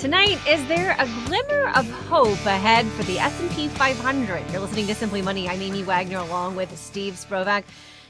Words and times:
Tonight, 0.00 0.38
is 0.48 0.66
there 0.66 0.96
a 0.98 1.06
glimmer 1.26 1.68
of 1.76 1.86
hope 2.08 2.46
ahead 2.46 2.86
for 2.86 3.02
the 3.02 3.18
S&P 3.18 3.68
500? 3.68 4.50
You're 4.50 4.62
listening 4.62 4.86
to 4.86 4.94
Simply 4.94 5.20
Money. 5.20 5.46
I'm 5.46 5.60
Amy 5.60 5.82
Wagner 5.82 6.20
along 6.20 6.56
with 6.56 6.74
Steve 6.78 7.16
Sprovach. 7.16 7.64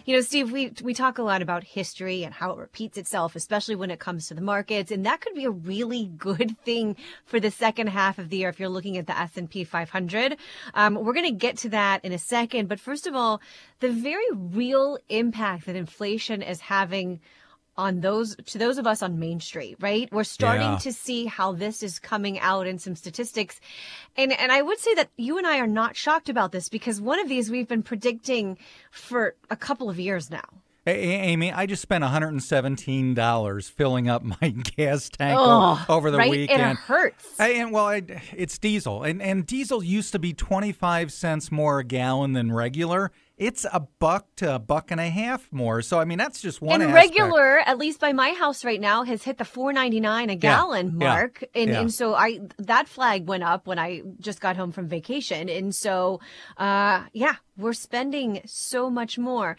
You 0.04 0.14
know, 0.14 0.20
Steve, 0.20 0.52
we 0.52 0.72
we 0.84 0.94
talk 0.94 1.18
a 1.18 1.24
lot 1.24 1.42
about 1.42 1.64
history 1.64 2.22
and 2.22 2.32
how 2.32 2.52
it 2.52 2.58
repeats 2.58 2.96
itself, 2.96 3.34
especially 3.34 3.74
when 3.74 3.90
it 3.90 3.98
comes 3.98 4.28
to 4.28 4.34
the 4.34 4.40
markets, 4.40 4.92
and 4.92 5.04
that 5.04 5.20
could 5.20 5.34
be 5.34 5.44
a 5.46 5.50
really 5.50 6.06
good 6.16 6.56
thing 6.64 6.94
for 7.24 7.40
the 7.40 7.50
second 7.50 7.88
half 7.88 8.20
of 8.20 8.28
the 8.28 8.36
year 8.36 8.50
if 8.50 8.60
you're 8.60 8.68
looking 8.68 8.96
at 8.96 9.08
the 9.08 9.18
S&P 9.18 9.64
500. 9.64 10.36
Um, 10.74 10.94
we're 10.94 11.12
going 11.12 11.26
to 11.26 11.32
get 11.32 11.56
to 11.58 11.70
that 11.70 12.04
in 12.04 12.12
a 12.12 12.18
second, 12.18 12.68
but 12.68 12.78
first 12.78 13.08
of 13.08 13.16
all, 13.16 13.40
the 13.80 13.90
very 13.90 14.30
real 14.32 14.96
impact 15.08 15.66
that 15.66 15.74
inflation 15.74 16.40
is 16.40 16.60
having 16.60 17.18
on 17.80 18.00
those 18.00 18.36
to 18.46 18.58
those 18.58 18.78
of 18.78 18.86
us 18.86 19.02
on 19.02 19.18
Main 19.18 19.40
Street, 19.40 19.76
right? 19.80 20.08
We're 20.12 20.24
starting 20.24 20.72
Yeah. 20.72 20.78
to 20.78 20.92
see 20.92 21.26
how 21.26 21.52
this 21.52 21.82
is 21.82 21.98
coming 21.98 22.38
out 22.38 22.66
in 22.66 22.78
some 22.78 22.94
statistics. 22.94 23.58
And 24.16 24.32
and 24.32 24.52
I 24.52 24.62
would 24.62 24.78
say 24.78 24.94
that 24.94 25.08
you 25.16 25.38
and 25.38 25.46
I 25.46 25.58
are 25.58 25.66
not 25.66 25.96
shocked 25.96 26.28
about 26.28 26.52
this 26.52 26.68
because 26.68 27.00
one 27.00 27.18
of 27.18 27.28
these 27.28 27.50
we've 27.50 27.68
been 27.68 27.82
predicting 27.82 28.58
for 28.90 29.34
a 29.50 29.56
couple 29.56 29.88
of 29.90 29.98
years 29.98 30.30
now. 30.30 30.44
Amy, 30.86 31.52
I 31.52 31.66
just 31.66 31.82
spent 31.82 32.02
$117 32.02 33.70
filling 33.70 34.08
up 34.08 34.22
my 34.24 34.48
gas 34.76 35.08
tank 35.08 35.36
Oh, 35.38 35.84
over 35.88 36.10
the 36.10 36.18
right? 36.18 36.30
weekend. 36.30 36.62
It 36.72 36.76
hurts. 36.78 37.38
I- 37.38 37.50
and 37.50 37.72
well, 37.72 37.86
I, 37.86 38.02
it's 38.36 38.58
diesel, 38.58 39.02
and 39.02 39.20
and 39.22 39.46
diesel 39.46 39.82
used 39.82 40.12
to 40.12 40.18
be 40.18 40.32
25 40.32 41.12
cents 41.12 41.52
more 41.52 41.80
a 41.80 41.84
gallon 41.84 42.32
than 42.32 42.52
regular. 42.52 43.12
It's 43.40 43.64
a 43.72 43.80
buck 43.80 44.26
to 44.36 44.56
a 44.56 44.58
buck 44.58 44.90
and 44.90 45.00
a 45.00 45.08
half 45.08 45.50
more. 45.50 45.80
So 45.80 45.98
I 45.98 46.04
mean, 46.04 46.18
that's 46.18 46.42
just 46.42 46.60
one. 46.60 46.82
and 46.82 46.90
aspect. 46.90 47.16
regular, 47.16 47.58
at 47.60 47.78
least 47.78 47.98
by 47.98 48.12
my 48.12 48.32
house 48.32 48.66
right 48.66 48.80
now, 48.80 49.02
has 49.04 49.22
hit 49.22 49.38
the 49.38 49.46
four 49.46 49.72
ninety 49.72 49.98
nine 49.98 50.28
a 50.28 50.36
gallon 50.36 50.98
yeah, 51.00 51.08
mark, 51.08 51.42
and 51.54 51.70
yeah. 51.70 51.80
and 51.80 51.92
so 51.92 52.14
I 52.14 52.40
that 52.58 52.86
flag 52.86 53.26
went 53.26 53.42
up 53.42 53.66
when 53.66 53.78
I 53.78 54.02
just 54.20 54.42
got 54.42 54.58
home 54.58 54.72
from 54.72 54.88
vacation, 54.88 55.48
and 55.48 55.74
so 55.74 56.20
uh, 56.58 57.04
yeah, 57.14 57.36
we're 57.56 57.72
spending 57.72 58.42
so 58.44 58.90
much 58.90 59.16
more. 59.16 59.56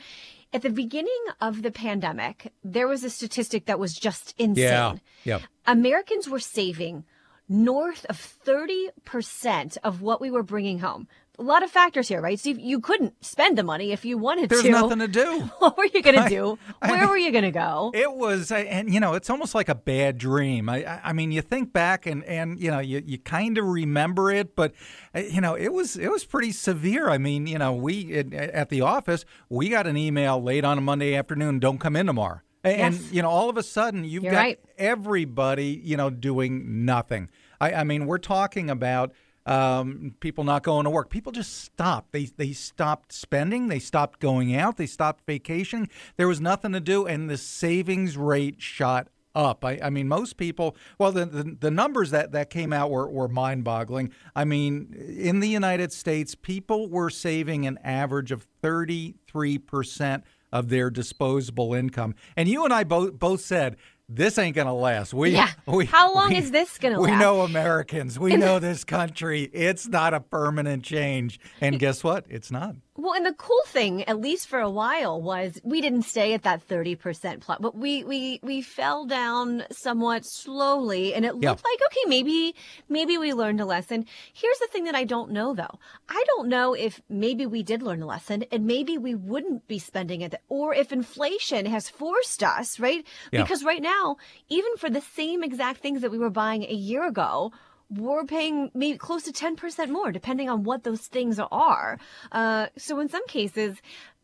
At 0.54 0.62
the 0.62 0.70
beginning 0.70 1.24
of 1.40 1.64
the 1.64 1.72
pandemic, 1.72 2.54
there 2.64 2.88
was 2.88 3.04
a 3.04 3.10
statistic 3.10 3.66
that 3.66 3.80
was 3.80 3.96
just 3.96 4.36
insane. 4.38 4.56
Yeah. 4.58 4.94
Yep. 5.24 5.42
Americans 5.66 6.30
were 6.30 6.40
saving 6.40 7.06
north 7.52 8.06
of 8.06 8.18
30% 8.46 9.78
of 9.84 10.02
what 10.02 10.22
we 10.22 10.32
were 10.32 10.44
bringing 10.44 10.80
home. 10.80 11.08
A 11.40 11.44
lot 11.44 11.64
of 11.64 11.72
factors 11.72 12.08
here, 12.10 12.22
right, 12.22 12.38
Steve? 12.38 12.60
You 12.60 12.80
couldn't 12.82 13.24
spend 13.26 13.58
the 13.58 13.64
money 13.64 13.94
if 13.94 14.04
you 14.06 14.18
wanted 14.18 14.50
There's 14.50 14.62
to. 14.64 14.68
There's 14.68 14.82
nothing 14.82 15.00
to 15.00 15.08
do. 15.08 15.40
What 15.60 15.78
were 15.78 15.86
you 15.86 16.02
going 16.04 16.22
to 16.22 16.30
do? 16.30 16.60
I 16.82 16.90
Where 16.92 17.00
mean- 17.00 17.10
were 17.10 17.18
you 17.18 17.32
going 17.32 17.46
to 17.46 17.52
go? 17.52 17.92
It 17.96 18.12
was, 18.14 18.52
and 18.52 18.94
you 18.94 19.00
know, 19.00 19.14
it's 19.14 19.30
almost 19.30 19.56
like 19.56 19.70
a 19.70 19.74
bad 19.76 20.18
dream. 20.18 20.68
I, 20.70 20.84
I, 20.84 21.02
I 21.06 21.14
mean, 21.14 21.32
you 21.32 21.42
think 21.42 21.72
back, 21.74 22.06
and 22.06 22.24
and 22.26 22.60
you 22.60 22.70
know, 22.70 22.80
you, 22.80 23.02
you 23.06 23.18
kind 23.18 23.58
of 23.58 23.66
remember 23.66 24.30
it, 24.32 24.56
but 24.56 24.74
uh, 25.16 25.20
you 25.22 25.40
know, 25.42 25.56
it 25.56 25.70
was 25.74 25.96
it 25.96 26.12
was 26.12 26.26
pretty 26.26 26.52
severe. 26.52 27.10
I 27.10 27.18
mean, 27.18 27.48
you 27.48 27.58
know, 27.58 27.74
we 27.74 28.14
at, 28.14 28.34
at 28.34 28.70
the 28.70 28.82
office, 28.82 29.26
we 29.50 29.70
got 29.70 29.88
an 29.88 29.96
email 29.98 30.42
late 30.44 30.66
on 30.66 30.78
a 30.78 30.82
Monday 30.82 31.16
afternoon, 31.16 31.60
don't 31.60 31.80
come 31.80 31.96
in 31.96 32.06
tomorrow, 32.08 32.42
and 32.64 32.94
Yes. 32.96 33.12
you 33.14 33.22
know, 33.22 33.30
all 33.30 33.50
of 33.50 33.56
a 33.58 33.64
sudden, 33.64 34.04
you've 34.04 34.24
You're 34.24 34.34
got 34.34 34.40
right. 34.40 34.60
everybody, 34.78 35.82
you 35.84 35.96
know, 35.98 36.10
doing 36.10 36.86
nothing. 36.86 37.30
I, 37.60 37.74
I 37.74 37.84
mean, 37.84 38.06
we're 38.06 38.18
talking 38.20 38.70
about 38.70 39.14
um, 39.46 40.16
people 40.20 40.44
not 40.44 40.64
going 40.64 40.84
to 40.84 40.90
work. 40.90 41.10
People 41.10 41.32
just 41.32 41.64
stopped. 41.64 42.12
They 42.12 42.26
they 42.26 42.54
stopped 42.54 43.14
spending. 43.14 43.68
They 43.68 43.80
stopped 43.80 44.20
going 44.20 44.56
out. 44.56 44.78
They 44.78 44.86
stopped 44.86 45.26
vacationing. 45.26 45.90
There 46.18 46.28
was 46.28 46.40
nothing 46.40 46.74
to 46.74 46.80
do, 46.80 47.06
and 47.06 47.30
the 47.30 47.38
savings 47.38 48.18
rate 48.18 48.62
shot 48.62 49.08
up. 49.34 49.64
I, 49.64 49.80
I 49.82 49.90
mean, 49.90 50.08
most 50.08 50.38
people. 50.38 50.76
Well, 51.00 51.12
the, 51.12 51.26
the 51.26 51.58
the 51.60 51.72
numbers 51.72 52.12
that 52.12 52.32
that 52.34 52.50
came 52.50 52.74
out 52.74 52.92
were 52.92 53.10
were 53.10 53.28
mind 53.28 53.64
boggling. 53.64 54.12
I 54.36 54.46
mean, 54.46 54.94
in 55.18 55.40
the 55.40 55.50
United 55.50 55.92
States, 55.92 56.36
people 56.36 56.90
were 56.90 57.10
saving 57.10 57.66
an 57.66 57.80
average 57.84 58.32
of 58.32 58.48
thirty 58.62 59.16
three 59.28 59.58
percent 59.58 60.24
of 60.52 60.70
their 60.70 60.90
disposable 60.90 61.74
income, 61.74 62.14
and 62.36 62.48
you 62.48 62.66
and 62.66 62.74
I 62.74 62.84
both 62.84 63.18
both 63.18 63.42
said. 63.42 63.78
This 64.14 64.38
ain't 64.38 64.56
gonna 64.58 64.76
last. 64.76 65.14
We, 65.14 65.30
Yeah. 65.32 65.50
we 65.68 65.86
How 65.86 66.14
long 66.14 66.30
we- 66.32 66.38
is 66.38 66.52
this 66.52 66.78
gonna 66.78 67.00
We 67.00 67.08
last? 67.08 67.14
We 67.20 67.20
know 67.24 67.42
Americans. 67.42 68.20
We 68.20 68.36
know 68.36 68.60
this 68.60 68.84
country. 68.84 69.44
It's 69.54 69.88
not 69.88 70.14
a 70.14 70.20
permanent 70.20 70.84
change. 70.84 71.40
And 71.62 71.80
guess 71.80 72.04
what? 72.04 72.26
It's 72.30 72.52
not. 72.52 72.76
Well, 72.98 73.14
and 73.14 73.26
the 73.26 73.34
cool 73.34 73.64
thing, 73.68 74.04
at 74.04 74.20
least 74.20 74.48
for 74.48 74.60
a 74.60 74.70
while, 74.70 75.20
was 75.20 75.60
we 75.64 75.80
didn't 75.82 76.04
stay 76.04 76.34
at 76.34 76.44
that 76.44 76.68
30% 76.68 77.40
plus, 77.40 77.58
but 77.62 77.74
we, 77.76 78.04
we, 78.04 78.40
we 78.44 78.62
fell 78.62 79.06
down 79.06 79.64
somewhat 79.72 80.26
slowly 80.26 81.14
and 81.14 81.26
it 81.26 81.32
looked 81.34 81.44
Yeah. 81.44 81.52
like, 81.52 81.82
okay, 81.86 82.06
maybe, 82.08 82.54
maybe 82.90 83.18
we 83.18 83.34
learned 83.34 83.62
a 83.62 83.66
lesson. 83.66 84.06
Here's 84.34 84.60
the 84.60 84.68
thing 84.68 84.84
that 84.84 84.94
I 84.94 85.06
don't 85.06 85.32
know 85.32 85.54
though. 85.56 85.80
I 86.10 86.22
don't 86.28 86.50
know 86.50 86.74
if 86.74 87.02
maybe 87.10 87.46
we 87.46 87.64
did 87.64 87.82
learn 87.82 88.02
a 88.04 88.06
lesson 88.06 88.44
and 88.52 88.68
maybe 88.68 88.98
we 88.98 89.16
wouldn't 89.16 89.68
be 89.70 89.80
spending 89.80 90.20
it 90.22 90.36
or 90.50 90.76
if 90.76 90.92
inflation 90.92 91.66
has 91.68 91.90
forced 91.90 92.44
us, 92.44 92.78
right? 92.80 93.04
Yeah. 93.32 93.42
Because 93.42 93.64
right 93.64 93.82
now, 93.82 94.01
even 94.50 94.78
for 94.78 94.90
the 94.90 95.02
same 95.02 95.44
exact 95.44 95.82
things 95.82 96.02
that 96.02 96.12
we 96.12 96.18
were 96.18 96.30
buying 96.30 96.64
a 96.64 96.74
year 96.74 97.06
ago, 97.06 97.52
we're 97.90 98.24
paying 98.26 98.72
maybe 98.74 98.98
close 98.98 99.24
to 99.24 99.32
10% 99.32 99.90
more 99.90 100.12
depending 100.12 100.50
on 100.50 100.64
what 100.64 100.84
those 100.84 101.02
things 101.02 101.40
are. 101.40 102.00
Uh, 102.32 102.68
so 102.78 103.00
in 103.00 103.10
some 103.10 103.26
cases, 103.28 103.82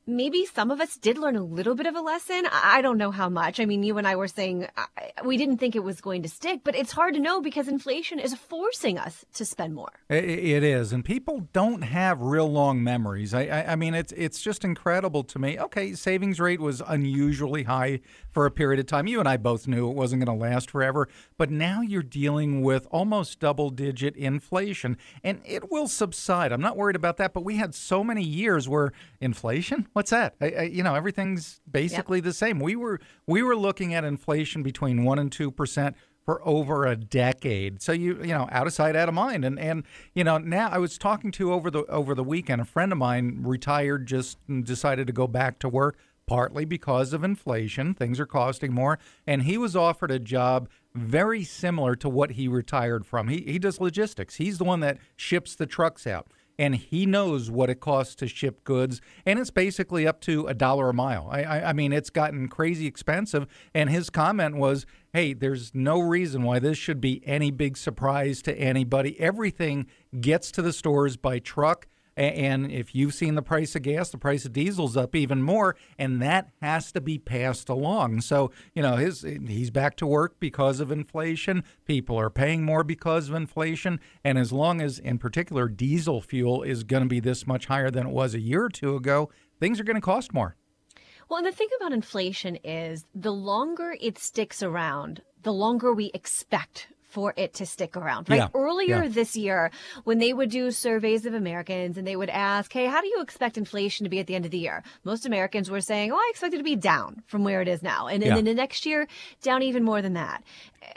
maybe 0.08 0.46
some 0.46 0.72
of 0.72 0.80
us 0.80 0.96
did 0.96 1.18
learn 1.18 1.36
a 1.36 1.44
little 1.44 1.76
bit 1.76 1.86
of 1.86 1.96
a 1.96 2.02
lesson. 2.02 2.48
I 2.52 2.82
don't 2.82 2.98
know 2.98 3.12
how 3.12 3.28
much. 3.28 3.60
I 3.60 3.66
mean, 3.66 3.84
you 3.84 3.98
and 3.98 4.08
I 4.08 4.16
were 4.16 4.30
saying 4.30 4.68
we 5.24 5.38
didn't 5.38 5.58
think 5.58 5.76
it 5.76 5.84
was 5.84 6.00
going 6.00 6.24
to 6.24 6.30
stick, 6.30 6.62
but 6.64 6.76
it's 6.76 6.94
hard 6.94 7.14
to 7.16 7.20
know 7.20 7.42
because 7.42 7.68
inflation 7.68 8.18
is 8.18 8.34
forcing 8.34 8.98
us 8.98 9.26
to 9.34 9.46
spend 9.46 9.76
more. 9.76 9.92
It 10.10 10.64
is, 10.64 10.94
and 10.94 11.04
people 11.04 11.48
don't 11.52 11.82
have 11.82 12.22
real 12.22 12.50
long 12.50 12.84
memories. 12.84 13.34
I, 13.34 13.42
I, 13.44 13.72
I 13.74 13.76
mean, 13.76 13.94
it's 13.94 14.14
it's 14.14 14.42
just 14.42 14.64
incredible 14.64 15.24
to 15.26 15.40
me. 15.40 15.60
Okay, 15.60 15.94
savings 15.94 16.40
rate 16.40 16.62
was 16.62 16.82
unusually 16.88 17.64
high 17.64 18.00
for 18.38 18.46
a 18.46 18.52
period 18.52 18.80
of 18.80 18.86
time. 18.86 19.08
You 19.08 19.20
and 19.20 19.28
I 19.28 19.36
both 19.36 19.68
knew 19.68 19.90
it 19.90 19.96
wasn't 19.96 20.24
going 20.24 20.38
to 20.38 20.46
last 20.46 20.70
forever, 20.70 21.10
but 21.40 21.50
now 21.50 21.82
you're 21.82 22.04
dealing 22.04 22.62
with 22.62 22.86
almost 22.92 23.40
double 23.40 23.72
digit 23.72 24.16
inflation, 24.16 24.96
and 25.24 25.42
it 25.44 25.72
will 25.72 25.88
subside. 25.88 26.52
I'm 26.52 26.62
not 26.62 26.78
worried 26.78 26.96
about 26.96 27.18
that. 27.18 27.34
But 27.34 27.44
we 27.44 27.56
had 27.56 27.74
so 27.74 28.04
many 28.04 28.22
years 28.22 28.70
where 28.70 28.92
inflation. 29.20 29.88
What's 29.94 30.12
that? 30.12 30.36
I, 30.40 30.52
I, 30.52 30.62
you 30.66 30.84
know, 30.84 30.94
everything's 30.94 31.62
basically 31.72 32.20
the 32.20 32.32
same. 32.32 32.60
We 32.60 32.76
were 32.76 33.00
we 33.26 33.42
were 33.42 33.56
looking 33.56 33.96
at 33.96 34.04
inflation 34.04 34.62
between 34.62 35.04
one 35.04 35.18
and 35.18 35.32
two 35.32 35.50
percent 35.50 35.96
for 36.24 36.48
over 36.48 36.86
a 36.86 36.96
decade. 36.96 37.82
So 37.82 37.92
you 37.92 38.20
you 38.22 38.36
know 38.36 38.48
out 38.52 38.68
of 38.68 38.74
sight, 38.74 38.96
out 38.96 39.10
of 39.10 39.16
mind. 39.16 39.46
And 39.46 39.58
and 39.58 39.84
you 40.14 40.24
know 40.24 40.38
now 40.38 40.70
I 40.70 40.78
was 40.78 41.00
talking 41.00 41.32
to 41.32 41.54
over 41.54 41.72
the 41.72 41.86
over 41.86 42.14
the 42.14 42.24
weekend 42.24 42.62
a 42.62 42.66
friend 42.66 42.92
of 42.92 43.00
mine 43.00 43.40
retired 43.42 44.06
just 44.06 44.38
decided 44.64 45.08
to 45.08 45.14
go 45.14 45.26
back 45.26 45.58
to 45.60 45.70
work 45.70 45.98
partly 46.28 46.66
because 46.66 47.14
of 47.14 47.24
inflation. 47.24 47.94
Things 47.94 48.20
are 48.20 48.28
costing 48.28 48.74
more, 48.74 49.00
and 49.26 49.44
he 49.44 49.58
was 49.58 49.76
offered 49.76 50.12
a 50.12 50.20
job 50.20 50.70
very 50.94 51.44
similar 51.44 51.96
to 51.96 52.10
what 52.10 52.32
he 52.32 52.48
retired 52.48 53.06
from. 53.06 53.30
He 53.30 53.42
he 53.42 53.58
does 53.58 53.82
logistics. 53.82 54.36
He's 54.36 54.60
the 54.60 54.64
one 54.64 54.82
that 54.82 55.00
ships 55.16 55.56
the 55.56 55.66
trucks 55.66 56.06
out 56.06 56.28
and 56.60 56.76
he 56.76 57.06
knows 57.06 57.52
what 57.52 57.70
it 57.70 57.80
costs 57.80 58.16
to 58.16 58.28
ship 58.28 58.64
goods, 58.64 59.02
and 59.26 59.40
it's 59.40 59.52
basically 59.52 60.08
up 60.08 60.20
to 60.22 60.48
a 60.48 60.54
dollar 60.54 60.90
a 60.90 60.94
mile. 60.94 61.28
I, 61.32 61.44
I, 61.44 61.70
I 61.70 61.74
mean, 61.74 61.94
it's 61.94 62.10
gotten 62.10 62.48
crazy 62.48 62.88
expensive. 62.88 63.48
And 63.74 63.90
his 63.90 64.10
comment 64.10 64.58
was, 64.58 64.86
"Hey, 65.14 65.34
there's 65.34 65.74
no 65.74 66.00
reason 66.00 66.44
why 66.44 66.60
this 66.60 66.78
should 66.78 67.00
be 67.00 67.22
any 67.26 67.52
big 67.52 67.78
surprise 67.78 68.42
to 68.44 68.58
anybody. 68.58 69.20
Everything 69.20 69.88
gets 70.20 70.52
to 70.54 70.62
the 70.62 70.74
stores 70.74 71.18
by 71.18 71.40
truck." 71.40 71.88
And 72.18 72.72
if 72.72 72.96
you've 72.96 73.14
seen 73.14 73.36
the 73.36 73.44
price 73.44 73.76
of 73.76 73.84
gas, 73.84 74.10
the 74.10 74.18
price 74.18 74.44
of 74.44 74.52
diesel's 74.52 74.98
up 74.98 75.16
even 75.16 75.44
more, 75.44 75.76
and 76.00 76.20
that 76.22 76.50
has 76.64 76.92
to 76.94 77.00
be 77.00 77.20
passed 77.20 77.70
along. 77.70 78.22
So, 78.22 78.52
you 78.74 78.82
know, 78.82 78.96
his 78.96 79.22
he's 79.22 79.70
back 79.70 79.96
to 79.98 80.08
work 80.08 80.40
because 80.40 80.80
of 80.80 80.92
inflation. 80.92 81.64
People 81.86 82.20
are 82.20 82.32
paying 82.32 82.64
more 82.64 82.84
because 82.84 83.30
of 83.30 83.36
inflation, 83.36 84.00
and 84.24 84.40
as 84.40 84.52
long 84.52 84.82
as, 84.82 84.98
in 84.98 85.20
particular, 85.20 85.70
diesel 85.70 86.20
fuel 86.20 86.64
is 86.64 86.84
going 86.84 87.04
to 87.04 87.10
be 87.10 87.20
this 87.20 87.46
much 87.46 87.68
higher 87.68 87.92
than 87.92 88.08
it 88.08 88.14
was 88.14 88.34
a 88.34 88.40
year 88.40 88.64
or 88.64 88.70
two 88.70 88.96
ago, 88.96 89.30
things 89.60 89.80
are 89.80 89.84
going 89.84 89.96
to 89.96 90.02
cost 90.02 90.34
more. 90.34 90.56
Well, 91.30 91.38
and 91.38 91.46
the 91.46 91.52
thing 91.52 91.68
about 91.80 91.92
inflation 91.92 92.56
is 92.64 93.06
the 93.14 93.34
longer 93.34 93.96
it 94.02 94.18
sticks 94.18 94.64
around, 94.64 95.22
the 95.44 95.54
longer 95.54 95.94
we 95.94 96.10
expect 96.16 96.88
for 97.18 97.34
it 97.36 97.56
to 97.56 97.66
stick 97.66 97.98
around, 97.98 98.30
right? 98.30 98.36
Yeah, 98.36 98.48
Earlier 98.54 99.02
yeah. 99.02 99.10
this 99.10 99.36
year, 99.36 99.72
when 100.04 100.20
they 100.20 100.34
would 100.34 100.52
do 100.52 100.70
surveys 100.70 101.26
of 101.26 101.34
Americans 101.34 101.98
and 101.98 102.06
they 102.06 102.16
would 102.16 102.30
ask, 102.30 102.72
hey, 102.72 102.86
how 102.86 103.02
do 103.02 103.08
you 103.08 103.22
expect 103.24 103.58
inflation 103.58 104.04
to 104.04 104.10
be 104.12 104.20
at 104.20 104.28
the 104.28 104.36
end 104.36 104.46
of 104.46 104.52
the 104.52 104.60
year? 104.60 104.84
Most 105.04 105.26
Americans 105.26 105.72
were 105.72 105.82
saying, 105.82 106.12
oh, 106.12 106.16
I 106.16 106.28
expect 106.30 106.54
it 106.54 106.58
to 106.60 106.64
be 106.64 106.76
down 106.76 107.24
from 107.26 107.44
where 107.44 107.60
it 107.64 107.68
is 107.68 107.82
now. 107.82 108.06
And, 108.06 108.22
Yeah. 108.22 108.28
and 108.30 108.38
then 108.38 108.46
the 108.46 108.54
next 108.54 108.86
year, 108.86 109.08
down 109.42 109.64
even 109.64 109.84
more 109.84 110.04
than 110.04 110.14
that. 110.14 110.44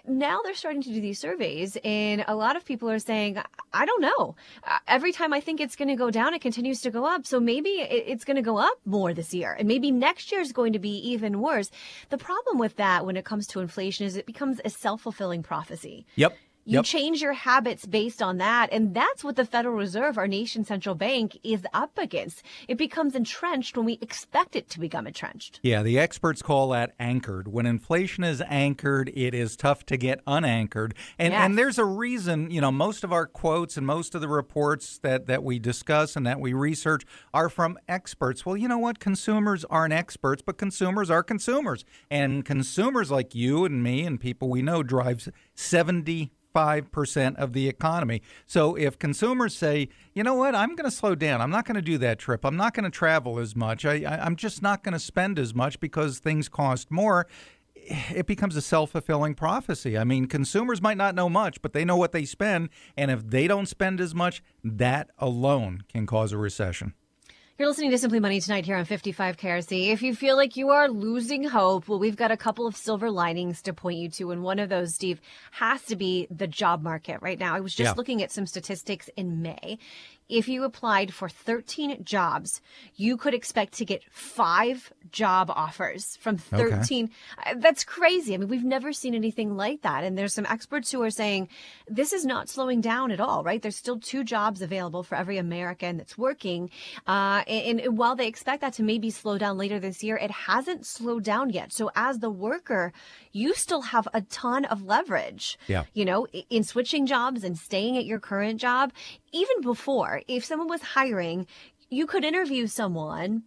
Now 0.06 0.40
they're 0.42 0.54
starting 0.54 0.82
to 0.82 0.92
do 0.92 1.00
these 1.00 1.18
surveys, 1.18 1.76
and 1.84 2.24
a 2.26 2.34
lot 2.34 2.56
of 2.56 2.64
people 2.64 2.90
are 2.90 2.98
saying, 2.98 3.38
I 3.72 3.84
don't 3.84 4.00
know. 4.02 4.36
Uh, 4.64 4.78
every 4.88 5.12
time 5.12 5.32
I 5.32 5.40
think 5.40 5.60
it's 5.60 5.76
going 5.76 5.88
to 5.88 5.96
go 5.96 6.10
down, 6.10 6.34
it 6.34 6.40
continues 6.40 6.80
to 6.82 6.90
go 6.90 7.04
up. 7.04 7.26
So 7.26 7.40
maybe 7.40 7.70
it's 7.70 8.24
going 8.24 8.36
to 8.36 8.42
go 8.42 8.58
up 8.58 8.78
more 8.84 9.12
this 9.14 9.32
year, 9.34 9.54
and 9.58 9.68
maybe 9.68 9.90
next 9.90 10.32
year 10.32 10.40
is 10.40 10.52
going 10.52 10.72
to 10.72 10.78
be 10.78 10.96
even 11.10 11.40
worse. 11.40 11.70
The 12.08 12.18
problem 12.18 12.58
with 12.58 12.76
that 12.76 13.04
when 13.06 13.16
it 13.16 13.24
comes 13.24 13.46
to 13.48 13.60
inflation 13.60 14.06
is 14.06 14.16
it 14.16 14.26
becomes 14.26 14.60
a 14.64 14.70
self 14.70 15.02
fulfilling 15.02 15.42
prophecy. 15.42 16.06
Yep. 16.16 16.36
You 16.64 16.78
yep. 16.78 16.84
change 16.84 17.22
your 17.22 17.32
habits 17.32 17.86
based 17.86 18.20
on 18.20 18.38
that. 18.38 18.68
And 18.70 18.94
that's 18.94 19.24
what 19.24 19.36
the 19.36 19.44
Federal 19.44 19.74
Reserve, 19.74 20.18
our 20.18 20.28
nation's 20.28 20.68
central 20.68 20.94
bank, 20.94 21.38
is 21.42 21.66
up 21.72 21.98
against. 21.98 22.42
It 22.68 22.76
becomes 22.76 23.14
entrenched 23.14 23.76
when 23.76 23.86
we 23.86 23.98
expect 24.02 24.54
it 24.54 24.68
to 24.70 24.80
become 24.80 25.06
entrenched. 25.06 25.58
Yeah, 25.62 25.82
the 25.82 25.98
experts 25.98 26.42
call 26.42 26.68
that 26.70 26.94
anchored. 26.98 27.48
When 27.48 27.66
inflation 27.66 28.24
is 28.24 28.42
anchored, 28.46 29.10
it 29.14 29.34
is 29.34 29.56
tough 29.56 29.86
to 29.86 29.96
get 29.96 30.20
unanchored. 30.26 30.94
And 31.18 31.32
yes. 31.32 31.42
and 31.42 31.58
there's 31.58 31.78
a 31.78 31.84
reason, 31.84 32.50
you 32.50 32.60
know, 32.60 32.70
most 32.70 33.04
of 33.04 33.12
our 33.12 33.26
quotes 33.26 33.76
and 33.76 33.86
most 33.86 34.14
of 34.14 34.20
the 34.20 34.28
reports 34.28 34.98
that, 34.98 35.26
that 35.26 35.42
we 35.42 35.58
discuss 35.58 36.14
and 36.14 36.26
that 36.26 36.40
we 36.40 36.52
research 36.52 37.04
are 37.32 37.48
from 37.48 37.78
experts. 37.88 38.44
Well, 38.44 38.56
you 38.56 38.68
know 38.68 38.78
what? 38.78 39.00
Consumers 39.00 39.64
aren't 39.64 39.94
experts, 39.94 40.42
but 40.44 40.58
consumers 40.58 41.10
are 41.10 41.22
consumers. 41.22 41.84
And 42.10 42.44
consumers 42.44 43.10
like 43.10 43.34
you 43.34 43.64
and 43.64 43.82
me 43.82 44.04
and 44.04 44.20
people 44.20 44.48
we 44.48 44.62
know 44.62 44.82
drives 44.82 45.28
70 45.54 46.30
5% 46.55 47.37
of 47.37 47.52
the 47.52 47.69
economy. 47.69 48.23
So 48.47 48.75
if 48.76 48.99
consumers 48.99 49.56
say, 49.56 49.88
you 50.14 50.23
know 50.23 50.35
what, 50.35 50.55
I'm 50.55 50.75
going 50.75 50.91
to 50.91 50.97
slow 50.97 51.14
down, 51.14 51.41
I'm 51.41 51.50
not 51.50 51.64
going 51.64 51.76
to 51.76 51.82
do 51.82 51.99
that 51.99 52.19
trip, 52.19 52.44
I'm 52.44 52.56
not 52.56 52.75
going 52.75 52.85
to 52.85 52.91
travel 52.91 53.38
as 53.38 53.55
much, 53.55 53.85
I, 53.85 53.97
am 54.05 54.37
just 54.37 54.62
not 54.62 54.82
going 54.82 54.93
to 54.93 54.99
spend 54.99 55.38
as 55.38 55.55
much 55.55 55.81
because 55.81 56.19
things 56.19 56.49
cost 56.49 56.91
more. 56.91 57.26
It 57.75 58.26
becomes 58.26 58.56
a 58.56 58.62
self 58.62 58.91
fulfilling 58.91 59.35
prophecy. 59.35 59.97
I 59.97 60.05
mean, 60.05 60.26
consumers 60.26 60.82
might 60.82 60.99
not 60.99 61.14
know 61.14 61.31
much, 61.31 61.62
but 61.62 61.73
they 61.73 61.85
know 61.85 61.97
what 61.97 62.12
they 62.12 62.26
spend. 62.26 62.69
And 62.97 63.11
if 63.11 63.26
they 63.26 63.49
don't 63.49 63.67
spend 63.67 64.00
as 64.00 64.14
much, 64.14 64.43
that 64.62 65.11
alone 65.19 65.85
can 65.88 66.06
cause 66.06 66.32
a 66.32 66.38
recession. 66.38 66.94
You're 67.60 67.68
listening 67.68 67.90
to 67.90 67.98
Simply 67.98 68.20
Money 68.20 68.40
tonight 68.40 68.64
here 68.64 68.76
on 68.76 68.86
55 68.86 69.36
KRC. 69.36 69.92
If 69.92 70.00
you 70.00 70.14
feel 70.14 70.34
like 70.34 70.56
you 70.56 70.70
are 70.70 70.88
losing 70.88 71.44
hope, 71.44 71.88
well, 71.88 71.98
we've 71.98 72.16
got 72.16 72.30
a 72.30 72.36
couple 72.38 72.66
of 72.66 72.74
silver 72.74 73.10
linings 73.10 73.60
to 73.60 73.74
point 73.74 73.98
you 73.98 74.08
to. 74.12 74.30
And 74.30 74.42
one 74.42 74.58
of 74.58 74.70
those, 74.70 74.94
Steve, 74.94 75.20
has 75.50 75.82
to 75.82 75.94
be 75.94 76.26
the 76.30 76.46
job 76.46 76.82
market 76.82 77.18
right 77.20 77.38
now. 77.38 77.54
I 77.54 77.60
was 77.60 77.74
just 77.74 77.88
yeah. 77.88 77.94
looking 77.98 78.22
at 78.22 78.32
some 78.32 78.46
statistics 78.46 79.10
in 79.14 79.42
May 79.42 79.76
if 80.30 80.48
you 80.48 80.64
applied 80.64 81.12
for 81.12 81.28
13 81.28 82.04
jobs, 82.04 82.60
you 82.96 83.16
could 83.16 83.34
expect 83.34 83.74
to 83.74 83.84
get 83.84 84.04
five 84.10 84.92
job 85.10 85.50
offers 85.50 86.16
from 86.20 86.38
13. 86.38 87.04
Okay. 87.04 87.12
Uh, 87.44 87.54
that's 87.58 87.84
crazy. 87.84 88.34
I 88.34 88.36
mean, 88.36 88.48
we've 88.48 88.64
never 88.64 88.92
seen 88.92 89.14
anything 89.14 89.56
like 89.56 89.82
that. 89.82 90.04
And 90.04 90.16
there's 90.16 90.32
some 90.32 90.46
experts 90.46 90.92
who 90.92 91.02
are 91.02 91.10
saying 91.10 91.48
this 91.88 92.12
is 92.12 92.24
not 92.24 92.48
slowing 92.48 92.80
down 92.80 93.10
at 93.10 93.20
all, 93.20 93.42
right? 93.42 93.60
There's 93.60 93.76
still 93.76 93.98
two 93.98 94.22
jobs 94.22 94.62
available 94.62 95.02
for 95.02 95.16
every 95.16 95.38
American 95.38 95.96
that's 95.96 96.16
working. 96.16 96.70
Uh, 97.06 97.42
and, 97.48 97.80
and 97.80 97.98
while 97.98 98.14
they 98.14 98.28
expect 98.28 98.60
that 98.60 98.74
to 98.74 98.82
maybe 98.82 99.10
slow 99.10 99.36
down 99.36 99.58
later 99.58 99.80
this 99.80 100.02
year, 100.02 100.16
it 100.16 100.30
hasn't 100.30 100.86
slowed 100.86 101.24
down 101.24 101.50
yet. 101.50 101.72
So 101.72 101.90
as 101.96 102.20
the 102.20 102.30
worker, 102.30 102.92
you 103.32 103.54
still 103.54 103.82
have 103.82 104.06
a 104.14 104.20
ton 104.22 104.64
of 104.64 104.82
leverage. 104.82 105.58
Yeah. 105.66 105.84
You 105.92 106.04
know, 106.04 106.26
in 106.48 106.62
switching 106.62 107.06
jobs 107.06 107.42
and 107.42 107.58
staying 107.58 107.96
at 107.96 108.04
your 108.04 108.20
current 108.20 108.60
job, 108.60 108.92
even 109.32 109.60
before, 109.62 110.22
if 110.28 110.44
someone 110.44 110.68
was 110.68 110.82
hiring, 110.82 111.46
you 111.88 112.06
could 112.06 112.24
interview 112.24 112.66
someone 112.66 113.42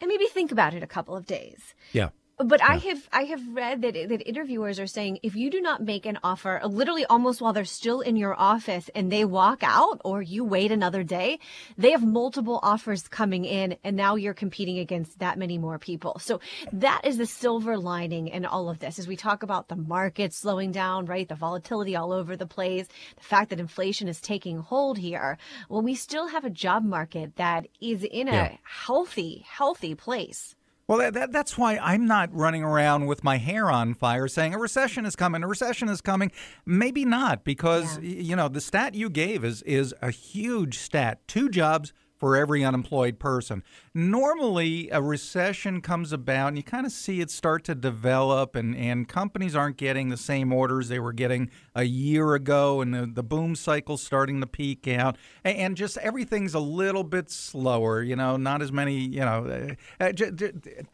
and 0.00 0.08
maybe 0.08 0.26
think 0.26 0.52
about 0.52 0.74
it 0.74 0.82
a 0.82 0.86
couple 0.86 1.16
of 1.16 1.26
days. 1.26 1.74
Yeah. 1.92 2.10
But 2.38 2.60
yeah. 2.60 2.68
I 2.68 2.76
have 2.76 3.08
I 3.12 3.22
have 3.24 3.48
read 3.48 3.82
that 3.82 3.94
that 3.94 4.28
interviewers 4.28 4.78
are 4.78 4.86
saying 4.86 5.18
if 5.24 5.34
you 5.34 5.50
do 5.50 5.60
not 5.60 5.82
make 5.82 6.06
an 6.06 6.20
offer 6.22 6.60
literally 6.64 7.04
almost 7.04 7.40
while 7.40 7.52
they're 7.52 7.64
still 7.64 8.00
in 8.00 8.14
your 8.16 8.38
office 8.38 8.88
and 8.94 9.10
they 9.10 9.24
walk 9.24 9.64
out 9.64 10.00
or 10.04 10.22
you 10.22 10.44
wait 10.44 10.70
another 10.70 11.02
day, 11.02 11.40
they 11.76 11.90
have 11.90 12.04
multiple 12.04 12.60
offers 12.62 13.08
coming 13.08 13.44
in 13.44 13.76
and 13.82 13.96
now 13.96 14.14
you're 14.14 14.34
competing 14.34 14.78
against 14.78 15.18
that 15.18 15.36
many 15.36 15.58
more 15.58 15.80
people. 15.80 16.20
So 16.20 16.40
that 16.72 17.00
is 17.04 17.16
the 17.16 17.26
silver 17.26 17.76
lining 17.76 18.28
in 18.28 18.44
all 18.44 18.68
of 18.68 18.78
this 18.78 19.00
as 19.00 19.08
we 19.08 19.16
talk 19.16 19.42
about 19.42 19.66
the 19.66 19.76
market 19.76 20.32
slowing 20.32 20.70
down, 20.70 21.06
right? 21.06 21.28
The 21.28 21.34
volatility 21.34 21.96
all 21.96 22.12
over 22.12 22.36
the 22.36 22.46
place, 22.46 22.86
the 23.16 23.24
fact 23.24 23.50
that 23.50 23.58
inflation 23.58 24.06
is 24.06 24.20
taking 24.20 24.58
hold 24.58 24.96
here. 24.98 25.38
Well, 25.68 25.82
we 25.82 25.96
still 25.96 26.28
have 26.28 26.44
a 26.44 26.50
job 26.50 26.84
market 26.84 27.34
that 27.34 27.66
is 27.80 28.04
in 28.04 28.28
a 28.28 28.32
yeah. 28.32 28.56
healthy, 28.62 29.44
healthy 29.48 29.96
place. 29.96 30.54
Well, 30.88 30.98
that, 30.98 31.12
that, 31.12 31.32
that's 31.32 31.58
why 31.58 31.76
I'm 31.76 32.06
not 32.06 32.34
running 32.34 32.64
around 32.64 33.06
with 33.06 33.22
my 33.22 33.36
hair 33.36 33.70
on 33.70 33.92
fire 33.92 34.26
saying 34.26 34.54
a 34.54 34.58
recession 34.58 35.04
is 35.04 35.14
coming, 35.14 35.42
a 35.42 35.46
recession 35.46 35.90
is 35.90 36.00
coming. 36.00 36.32
Maybe 36.64 37.04
not, 37.04 37.44
because 37.44 37.98
yeah. 37.98 38.22
you 38.22 38.34
know 38.34 38.48
the 38.48 38.62
stat 38.62 38.94
you 38.94 39.10
gave 39.10 39.44
is 39.44 39.60
is 39.62 39.94
a 40.00 40.10
huge 40.10 40.78
stat. 40.78 41.20
Two 41.28 41.50
jobs 41.50 41.92
for 42.16 42.36
every 42.36 42.64
unemployed 42.64 43.18
person. 43.18 43.62
Normally, 43.98 44.88
a 44.90 45.02
recession 45.02 45.80
comes 45.80 46.12
about 46.12 46.46
and 46.46 46.56
you 46.56 46.62
kind 46.62 46.86
of 46.86 46.92
see 46.92 47.20
it 47.20 47.32
start 47.32 47.64
to 47.64 47.74
develop, 47.74 48.54
and, 48.54 48.76
and 48.76 49.08
companies 49.08 49.56
aren't 49.56 49.76
getting 49.76 50.08
the 50.08 50.16
same 50.16 50.52
orders 50.52 50.88
they 50.88 51.00
were 51.00 51.12
getting 51.12 51.50
a 51.74 51.82
year 51.82 52.34
ago, 52.34 52.80
and 52.80 52.94
the, 52.94 53.10
the 53.12 53.24
boom 53.24 53.56
cycle's 53.56 54.00
starting 54.00 54.40
to 54.40 54.46
peak 54.46 54.86
out, 54.86 55.18
and, 55.42 55.56
and 55.58 55.76
just 55.76 55.96
everything's 55.96 56.54
a 56.54 56.60
little 56.60 57.02
bit 57.02 57.28
slower, 57.28 58.00
you 58.00 58.14
know, 58.14 58.36
not 58.36 58.62
as 58.62 58.70
many, 58.70 58.94
you 58.94 59.18
know, 59.18 59.74
uh, 60.00 60.04
uh, 60.04 60.12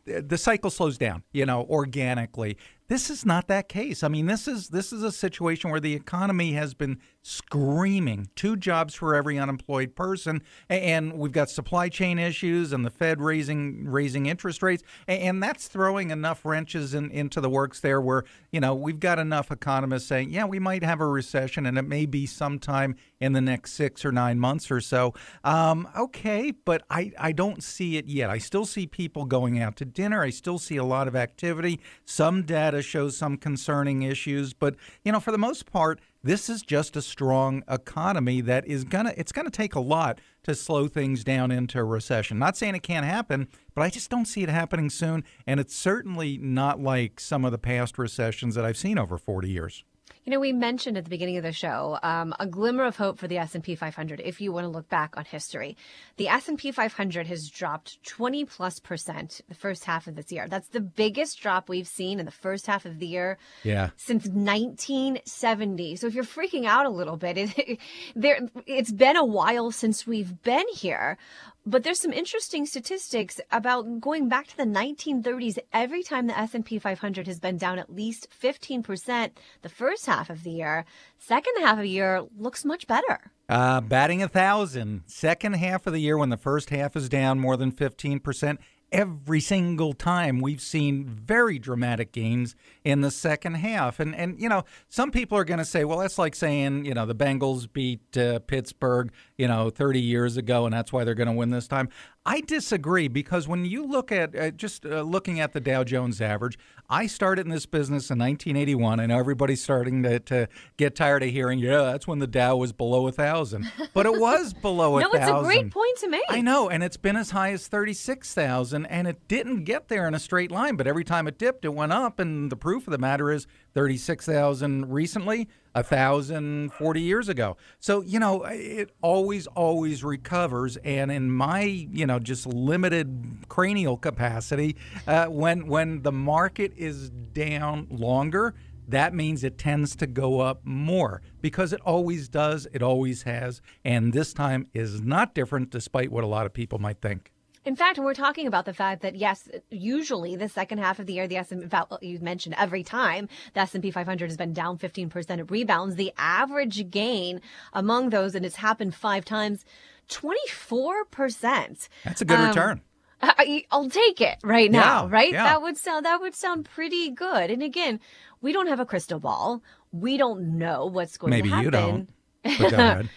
the 0.06 0.38
cycle 0.38 0.70
slows 0.70 0.96
down, 0.96 1.22
you 1.30 1.44
know, 1.44 1.66
organically. 1.68 2.56
This 2.86 3.08
is 3.08 3.24
not 3.24 3.48
that 3.48 3.70
case. 3.70 4.02
I 4.02 4.08
mean, 4.08 4.26
this 4.26 4.46
is 4.46 4.68
this 4.68 4.92
is 4.92 5.02
a 5.02 5.10
situation 5.10 5.70
where 5.70 5.80
the 5.80 5.94
economy 5.94 6.52
has 6.52 6.74
been 6.74 6.98
screaming 7.22 8.28
two 8.36 8.56
jobs 8.56 8.94
for 8.94 9.14
every 9.14 9.38
unemployed 9.38 9.94
person, 9.96 10.42
and 10.68 11.14
we've 11.14 11.32
got 11.32 11.48
supply 11.48 11.88
chain 11.88 12.18
issues 12.18 12.74
and 12.74 12.84
the 12.84 12.90
Fed 12.94 13.20
raising 13.20 13.86
raising 13.88 14.26
interest 14.26 14.62
rates, 14.62 14.82
and 15.06 15.42
that's 15.42 15.68
throwing 15.68 16.10
enough 16.10 16.44
wrenches 16.44 16.94
in, 16.94 17.10
into 17.10 17.40
the 17.40 17.50
works 17.50 17.80
there. 17.80 18.00
Where 18.00 18.24
you 18.50 18.60
know 18.60 18.74
we've 18.74 19.00
got 19.00 19.18
enough 19.18 19.50
economists 19.50 20.06
saying, 20.06 20.30
yeah, 20.30 20.44
we 20.44 20.58
might 20.58 20.82
have 20.82 21.00
a 21.00 21.06
recession, 21.06 21.66
and 21.66 21.78
it 21.78 21.82
may 21.82 22.06
be 22.06 22.26
sometime 22.26 22.96
in 23.20 23.32
the 23.32 23.40
next 23.40 23.72
six 23.72 24.04
or 24.04 24.12
nine 24.12 24.38
months 24.38 24.70
or 24.70 24.80
so. 24.80 25.14
Um, 25.42 25.88
okay, 25.96 26.50
but 26.50 26.82
I 26.90 27.12
I 27.18 27.32
don't 27.32 27.62
see 27.62 27.96
it 27.96 28.06
yet. 28.06 28.30
I 28.30 28.38
still 28.38 28.66
see 28.66 28.86
people 28.86 29.24
going 29.24 29.60
out 29.60 29.76
to 29.76 29.84
dinner. 29.84 30.22
I 30.22 30.30
still 30.30 30.58
see 30.58 30.76
a 30.76 30.84
lot 30.84 31.08
of 31.08 31.16
activity. 31.16 31.80
Some 32.04 32.42
data 32.42 32.82
shows 32.82 33.16
some 33.16 33.36
concerning 33.36 34.02
issues, 34.02 34.52
but 34.52 34.76
you 35.04 35.12
know, 35.12 35.20
for 35.20 35.32
the 35.32 35.38
most 35.38 35.66
part, 35.66 36.00
this 36.22 36.48
is 36.48 36.62
just 36.62 36.96
a 36.96 37.02
strong 37.02 37.62
economy 37.68 38.40
that 38.40 38.66
is 38.66 38.84
gonna 38.84 39.12
it's 39.16 39.30
gonna 39.32 39.50
take 39.50 39.74
a 39.74 39.80
lot 39.80 40.20
to 40.44 40.54
slow 40.54 40.88
things 40.88 41.24
down 41.24 41.50
into 41.50 41.78
a 41.78 41.84
recession. 41.84 42.38
Not 42.38 42.56
saying 42.56 42.74
it 42.74 42.82
can't 42.82 43.04
happen, 43.04 43.48
but 43.74 43.82
I 43.82 43.90
just 43.90 44.10
don't 44.10 44.26
see 44.26 44.42
it 44.42 44.48
happening 44.48 44.88
soon, 44.88 45.24
and 45.46 45.58
it's 45.60 45.74
certainly 45.74 46.38
not 46.38 46.80
like 46.80 47.20
some 47.20 47.44
of 47.44 47.52
the 47.52 47.58
past 47.58 47.98
recessions 47.98 48.54
that 48.54 48.64
I've 48.64 48.76
seen 48.76 48.98
over 48.98 49.18
40 49.18 49.48
years. 49.48 49.84
You 50.24 50.30
know, 50.30 50.40
we 50.40 50.52
mentioned 50.52 50.96
at 50.96 51.04
the 51.04 51.10
beginning 51.10 51.36
of 51.36 51.42
the 51.42 51.52
show 51.52 51.98
um, 52.02 52.34
a 52.40 52.46
glimmer 52.46 52.84
of 52.84 52.96
hope 52.96 53.18
for 53.18 53.28
the 53.28 53.36
S&P 53.36 53.74
500 53.74 54.22
if 54.24 54.40
you 54.40 54.52
want 54.52 54.64
to 54.64 54.70
look 54.70 54.88
back 54.88 55.18
on 55.18 55.24
history. 55.26 55.76
The 56.16 56.28
S&P 56.28 56.72
500 56.72 57.26
has 57.26 57.50
dropped 57.50 58.02
20 58.04 58.46
plus 58.46 58.80
percent 58.80 59.42
the 59.48 59.54
first 59.54 59.84
half 59.84 60.06
of 60.06 60.16
this 60.16 60.32
year. 60.32 60.48
That's 60.48 60.68
the 60.68 60.80
biggest 60.80 61.40
drop 61.40 61.68
we've 61.68 61.86
seen 61.86 62.20
in 62.20 62.24
the 62.24 62.32
first 62.32 62.66
half 62.66 62.86
of 62.86 63.00
the 63.00 63.06
year 63.06 63.36
yeah. 63.64 63.90
since 63.96 64.26
1970. 64.26 65.96
So 65.96 66.06
if 66.06 66.14
you're 66.14 66.24
freaking 66.24 66.64
out 66.64 66.86
a 66.86 66.90
little 66.90 67.18
bit, 67.18 67.36
it, 67.58 67.78
there 68.16 68.38
it's 68.66 68.92
been 68.92 69.16
a 69.16 69.26
while 69.26 69.72
since 69.72 70.06
we've 70.06 70.42
been 70.42 70.66
here. 70.72 71.18
But 71.66 71.82
there's 71.82 72.00
some 72.00 72.12
interesting 72.12 72.66
statistics 72.66 73.40
about 73.50 73.98
going 73.98 74.28
back 74.28 74.48
to 74.48 74.56
the 74.56 74.64
1930s. 74.64 75.56
Every 75.72 76.02
time 76.02 76.26
the 76.26 76.38
S&P 76.38 76.78
500 76.78 77.26
has 77.26 77.40
been 77.40 77.56
down 77.56 77.78
at 77.78 77.94
least 77.94 78.28
15% 78.38 79.30
the 79.62 79.68
first 79.70 80.04
half 80.04 80.28
of 80.28 80.42
the 80.42 80.50
year, 80.50 80.84
second 81.18 81.54
half 81.60 81.78
of 81.78 81.84
the 81.84 81.88
year 81.88 82.22
looks 82.36 82.66
much 82.66 82.86
better. 82.86 83.30
Uh, 83.48 83.80
batting 83.80 84.22
a 84.22 84.28
thousand. 84.28 85.04
Second 85.06 85.54
half 85.54 85.86
of 85.86 85.94
the 85.94 86.00
year 86.00 86.18
when 86.18 86.28
the 86.28 86.36
first 86.36 86.68
half 86.68 86.96
is 86.96 87.08
down 87.08 87.40
more 87.40 87.56
than 87.56 87.72
15%, 87.72 88.58
every 88.94 89.40
single 89.40 89.92
time 89.92 90.40
we've 90.40 90.60
seen 90.60 91.04
very 91.04 91.58
dramatic 91.58 92.12
gains 92.12 92.54
in 92.84 93.00
the 93.00 93.10
second 93.10 93.54
half. 93.54 93.98
And 93.98 94.14
and 94.14 94.40
you 94.40 94.48
know, 94.48 94.64
some 94.88 95.10
people 95.10 95.36
are 95.36 95.44
going 95.44 95.58
to 95.58 95.64
say, 95.64 95.84
well, 95.84 95.98
that's 95.98 96.16
like 96.16 96.36
saying, 96.36 96.84
you 96.84 96.94
know, 96.94 97.04
the 97.04 97.14
Bengals 97.14 97.70
beat 97.70 98.16
uh, 98.16 98.38
Pittsburgh, 98.38 99.10
you 99.36 99.48
know, 99.48 99.68
30 99.68 100.00
years 100.00 100.36
ago 100.36 100.64
and 100.64 100.72
that's 100.72 100.92
why 100.92 101.02
they're 101.02 101.14
going 101.14 101.26
to 101.26 101.34
win 101.34 101.50
this 101.50 101.66
time. 101.66 101.88
I 102.26 102.40
disagree 102.40 103.08
because 103.08 103.46
when 103.46 103.66
you 103.66 103.86
look 103.86 104.10
at 104.10 104.34
uh, 104.34 104.50
just 104.50 104.86
uh, 104.86 105.02
looking 105.02 105.40
at 105.40 105.52
the 105.52 105.60
Dow 105.60 105.84
Jones 105.84 106.22
average, 106.22 106.58
I 106.88 107.06
started 107.06 107.44
in 107.46 107.52
this 107.52 107.66
business 107.66 108.10
in 108.10 108.18
1981. 108.18 108.98
I 108.98 109.06
know 109.06 109.18
everybody's 109.18 109.62
starting 109.62 110.02
to, 110.04 110.20
to 110.20 110.48
get 110.78 110.96
tired 110.96 111.22
of 111.22 111.28
hearing, 111.28 111.58
yeah, 111.58 111.82
that's 111.82 112.06
when 112.06 112.20
the 112.20 112.26
Dow 112.26 112.56
was 112.56 112.72
below 112.72 113.06
a 113.08 113.12
thousand, 113.12 113.70
but 113.92 114.06
it 114.06 114.18
was 114.18 114.54
below 114.62 114.96
a 114.96 115.02
no, 115.02 115.10
thousand. 115.10 115.26
No, 115.26 115.40
it's 115.40 115.48
a 115.48 115.60
great 115.60 115.70
point 115.70 115.98
to 115.98 116.08
make. 116.08 116.22
I 116.30 116.40
know, 116.40 116.70
and 116.70 116.82
it's 116.82 116.96
been 116.96 117.16
as 117.16 117.30
high 117.30 117.52
as 117.52 117.68
36,000, 117.68 118.86
and 118.86 119.06
it 119.06 119.28
didn't 119.28 119.64
get 119.64 119.88
there 119.88 120.08
in 120.08 120.14
a 120.14 120.18
straight 120.18 120.50
line, 120.50 120.76
but 120.76 120.86
every 120.86 121.04
time 121.04 121.28
it 121.28 121.38
dipped, 121.38 121.66
it 121.66 121.74
went 121.74 121.92
up. 121.92 122.18
And 122.18 122.50
the 122.50 122.56
proof 122.56 122.86
of 122.86 122.92
the 122.92 122.98
matter 122.98 123.30
is 123.30 123.46
36,000 123.74 124.90
recently, 124.90 125.48
a 125.74 125.82
thousand 125.82 126.72
forty 126.72 127.00
years 127.00 127.28
ago. 127.28 127.56
So 127.80 128.02
you 128.02 128.18
know, 128.18 128.44
it 128.44 128.90
always 129.02 129.46
always 129.48 130.04
recovers. 130.04 130.76
And 130.78 131.10
in 131.10 131.30
my 131.30 131.62
you 131.62 132.06
know 132.06 132.18
just 132.18 132.46
limited 132.46 133.44
cranial 133.48 133.96
capacity, 133.96 134.76
uh, 135.06 135.26
when 135.26 135.66
when 135.66 136.02
the 136.02 136.12
market 136.12 136.72
is 136.76 137.10
down 137.10 137.86
longer, 137.90 138.54
that 138.88 139.14
means 139.14 139.44
it 139.44 139.58
tends 139.58 139.96
to 139.96 140.06
go 140.06 140.40
up 140.40 140.60
more 140.64 141.22
because 141.40 141.72
it 141.72 141.80
always 141.82 142.28
does, 142.28 142.66
it 142.72 142.82
always 142.82 143.22
has, 143.22 143.60
and 143.84 144.12
this 144.12 144.32
time 144.32 144.66
is 144.74 145.00
not 145.00 145.34
different 145.34 145.70
despite 145.70 146.12
what 146.12 146.24
a 146.24 146.26
lot 146.26 146.46
of 146.46 146.52
people 146.52 146.78
might 146.78 147.00
think. 147.00 147.33
In 147.64 147.76
fact, 147.76 147.98
we're 147.98 148.14
talking 148.14 148.46
about 148.46 148.66
the 148.66 148.74
fact 148.74 149.02
that 149.02 149.16
yes, 149.16 149.48
usually 149.70 150.36
the 150.36 150.48
second 150.48 150.78
half 150.78 150.98
of 150.98 151.06
the 151.06 151.14
year, 151.14 151.26
the 151.26 151.36
S&P, 151.38 151.66
you 152.02 152.18
mentioned 152.20 152.54
every 152.58 152.82
time 152.82 153.28
the 153.54 153.60
S&P 153.60 153.90
500 153.90 154.26
has 154.26 154.36
been 154.36 154.52
down 154.52 154.78
15%, 154.78 155.38
it 155.38 155.50
rebounds. 155.50 155.96
The 155.96 156.12
average 156.18 156.90
gain 156.90 157.40
among 157.72 158.10
those, 158.10 158.34
and 158.34 158.44
it's 158.44 158.56
happened 158.56 158.94
five 158.94 159.24
times, 159.24 159.64
24%. 160.08 161.88
That's 162.04 162.20
a 162.20 162.24
good 162.24 162.38
um, 162.38 162.48
return. 162.48 162.80
I, 163.22 163.64
will 163.72 163.88
take 163.88 164.20
it 164.20 164.38
right 164.42 164.70
now, 164.70 165.04
yeah, 165.04 165.10
right? 165.10 165.32
Yeah. 165.32 165.44
That 165.44 165.62
would 165.62 165.78
sound 165.78 166.04
that 166.04 166.20
would 166.20 166.34
sound 166.34 166.66
pretty 166.66 167.10
good. 167.10 167.50
And 167.50 167.62
again, 167.62 168.00
we 168.42 168.52
don't 168.52 168.66
have 168.66 168.80
a 168.80 168.84
crystal 168.84 169.18
ball. 169.18 169.62
We 169.92 170.18
don't 170.18 170.58
know 170.58 170.86
what's 170.86 171.16
going 171.16 171.30
Maybe 171.30 171.48
to 171.48 171.54
happen. 171.54 171.70
Maybe 171.70 171.86
You 171.86 171.92
don't. 171.92 172.08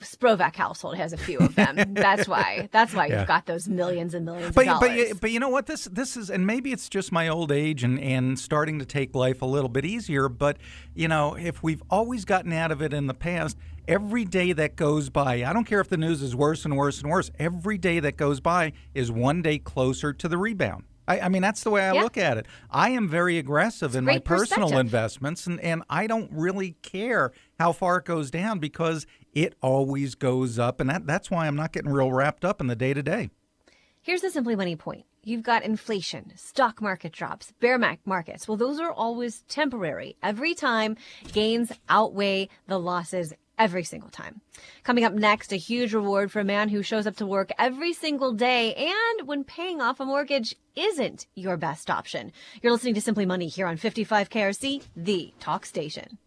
Sprovach 0.00 0.56
household 0.56 0.96
has 0.96 1.12
a 1.12 1.16
few 1.16 1.38
of 1.38 1.54
them. 1.54 1.94
That's 1.94 2.28
why. 2.28 2.68
That's 2.70 2.92
why 2.92 3.06
yeah. 3.06 3.20
you've 3.20 3.28
got 3.28 3.46
those 3.46 3.68
millions 3.68 4.14
and 4.14 4.24
millions 4.26 4.54
but, 4.54 4.68
of 4.68 4.80
dollars. 4.80 5.08
But, 5.12 5.20
but 5.22 5.30
you 5.30 5.40
know 5.40 5.48
what? 5.48 5.66
This 5.66 5.84
this 5.84 6.16
is, 6.16 6.30
and 6.30 6.46
maybe 6.46 6.72
it's 6.72 6.88
just 6.88 7.10
my 7.10 7.28
old 7.28 7.50
age 7.50 7.82
and 7.82 7.98
and 7.98 8.38
starting 8.38 8.78
to 8.78 8.84
take 8.84 9.14
life 9.14 9.40
a 9.40 9.46
little 9.46 9.70
bit 9.70 9.84
easier. 9.86 10.28
But 10.28 10.58
you 10.94 11.08
know, 11.08 11.34
if 11.34 11.62
we've 11.62 11.82
always 11.88 12.24
gotten 12.24 12.52
out 12.52 12.70
of 12.70 12.82
it 12.82 12.92
in 12.92 13.06
the 13.06 13.14
past, 13.14 13.56
every 13.88 14.24
day 14.24 14.52
that 14.52 14.76
goes 14.76 15.08
by, 15.08 15.44
I 15.44 15.52
don't 15.52 15.64
care 15.64 15.80
if 15.80 15.88
the 15.88 15.96
news 15.96 16.20
is 16.20 16.36
worse 16.36 16.64
and 16.64 16.76
worse 16.76 17.00
and 17.00 17.10
worse. 17.10 17.30
Every 17.38 17.78
day 17.78 18.00
that 18.00 18.16
goes 18.16 18.40
by 18.40 18.72
is 18.94 19.10
one 19.10 19.40
day 19.40 19.58
closer 19.58 20.12
to 20.12 20.28
the 20.28 20.36
rebound. 20.36 20.84
I, 21.06 21.20
I 21.20 21.28
mean, 21.28 21.42
that's 21.42 21.62
the 21.62 21.70
way 21.70 21.82
I 21.82 21.92
yeah. 21.92 22.02
look 22.02 22.16
at 22.16 22.38
it. 22.38 22.46
I 22.70 22.90
am 22.90 23.08
very 23.08 23.38
aggressive 23.38 23.94
in 23.94 24.04
my 24.04 24.18
personal 24.18 24.78
investments, 24.78 25.46
and, 25.46 25.60
and 25.60 25.82
I 25.88 26.06
don't 26.06 26.30
really 26.32 26.72
care 26.82 27.32
how 27.58 27.72
far 27.72 27.98
it 27.98 28.04
goes 28.04 28.30
down 28.30 28.58
because 28.58 29.06
it 29.32 29.54
always 29.60 30.14
goes 30.14 30.58
up. 30.58 30.80
And 30.80 30.88
that, 30.90 31.06
that's 31.06 31.30
why 31.30 31.46
I'm 31.46 31.56
not 31.56 31.72
getting 31.72 31.90
real 31.90 32.12
wrapped 32.12 32.44
up 32.44 32.60
in 32.60 32.66
the 32.66 32.76
day 32.76 32.94
to 32.94 33.02
day. 33.02 33.30
Here's 34.00 34.20
the 34.20 34.30
Simply 34.30 34.56
Money 34.56 34.76
point. 34.76 35.04
You've 35.26 35.42
got 35.42 35.64
inflation, 35.64 36.32
stock 36.36 36.82
market 36.82 37.12
drops, 37.12 37.52
bear 37.58 37.78
markets. 38.04 38.46
Well, 38.46 38.58
those 38.58 38.78
are 38.78 38.92
always 38.92 39.40
temporary. 39.48 40.16
Every 40.22 40.54
time 40.54 40.98
gains 41.32 41.72
outweigh 41.88 42.50
the 42.66 42.78
losses 42.78 43.32
every 43.58 43.84
single 43.84 44.10
time. 44.10 44.40
Coming 44.82 45.04
up 45.04 45.12
next, 45.12 45.52
a 45.52 45.56
huge 45.56 45.94
reward 45.94 46.30
for 46.30 46.40
a 46.40 46.44
man 46.44 46.68
who 46.68 46.82
shows 46.82 47.06
up 47.06 47.16
to 47.16 47.26
work 47.26 47.50
every 47.58 47.92
single 47.92 48.32
day 48.32 48.74
and 48.74 49.26
when 49.28 49.44
paying 49.44 49.80
off 49.80 50.00
a 50.00 50.04
mortgage 50.04 50.54
isn't 50.76 51.26
your 51.34 51.56
best 51.56 51.90
option. 51.90 52.32
You're 52.62 52.72
listening 52.72 52.94
to 52.94 53.00
Simply 53.00 53.26
Money 53.26 53.48
here 53.48 53.66
on 53.66 53.76
55 53.76 54.30
KRC, 54.30 54.82
the 54.96 55.32
talk 55.40 55.66
station. 55.66 56.18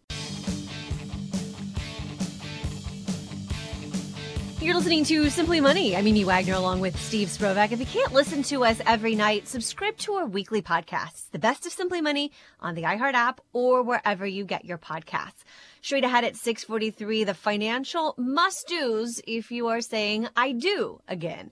You're 4.60 4.74
listening 4.74 5.04
to 5.04 5.30
Simply 5.30 5.60
Money. 5.60 5.96
I'm 5.96 6.08
Amy 6.08 6.24
Wagner 6.24 6.54
along 6.54 6.80
with 6.80 6.98
Steve 7.00 7.28
Sprovach. 7.28 7.70
If 7.70 7.78
you 7.78 7.86
can't 7.86 8.12
listen 8.12 8.42
to 8.42 8.64
us 8.64 8.80
every 8.84 9.14
night, 9.14 9.46
subscribe 9.46 9.96
to 9.98 10.14
our 10.14 10.26
weekly 10.26 10.62
podcasts, 10.62 11.30
The 11.30 11.38
Best 11.38 11.64
of 11.64 11.70
Simply 11.70 12.00
Money 12.00 12.32
on 12.58 12.74
the 12.74 12.82
iHeart 12.82 13.14
app 13.14 13.40
or 13.52 13.84
wherever 13.84 14.26
you 14.26 14.44
get 14.44 14.64
your 14.64 14.76
podcasts. 14.76 15.44
Straight 15.80 16.04
ahead 16.04 16.24
at 16.24 16.36
643, 16.36 17.24
the 17.24 17.34
financial 17.34 18.14
must-dos 18.18 19.20
if 19.26 19.50
you 19.50 19.68
are 19.68 19.80
saying 19.80 20.28
I 20.36 20.52
do 20.52 21.00
again. 21.08 21.50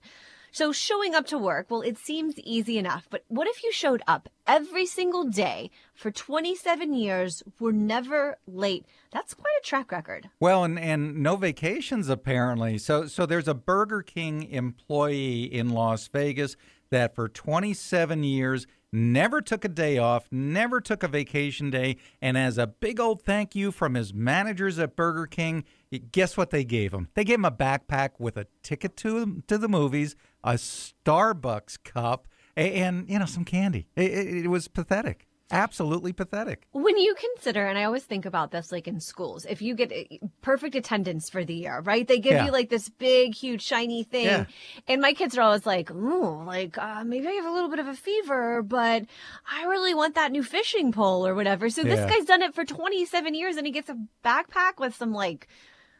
So 0.51 0.71
showing 0.71 1.15
up 1.15 1.27
to 1.27 1.37
work, 1.37 1.67
well, 1.69 1.81
it 1.81 1.97
seems 1.97 2.39
easy 2.39 2.77
enough, 2.77 3.07
but 3.09 3.23
what 3.27 3.47
if 3.47 3.63
you 3.63 3.71
showed 3.71 4.01
up 4.07 4.29
every 4.47 4.85
single 4.85 5.25
day 5.25 5.69
for 5.93 6.11
27 6.11 6.93
years, 6.93 7.43
were 7.59 7.71
never 7.71 8.37
late? 8.47 8.85
That's 9.11 9.33
quite 9.33 9.53
a 9.59 9.65
track 9.65 9.91
record. 9.91 10.29
Well, 10.39 10.63
and, 10.63 10.79
and 10.79 11.17
no 11.17 11.35
vacations 11.35 12.09
apparently. 12.09 12.77
So 12.77 13.07
so 13.07 13.25
there's 13.25 13.47
a 13.47 13.53
Burger 13.53 14.01
King 14.01 14.43
employee 14.43 15.43
in 15.43 15.69
Las 15.69 16.07
Vegas 16.07 16.55
that 16.89 17.15
for 17.15 17.27
27 17.27 18.23
years 18.23 18.67
never 18.91 19.41
took 19.41 19.65
a 19.65 19.69
day 19.69 19.97
off, 19.97 20.27
never 20.31 20.79
took 20.79 21.03
a 21.03 21.07
vacation 21.07 21.69
day, 21.69 21.97
and 22.21 22.37
as 22.37 22.57
a 22.57 22.67
big 22.67 22.99
old 22.99 23.21
thank 23.21 23.55
you 23.55 23.71
from 23.71 23.95
his 23.95 24.13
managers 24.13 24.79
at 24.79 24.95
Burger 24.95 25.27
King, 25.27 25.65
guess 26.11 26.37
what 26.37 26.51
they 26.51 26.63
gave 26.63 26.93
him? 26.93 27.09
They 27.13 27.23
gave 27.23 27.39
him 27.39 27.45
a 27.45 27.51
backpack 27.51 28.11
with 28.19 28.37
a 28.37 28.47
ticket 28.63 28.95
to 28.97 29.43
to 29.47 29.57
the 29.57 29.67
movies, 29.67 30.15
a 30.43 30.53
Starbucks 30.53 31.83
cup, 31.83 32.27
and 32.63 33.09
you 33.09 33.19
know 33.19 33.25
some 33.25 33.45
candy. 33.45 33.87
It, 33.95 34.11
it, 34.11 34.45
it 34.45 34.47
was 34.47 34.67
pathetic 34.67 35.27
absolutely 35.51 36.13
pathetic. 36.13 36.67
When 36.71 36.97
you 36.97 37.15
consider, 37.15 37.65
and 37.65 37.77
I 37.77 37.83
always 37.83 38.03
think 38.03 38.25
about 38.25 38.51
this 38.51 38.71
like 38.71 38.87
in 38.87 38.99
schools, 38.99 39.45
if 39.45 39.61
you 39.61 39.75
get 39.75 39.91
eh, 39.91 40.17
perfect 40.41 40.75
attendance 40.75 41.29
for 41.29 41.45
the 41.45 41.53
year, 41.53 41.79
right? 41.81 42.07
They 42.07 42.19
give 42.19 42.33
yeah. 42.33 42.45
you 42.45 42.51
like 42.51 42.69
this 42.69 42.89
big, 42.89 43.35
huge, 43.35 43.61
shiny 43.61 44.03
thing. 44.03 44.25
Yeah. 44.25 44.45
And 44.87 45.01
my 45.01 45.13
kids 45.13 45.37
are 45.37 45.41
always 45.41 45.65
like, 45.65 45.91
ooh, 45.91 46.43
like 46.43 46.77
uh, 46.77 47.03
maybe 47.03 47.27
I 47.27 47.31
have 47.31 47.45
a 47.45 47.51
little 47.51 47.69
bit 47.69 47.79
of 47.79 47.87
a 47.87 47.95
fever, 47.95 48.61
but 48.61 49.05
I 49.51 49.65
really 49.65 49.93
want 49.93 50.15
that 50.15 50.31
new 50.31 50.43
fishing 50.43 50.91
pole 50.91 51.25
or 51.25 51.35
whatever. 51.35 51.69
So 51.69 51.83
this 51.83 52.09
guy's 52.09 52.25
done 52.25 52.41
it 52.41 52.53
for 52.53 52.65
27 52.65 53.33
years 53.33 53.57
and 53.57 53.65
he 53.65 53.71
gets 53.71 53.89
a 53.89 53.97
backpack 54.23 54.79
with 54.79 54.95
some 54.95 55.13
like 55.13 55.47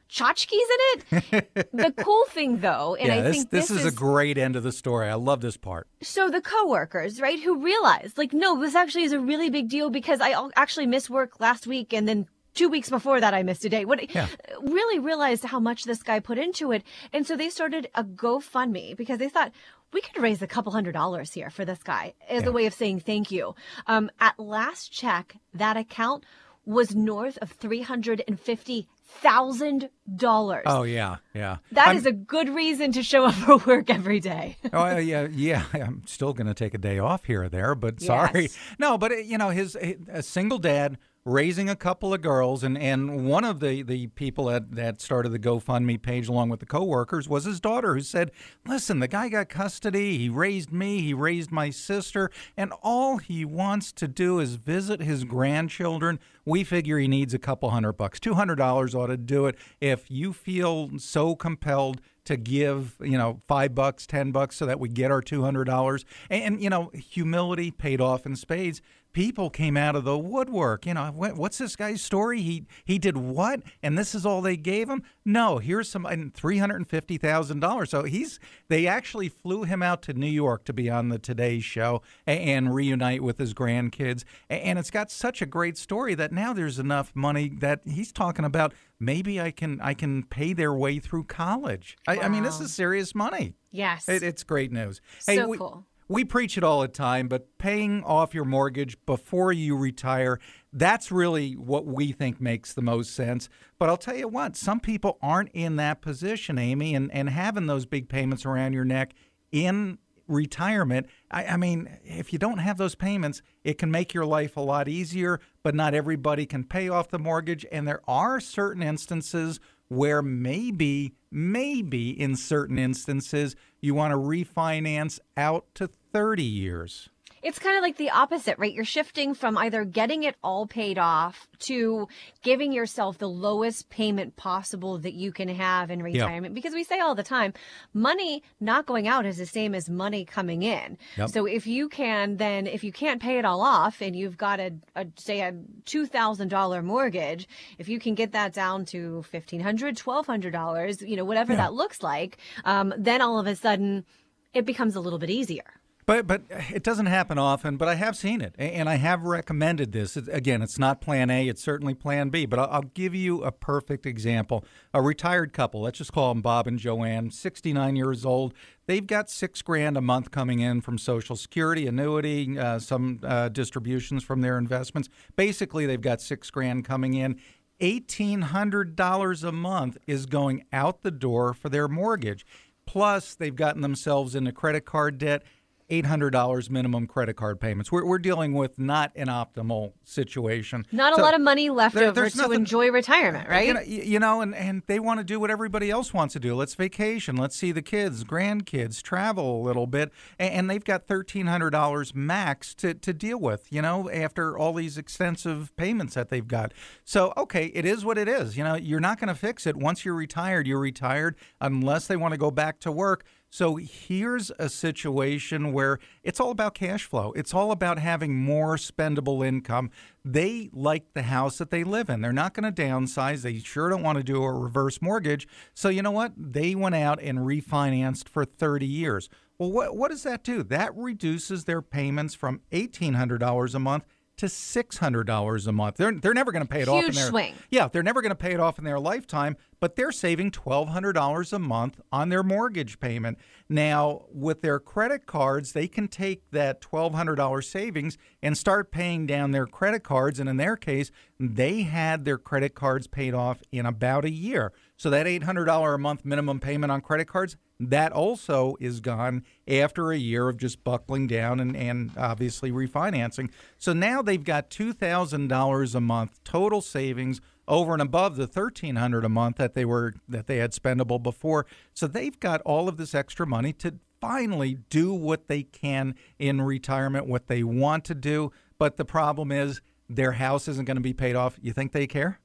tchotchkes 0.09 0.51
in 0.51 1.21
it. 1.31 1.71
the 1.73 1.93
cool 1.97 2.25
thing, 2.25 2.59
though, 2.59 2.95
and 2.95 3.07
yeah, 3.07 3.15
I 3.15 3.21
this, 3.21 3.35
think 3.35 3.49
this, 3.49 3.67
this 3.67 3.79
is, 3.79 3.85
is, 3.85 3.93
a 3.93 3.95
great 3.95 4.37
end 4.37 4.55
of 4.55 4.63
the 4.63 4.71
story. 4.71 5.09
I 5.09 5.15
love 5.15 5.41
this 5.41 5.57
part. 5.57 5.87
So 6.01 6.29
the 6.29 6.41
coworkers, 6.41 7.19
right, 7.21 7.39
who 7.39 7.63
realized, 7.63 8.17
like, 8.17 8.33
no, 8.33 8.59
this 8.59 8.75
actually 8.75 9.03
is 9.03 9.13
a 9.13 9.19
really 9.19 9.49
big 9.49 9.69
deal 9.69 9.89
because 9.89 10.19
I 10.21 10.35
actually 10.55 10.87
missed 10.87 11.09
work 11.09 11.39
last 11.39 11.67
week, 11.67 11.93
and 11.93 12.07
then 12.07 12.27
two 12.57 12.69
weeks 12.69 12.89
before 12.89 13.21
that 13.21 13.33
I 13.33 13.43
missed 13.43 13.63
a 13.65 13.69
day. 13.69 13.85
What 13.85 14.13
yeah. 14.13 14.27
really 14.61 14.99
realized 14.99 15.43
how 15.43 15.59
much 15.59 15.83
this 15.83 16.03
guy 16.03 16.19
put 16.19 16.37
into 16.37 16.71
it, 16.71 16.83
and 17.13 17.25
so 17.25 17.37
they 17.37 17.49
started 17.49 17.89
a 17.95 18.03
GoFundMe 18.03 18.97
because 18.97 19.19
they 19.19 19.29
thought 19.29 19.51
we 19.93 20.01
could 20.01 20.21
raise 20.21 20.41
a 20.41 20.47
couple 20.47 20.71
hundred 20.71 20.93
dollars 20.93 21.31
here 21.31 21.49
for 21.49 21.63
this 21.63 21.81
guy 21.83 22.13
as 22.27 22.43
yeah. 22.43 22.49
a 22.49 22.51
way 22.51 22.65
of 22.65 22.73
saying 22.73 22.99
thank 22.99 23.31
you. 23.31 23.55
Um, 23.85 24.09
at 24.19 24.37
last 24.39 24.91
check, 24.91 25.37
that 25.53 25.77
account 25.77 26.25
was 26.65 26.95
north 26.95 27.37
of 27.41 27.51
three 27.51 27.81
hundred 27.81 28.23
and 28.27 28.39
fifty 28.39 28.87
thousand 29.07 29.89
dollars. 30.15 30.63
Oh 30.65 30.83
yeah, 30.83 31.17
yeah. 31.33 31.57
That 31.71 31.89
I'm, 31.89 31.97
is 31.97 32.05
a 32.05 32.11
good 32.11 32.49
reason 32.49 32.91
to 32.93 33.03
show 33.03 33.25
up 33.25 33.33
for 33.35 33.57
work 33.57 33.89
every 33.89 34.19
day. 34.19 34.57
oh 34.73 34.97
yeah, 34.97 35.27
yeah. 35.31 35.63
I'm 35.73 36.03
still 36.05 36.33
going 36.33 36.47
to 36.47 36.53
take 36.53 36.73
a 36.73 36.77
day 36.77 36.99
off 36.99 37.25
here 37.25 37.43
or 37.43 37.49
there, 37.49 37.75
but 37.75 38.01
sorry. 38.01 38.43
Yes. 38.43 38.57
No, 38.79 38.97
but 38.97 39.25
you 39.25 39.37
know, 39.37 39.49
his 39.49 39.75
a 39.75 40.21
single 40.21 40.59
dad 40.59 40.97
raising 41.27 41.69
a 41.69 41.75
couple 41.75 42.13
of 42.13 42.21
girls, 42.21 42.63
and, 42.63 42.77
and 42.77 43.27
one 43.27 43.43
of 43.43 43.59
the, 43.59 43.81
the 43.81 44.07
people 44.07 44.45
that, 44.45 44.71
that 44.71 45.01
started 45.01 45.29
the 45.29 45.39
GoFundMe 45.39 46.01
page 46.01 46.29
along 46.29 46.49
with 46.49 46.61
the 46.61 46.65
coworkers 46.65 47.27
was 47.27 47.43
his 47.43 47.59
daughter, 47.59 47.95
who 47.95 48.01
said, 48.01 48.31
"Listen, 48.65 48.99
the 48.99 49.07
guy 49.07 49.27
got 49.27 49.49
custody. 49.49 50.17
He 50.17 50.29
raised 50.29 50.71
me. 50.71 51.01
He 51.01 51.13
raised 51.13 51.51
my 51.51 51.69
sister, 51.69 52.31
and 52.55 52.71
all 52.81 53.17
he 53.17 53.43
wants 53.43 53.91
to 53.93 54.07
do 54.07 54.39
is 54.39 54.55
visit 54.55 55.01
his 55.01 55.25
grandchildren. 55.25 56.19
We 56.45 56.63
figure 56.63 56.97
he 56.97 57.09
needs 57.09 57.33
a 57.33 57.39
couple 57.39 57.69
hundred 57.69 57.93
bucks. 57.93 58.19
Two 58.19 58.35
hundred 58.35 58.55
dollars 58.55 58.95
ought 58.95 59.07
to 59.07 59.17
do 59.17 59.47
it. 59.47 59.57
If 59.81 60.09
you 60.09 60.33
feel 60.33 60.97
so 60.97 61.35
compelled." 61.35 62.01
to 62.27 62.35
give, 62.35 62.97
you 62.99 63.17
know, 63.17 63.41
five 63.47 63.73
bucks, 63.73 64.05
ten 64.05 64.33
bucks 64.33 64.57
so 64.57 64.65
that 64.65 64.81
we 64.81 64.89
get 64.89 65.11
our 65.11 65.21
$200. 65.21 66.03
And, 66.29 66.43
and, 66.43 66.61
you 66.61 66.69
know, 66.69 66.91
humility 66.93 67.71
paid 67.71 68.01
off 68.01 68.25
in 68.25 68.35
spades 68.35 68.81
people 69.17 69.49
came 69.49 69.75
out 69.75 69.95
of 69.95 70.03
the 70.03 70.15
woodwork. 70.15 70.85
You 70.85 70.93
know, 70.93 71.05
what's 71.07 71.57
this 71.57 71.75
guy's 71.75 72.03
story? 72.03 72.41
He 72.41 72.65
he 72.85 72.99
did 72.99 73.17
what? 73.17 73.63
And 73.81 73.97
this 73.97 74.13
is 74.13 74.27
all 74.27 74.43
they 74.43 74.55
gave 74.55 74.87
him? 74.87 75.01
No, 75.25 75.57
here's 75.57 75.89
some 75.89 76.31
three 76.35 76.59
hundred 76.59 76.75
and 76.75 76.87
fifty 76.87 77.17
thousand 77.17 77.59
dollars. 77.59 77.89
So 77.89 78.03
he's 78.03 78.39
they 78.67 78.85
actually 78.85 79.29
flew 79.29 79.63
him 79.63 79.81
out 79.81 80.03
to 80.03 80.13
New 80.13 80.27
York 80.27 80.65
to 80.65 80.73
be 80.73 80.87
on 80.87 81.09
the 81.09 81.17
Today 81.17 81.59
Show 81.59 82.03
and, 82.27 82.39
and 82.39 82.75
reunite 82.75 83.23
with 83.23 83.39
his 83.39 83.55
grandkids. 83.55 84.23
And 84.51 84.77
it's 84.77 84.91
got 84.91 85.09
such 85.09 85.41
a 85.41 85.47
great 85.47 85.79
story 85.79 86.13
that 86.13 86.31
now 86.31 86.53
there's 86.53 86.77
enough 86.77 87.11
money 87.15 87.49
that 87.57 87.81
he's 87.85 88.11
talking 88.11 88.45
about. 88.45 88.71
Maybe 88.99 89.41
I 89.41 89.49
can 89.49 89.81
I 89.81 89.95
can 89.95 90.25
pay 90.25 90.53
their 90.53 90.75
way 90.75 90.99
through 90.99 91.23
college. 91.23 91.97
Wow. 92.07 92.13
I, 92.13 92.25
I, 92.25 92.29
mean, 92.29 92.43
this 92.43 92.61
is 92.61 92.71
serious 92.71 93.15
money. 93.15 93.55
Yes, 93.71 94.07
it, 94.07 94.21
it's 94.21 94.43
great 94.43 94.71
news. 94.71 95.01
So 95.17 95.47
we, 95.47 95.57
cool 95.57 95.87
we 96.07 96.23
preach 96.23 96.57
it 96.57 96.63
all 96.63 96.81
the 96.81 96.87
time, 96.87 97.27
but 97.27 97.57
paying 97.57 98.03
off 98.03 98.33
your 98.33 98.45
mortgage 98.45 98.97
before 99.05 99.51
you 99.51 99.75
retire, 99.75 100.39
that's 100.71 101.11
really 101.11 101.53
what 101.53 101.85
we 101.85 102.11
think 102.11 102.39
makes 102.39 102.73
the 102.73 102.81
most 102.81 103.13
sense. 103.13 103.49
But 103.77 103.89
I'll 103.89 103.97
tell 103.97 104.15
you 104.15 104.27
what, 104.27 104.55
some 104.55 104.79
people 104.79 105.17
aren't 105.21 105.49
in 105.53 105.75
that 105.77 106.01
position, 106.01 106.57
Amy, 106.57 106.95
and, 106.95 107.11
and 107.11 107.29
having 107.29 107.67
those 107.67 107.85
big 107.85 108.07
payments 108.09 108.45
around 108.45 108.73
your 108.73 108.85
neck 108.85 109.13
in 109.51 109.97
retirement, 110.27 111.07
I, 111.31 111.45
I 111.45 111.57
mean, 111.57 111.89
if 112.03 112.33
you 112.33 112.39
don't 112.39 112.57
have 112.57 112.77
those 112.77 112.95
payments, 112.95 113.41
it 113.63 113.77
can 113.77 113.91
make 113.91 114.13
your 114.13 114.25
life 114.25 114.57
a 114.57 114.61
lot 114.61 114.87
easier, 114.87 115.39
but 115.63 115.75
not 115.75 115.93
everybody 115.93 116.45
can 116.45 116.63
pay 116.63 116.89
off 116.89 117.09
the 117.09 117.19
mortgage. 117.19 117.65
And 117.71 117.87
there 117.87 118.01
are 118.07 118.39
certain 118.39 118.83
instances 118.83 119.59
where 119.89 120.21
maybe, 120.21 121.13
maybe 121.31 122.09
in 122.09 122.35
certain 122.35 122.77
instances, 122.77 123.55
you 123.81 123.93
want 123.93 124.11
to 124.11 124.17
refinance 124.17 125.19
out 125.35 125.65
to 125.75 125.87
30 126.13 126.43
years. 126.43 127.09
It's 127.41 127.59
kind 127.59 127.77
of 127.77 127.81
like 127.81 127.97
the 127.97 128.09
opposite, 128.09 128.57
right? 128.57 128.73
You're 128.73 128.85
shifting 128.85 129.33
from 129.33 129.57
either 129.57 129.85
getting 129.85 130.23
it 130.23 130.35
all 130.43 130.65
paid 130.65 130.97
off 130.97 131.47
to 131.59 132.07
giving 132.41 132.71
yourself 132.71 133.17
the 133.17 133.29
lowest 133.29 133.89
payment 133.89 134.35
possible 134.35 134.97
that 134.99 135.13
you 135.13 135.31
can 135.31 135.49
have 135.49 135.91
in 135.91 136.01
retirement. 136.01 136.53
Yep. 136.53 136.55
Because 136.55 136.73
we 136.73 136.83
say 136.83 136.99
all 136.99 137.15
the 137.15 137.23
time, 137.23 137.53
money 137.93 138.43
not 138.59 138.85
going 138.85 139.07
out 139.07 139.25
is 139.25 139.37
the 139.37 139.45
same 139.45 139.75
as 139.75 139.89
money 139.89 140.25
coming 140.25 140.63
in. 140.63 140.97
Yep. 141.17 141.29
So 141.29 141.45
if 141.45 141.67
you 141.67 141.89
can, 141.89 142.37
then 142.37 142.67
if 142.67 142.83
you 142.83 142.91
can't 142.91 143.21
pay 143.21 143.37
it 143.37 143.45
all 143.45 143.61
off 143.61 144.01
and 144.01 144.15
you've 144.15 144.37
got 144.37 144.59
a, 144.59 144.73
a 144.95 145.07
say 145.17 145.41
a 145.41 145.53
$2,000 145.85 146.83
mortgage, 146.83 147.47
if 147.77 147.87
you 147.89 147.99
can 147.99 148.15
get 148.15 148.31
that 148.33 148.53
down 148.53 148.85
to 148.85 149.23
$1,500, 149.31 149.61
$1,200, 149.97 151.07
you 151.07 151.15
know, 151.15 151.25
whatever 151.25 151.53
yeah. 151.53 151.57
that 151.57 151.73
looks 151.73 152.01
like, 152.01 152.37
um, 152.65 152.93
then 152.97 153.21
all 153.21 153.39
of 153.39 153.47
a 153.47 153.55
sudden 153.55 154.05
it 154.53 154.65
becomes 154.65 154.95
a 154.95 154.99
little 154.99 155.19
bit 155.19 155.29
easier. 155.29 155.63
But 156.07 156.25
but 156.25 156.43
it 156.49 156.83
doesn't 156.83 157.07
happen 157.07 157.37
often. 157.37 157.75
But 157.75 157.89
I 157.89 157.95
have 157.95 158.15
seen 158.15 158.39
it, 158.39 158.55
and 158.57 158.87
I 158.87 158.95
have 158.95 159.23
recommended 159.23 159.91
this. 159.91 160.15
Again, 160.15 160.61
it's 160.61 160.79
not 160.79 161.01
Plan 161.01 161.29
A; 161.29 161.49
it's 161.49 161.61
certainly 161.61 161.93
Plan 161.93 162.29
B. 162.29 162.45
But 162.45 162.59
I'll, 162.59 162.81
give 162.81 163.13
you 163.13 163.43
a 163.43 163.51
perfect 163.51 164.05
example: 164.05 164.63
a 164.93 165.01
retired 165.01 165.51
couple. 165.51 165.81
Let's 165.81 165.97
just 165.97 166.13
call 166.13 166.33
them 166.33 166.41
Bob 166.41 166.65
and 166.65 166.79
Joanne, 166.79 167.29
69 167.29 167.97
years 167.97 168.25
old. 168.25 168.53
They've 168.85 169.05
got 169.05 169.29
six 169.29 169.61
grand 169.61 169.97
a 169.97 170.01
month 170.01 170.31
coming 170.31 170.61
in 170.61 170.79
from 170.79 170.97
Social 170.97 171.35
Security, 171.35 171.87
annuity, 171.87 172.57
uh, 172.57 172.79
some 172.79 173.19
uh, 173.23 173.49
distributions 173.49 174.23
from 174.23 174.39
their 174.39 174.57
investments. 174.57 175.09
Basically, 175.35 175.85
they've 175.85 175.99
got 175.99 176.21
six 176.21 176.49
grand 176.49 176.85
coming 176.85 177.15
in. 177.15 177.37
$1,800 177.81 179.43
a 179.43 179.51
month 179.51 179.97
is 180.07 180.25
going 180.25 180.63
out 180.73 181.03
the 181.03 181.11
door 181.11 181.53
for 181.53 181.69
their 181.69 181.87
mortgage. 181.87 182.43
Plus, 182.87 183.35
they've 183.35 183.55
gotten 183.55 183.81
themselves 183.81 184.33
into 184.33 184.51
credit 184.51 184.85
card 184.85 185.17
debt 185.19 185.43
$800 185.89 186.69
minimum 186.69 187.07
credit 187.07 187.35
card 187.35 187.61
payments. 187.61 187.91
We're, 187.91 188.05
we're 188.05 188.19
dealing 188.19 188.53
with 188.53 188.77
not 188.77 189.11
an 189.15 189.27
optimal 189.27 189.93
situation. 190.03 190.85
Not 190.91 191.15
so 191.15 191.21
a 191.21 191.23
lot 191.23 191.33
of 191.33 191.41
money 191.41 191.69
left 191.69 191.95
there, 191.95 192.09
over 192.09 192.29
to 192.29 192.37
nothing, 192.37 192.55
enjoy 192.55 192.91
retirement, 192.91 193.47
right? 193.47 193.67
You 193.67 193.73
know, 193.73 193.81
you 193.81 194.19
know, 194.19 194.41
and, 194.41 194.53
and 194.53 194.83
they 194.87 194.99
want 194.99 195.19
to 195.19 195.23
do 195.23 195.39
what 195.39 195.49
everybody 195.49 195.89
else 195.89 196.13
wants 196.13 196.33
to 196.33 196.39
do. 196.39 196.55
Let's 196.55 196.75
vacation. 196.75 197.37
Let's 197.37 197.55
see 197.55 197.71
the 197.71 197.81
kids, 197.81 198.25
grandkids, 198.25 199.01
travel 199.01 199.61
a 199.61 199.63
little 199.63 199.87
bit. 199.87 200.11
And, 200.37 200.53
and 200.53 200.69
they've 200.69 200.83
got 200.83 201.07
$1,300 201.07 202.13
max 202.13 202.75
to, 202.75 202.93
to 202.93 203.13
deal 203.13 203.39
with, 203.39 203.71
you 203.71 203.81
know, 203.81 204.09
after 204.09 204.57
all 204.57 204.73
these 204.73 204.97
extensive 204.97 205.73
payments 205.77 206.15
that 206.15 206.29
they've 206.29 206.47
got. 206.47 206.73
So, 207.05 207.31
okay, 207.37 207.67
it 207.67 207.85
is 207.85 208.03
what 208.03 208.17
it 208.17 208.27
is. 208.27 208.57
You 208.57 208.63
know, 208.65 208.75
you're 208.75 208.99
not 208.99 209.19
going 209.19 209.29
to 209.29 209.35
fix 209.35 209.65
it. 209.65 209.77
Once 209.77 210.03
you're 210.03 210.15
retired, 210.15 210.67
you're 210.67 210.79
retired 210.79 211.35
unless 211.61 212.07
they 212.07 212.17
want 212.17 212.33
to 212.33 212.37
go 212.37 212.51
back 212.51 212.79
to 212.81 212.91
work. 212.91 213.23
So 213.57 213.77
here's 213.77 214.51
a 214.59 214.69
situation 214.69 215.73
where 215.73 215.97
it's 216.21 216.39
all 216.39 216.51
about 216.51 216.75
cash 216.75 217.05
flow. 217.05 217.31
It's 217.31 217.55
all 217.55 217.71
about 217.71 217.97
having 217.97 218.35
more 218.35 218.75
spendable 218.75 219.43
income. 219.43 219.89
They 220.23 220.69
like 220.71 221.15
the 221.15 221.23
house 221.23 221.57
that 221.57 221.71
they 221.71 221.83
live 221.83 222.07
in. 222.07 222.21
They're 222.21 222.31
not 222.31 222.53
going 222.53 222.71
to 222.71 222.81
downsize. 222.83 223.41
They 223.41 223.57
sure 223.57 223.89
don't 223.89 224.03
want 224.03 224.19
to 224.19 224.23
do 224.23 224.43
a 224.43 224.53
reverse 224.53 225.01
mortgage. 225.01 225.47
So 225.73 225.89
you 225.89 226.03
know 226.03 226.11
what? 226.11 226.33
They 226.37 226.75
went 226.75 226.93
out 226.93 227.19
and 227.19 227.39
refinanced 227.39 228.29
for 228.29 228.45
30 228.45 228.85
years. 228.85 229.27
Well, 229.57 229.71
what, 229.71 229.97
what 229.97 230.11
does 230.11 230.21
that 230.21 230.43
do? 230.43 230.61
That 230.61 230.95
reduces 230.95 231.65
their 231.65 231.81
payments 231.81 232.35
from 232.35 232.61
$1,800 232.71 233.73
a 233.73 233.79
month 233.79 234.05
to 234.37 234.47
six 234.47 234.97
hundred 234.97 235.25
dollars 235.25 235.67
a 235.67 235.71
month. 235.71 235.97
They're 235.97 236.13
they're 236.13 236.33
never 236.33 236.51
going 236.51 236.63
to 236.63 236.69
pay 236.69 236.81
it 236.81 236.87
Huge 236.87 237.03
off 237.03 237.09
in 237.09 237.15
their 237.15 237.27
swing. 237.27 237.55
yeah 237.69 237.87
they're 237.87 238.03
never 238.03 238.21
going 238.21 238.29
to 238.29 238.35
pay 238.35 238.53
it 238.53 238.59
off 238.59 238.77
in 238.77 238.85
their 238.85 238.99
lifetime. 238.99 239.57
But 239.79 239.95
they're 239.95 240.11
saving 240.11 240.51
twelve 240.51 240.89
hundred 240.89 241.13
dollars 241.13 241.53
a 241.53 241.59
month 241.59 241.99
on 242.11 242.29
their 242.29 242.43
mortgage 242.43 242.99
payment. 242.99 243.37
Now 243.69 244.25
with 244.31 244.61
their 244.61 244.79
credit 244.79 245.25
cards, 245.25 245.73
they 245.73 245.87
can 245.87 246.07
take 246.07 246.49
that 246.51 246.81
twelve 246.81 247.13
hundred 247.13 247.35
dollars 247.35 247.69
savings 247.69 248.17
and 248.41 248.57
start 248.57 248.91
paying 248.91 249.27
down 249.27 249.51
their 249.51 249.67
credit 249.67 250.03
cards. 250.03 250.39
And 250.39 250.49
in 250.49 250.57
their 250.57 250.75
case, 250.75 251.11
they 251.39 251.83
had 251.83 252.25
their 252.25 252.37
credit 252.37 252.75
cards 252.75 253.07
paid 253.07 253.33
off 253.33 253.61
in 253.71 253.85
about 253.85 254.25
a 254.25 254.31
year. 254.31 254.73
So 254.97 255.09
that 255.09 255.27
eight 255.27 255.43
hundred 255.43 255.65
dollar 255.65 255.93
a 255.93 255.99
month 255.99 256.25
minimum 256.25 256.59
payment 256.59 256.91
on 256.91 257.01
credit 257.01 257.27
cards 257.27 257.55
that 257.79 258.11
also 258.11 258.75
is 258.79 258.99
gone 258.99 259.43
after 259.67 260.11
a 260.11 260.17
year 260.17 260.49
of 260.49 260.57
just 260.57 260.83
buckling 260.83 261.27
down 261.27 261.59
and, 261.59 261.75
and 261.75 262.11
obviously 262.17 262.71
refinancing. 262.71 263.49
So 263.77 263.93
now 263.93 264.21
they've 264.21 264.43
got 264.43 264.69
$2,000 264.69 265.95
a 265.95 266.01
month 266.01 266.43
total 266.43 266.81
savings 266.81 267.39
over 267.67 267.93
and 267.93 268.01
above 268.01 268.35
the 268.35 268.43
1300 268.43 269.25
a 269.25 269.29
month 269.29 269.57
that 269.57 269.73
they 269.73 269.85
were 269.85 270.13
that 270.27 270.47
they 270.47 270.57
had 270.57 270.71
spendable 270.71 271.21
before. 271.21 271.65
So 271.93 272.07
they've 272.07 272.39
got 272.39 272.61
all 272.61 272.87
of 272.87 272.97
this 272.97 273.13
extra 273.13 273.45
money 273.45 273.73
to 273.73 273.95
finally 274.19 274.79
do 274.89 275.13
what 275.13 275.47
they 275.47 275.63
can 275.63 276.15
in 276.39 276.61
retirement, 276.61 277.27
what 277.27 277.47
they 277.47 277.63
want 277.63 278.05
to 278.05 278.15
do. 278.15 278.51
But 278.79 278.97
the 278.97 279.05
problem 279.05 279.51
is 279.51 279.81
their 280.09 280.33
house 280.33 280.67
isn't 280.67 280.85
going 280.85 280.97
to 280.97 281.01
be 281.01 281.13
paid 281.13 281.35
off. 281.35 281.57
You 281.61 281.73
think 281.73 281.91
they 281.91 282.07
care? 282.07 282.39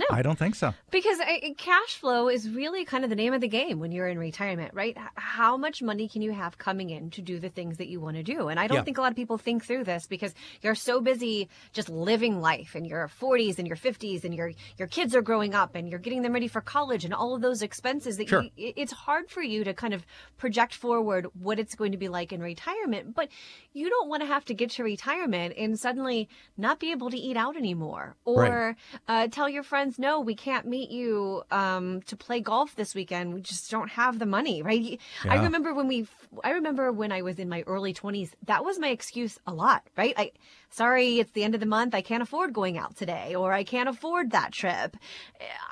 No. 0.00 0.06
I 0.16 0.22
don't 0.22 0.38
think 0.38 0.54
so. 0.54 0.72
Because 0.90 1.20
uh, 1.20 1.50
cash 1.58 1.96
flow 1.96 2.28
is 2.28 2.48
really 2.48 2.86
kind 2.86 3.04
of 3.04 3.10
the 3.10 3.16
name 3.16 3.34
of 3.34 3.42
the 3.42 3.48
game 3.48 3.80
when 3.80 3.92
you're 3.92 4.08
in 4.08 4.18
retirement, 4.18 4.72
right? 4.72 4.96
How 5.16 5.58
much 5.58 5.82
money 5.82 6.08
can 6.08 6.22
you 6.22 6.32
have 6.32 6.56
coming 6.56 6.88
in 6.88 7.10
to 7.10 7.20
do 7.20 7.38
the 7.38 7.50
things 7.50 7.76
that 7.76 7.88
you 7.88 8.00
want 8.00 8.16
to 8.16 8.22
do? 8.22 8.48
And 8.48 8.58
I 8.58 8.66
don't 8.66 8.78
yeah. 8.78 8.84
think 8.84 8.96
a 8.96 9.02
lot 9.02 9.10
of 9.10 9.16
people 9.16 9.36
think 9.36 9.62
through 9.62 9.84
this 9.84 10.06
because 10.06 10.32
you're 10.62 10.74
so 10.74 11.02
busy 11.02 11.50
just 11.74 11.90
living 11.90 12.40
life 12.40 12.74
in 12.74 12.86
your 12.86 13.10
40s 13.20 13.58
and 13.58 13.68
your 13.68 13.76
50s 13.76 14.24
and 14.24 14.34
your 14.34 14.52
your 14.78 14.88
kids 14.88 15.14
are 15.14 15.20
growing 15.20 15.54
up 15.54 15.74
and 15.74 15.90
you're 15.90 15.98
getting 15.98 16.22
them 16.22 16.32
ready 16.32 16.48
for 16.48 16.62
college 16.62 17.04
and 17.04 17.12
all 17.12 17.34
of 17.34 17.42
those 17.42 17.60
expenses 17.60 18.16
that 18.16 18.28
sure. 18.28 18.44
you, 18.56 18.72
it's 18.76 18.92
hard 18.92 19.28
for 19.28 19.42
you 19.42 19.64
to 19.64 19.74
kind 19.74 19.92
of 19.92 20.06
project 20.38 20.74
forward 20.74 21.26
what 21.38 21.58
it's 21.58 21.74
going 21.74 21.92
to 21.92 21.98
be 21.98 22.08
like 22.08 22.32
in 22.32 22.40
retirement, 22.40 23.14
but 23.14 23.28
you 23.74 23.90
don't 23.90 24.08
want 24.08 24.22
to 24.22 24.26
have 24.26 24.46
to 24.46 24.54
get 24.54 24.70
to 24.70 24.82
retirement 24.82 25.52
and 25.58 25.78
suddenly 25.78 26.28
not 26.56 26.80
be 26.80 26.90
able 26.90 27.10
to 27.10 27.18
eat 27.18 27.36
out 27.36 27.56
anymore 27.56 28.16
or 28.24 28.42
right. 28.42 28.76
uh, 29.08 29.28
tell 29.28 29.48
your 29.48 29.62
friends 29.62 29.89
friends, 29.90 29.98
no, 29.98 30.20
we 30.20 30.34
can't 30.34 30.66
meet 30.66 30.90
you 30.90 31.42
um, 31.50 32.02
to 32.02 32.16
play 32.16 32.40
golf 32.40 32.76
this 32.76 32.94
weekend. 32.94 33.34
We 33.34 33.40
just 33.40 33.70
don't 33.70 33.90
have 33.90 34.18
the 34.18 34.26
money, 34.26 34.62
right? 34.62 35.00
Yeah. 35.24 35.32
I 35.32 35.42
remember 35.42 35.74
when 35.74 35.88
we, 35.88 36.06
I 36.44 36.52
remember 36.52 36.92
when 36.92 37.12
I 37.12 37.22
was 37.22 37.38
in 37.38 37.48
my 37.48 37.62
early 37.66 37.92
20s, 37.92 38.30
that 38.46 38.64
was 38.64 38.78
my 38.78 38.88
excuse 38.88 39.38
a 39.46 39.52
lot, 39.52 39.82
right? 39.96 40.14
I, 40.16 40.32
sorry, 40.70 41.18
it's 41.18 41.32
the 41.32 41.42
end 41.42 41.54
of 41.54 41.60
the 41.60 41.66
month. 41.66 41.94
I 41.94 42.02
can't 42.02 42.22
afford 42.22 42.52
going 42.52 42.78
out 42.78 42.96
today, 42.96 43.34
or 43.34 43.52
I 43.52 43.64
can't 43.64 43.88
afford 43.88 44.30
that 44.30 44.52
trip. 44.52 44.96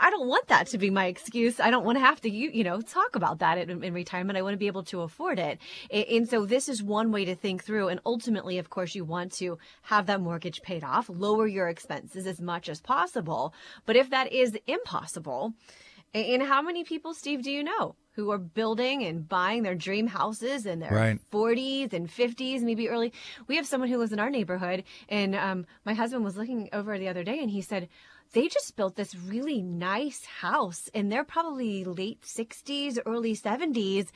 I 0.00 0.10
don't 0.10 0.28
want 0.28 0.48
that 0.48 0.66
to 0.68 0.78
be 0.78 0.90
my 0.90 1.06
excuse. 1.06 1.60
I 1.60 1.70
don't 1.70 1.84
want 1.84 1.96
to 1.96 2.00
have 2.00 2.20
to, 2.22 2.30
you, 2.30 2.50
you 2.50 2.64
know, 2.64 2.80
talk 2.80 3.14
about 3.14 3.38
that 3.38 3.58
in, 3.58 3.82
in 3.82 3.94
retirement. 3.94 4.36
I 4.36 4.42
want 4.42 4.54
to 4.54 4.58
be 4.58 4.66
able 4.66 4.84
to 4.84 5.02
afford 5.02 5.38
it. 5.38 5.58
And 5.90 6.28
so 6.28 6.44
this 6.44 6.68
is 6.68 6.82
one 6.82 7.12
way 7.12 7.24
to 7.24 7.34
think 7.34 7.64
through. 7.64 7.88
And 7.88 8.00
ultimately, 8.04 8.58
of 8.58 8.70
course, 8.70 8.94
you 8.94 9.04
want 9.04 9.32
to 9.34 9.58
have 9.82 10.06
that 10.06 10.20
mortgage 10.20 10.62
paid 10.62 10.82
off, 10.82 11.08
lower 11.08 11.46
your 11.46 11.68
expenses 11.68 12.26
as 12.26 12.40
much 12.40 12.68
as 12.68 12.80
possible. 12.80 13.54
But 13.86 13.96
if 13.98 14.10
that 14.10 14.32
is 14.32 14.56
impossible, 14.66 15.54
and 16.14 16.42
how 16.42 16.62
many 16.62 16.84
people, 16.84 17.12
Steve, 17.14 17.42
do 17.42 17.50
you 17.50 17.62
know 17.62 17.94
who 18.12 18.30
are 18.30 18.38
building 18.38 19.04
and 19.04 19.28
buying 19.28 19.62
their 19.62 19.74
dream 19.74 20.06
houses 20.06 20.66
in 20.66 20.80
their 20.80 20.92
right. 20.92 21.20
40s 21.30 21.92
and 21.92 22.08
50s, 22.08 22.62
maybe 22.62 22.88
early? 22.88 23.12
We 23.46 23.56
have 23.56 23.66
someone 23.66 23.90
who 23.90 23.98
lives 23.98 24.12
in 24.12 24.18
our 24.18 24.30
neighborhood, 24.30 24.84
and 25.08 25.34
um, 25.34 25.66
my 25.84 25.94
husband 25.94 26.24
was 26.24 26.36
looking 26.36 26.68
over 26.72 26.98
the 26.98 27.08
other 27.08 27.24
day, 27.24 27.38
and 27.40 27.50
he 27.50 27.60
said, 27.60 27.88
they 28.32 28.48
just 28.48 28.76
built 28.76 28.96
this 28.96 29.14
really 29.14 29.62
nice 29.62 30.24
house, 30.24 30.88
and 30.94 31.10
they're 31.10 31.24
probably 31.24 31.84
late 31.84 32.22
60s, 32.22 32.98
early 33.06 33.34
70s 33.34 34.08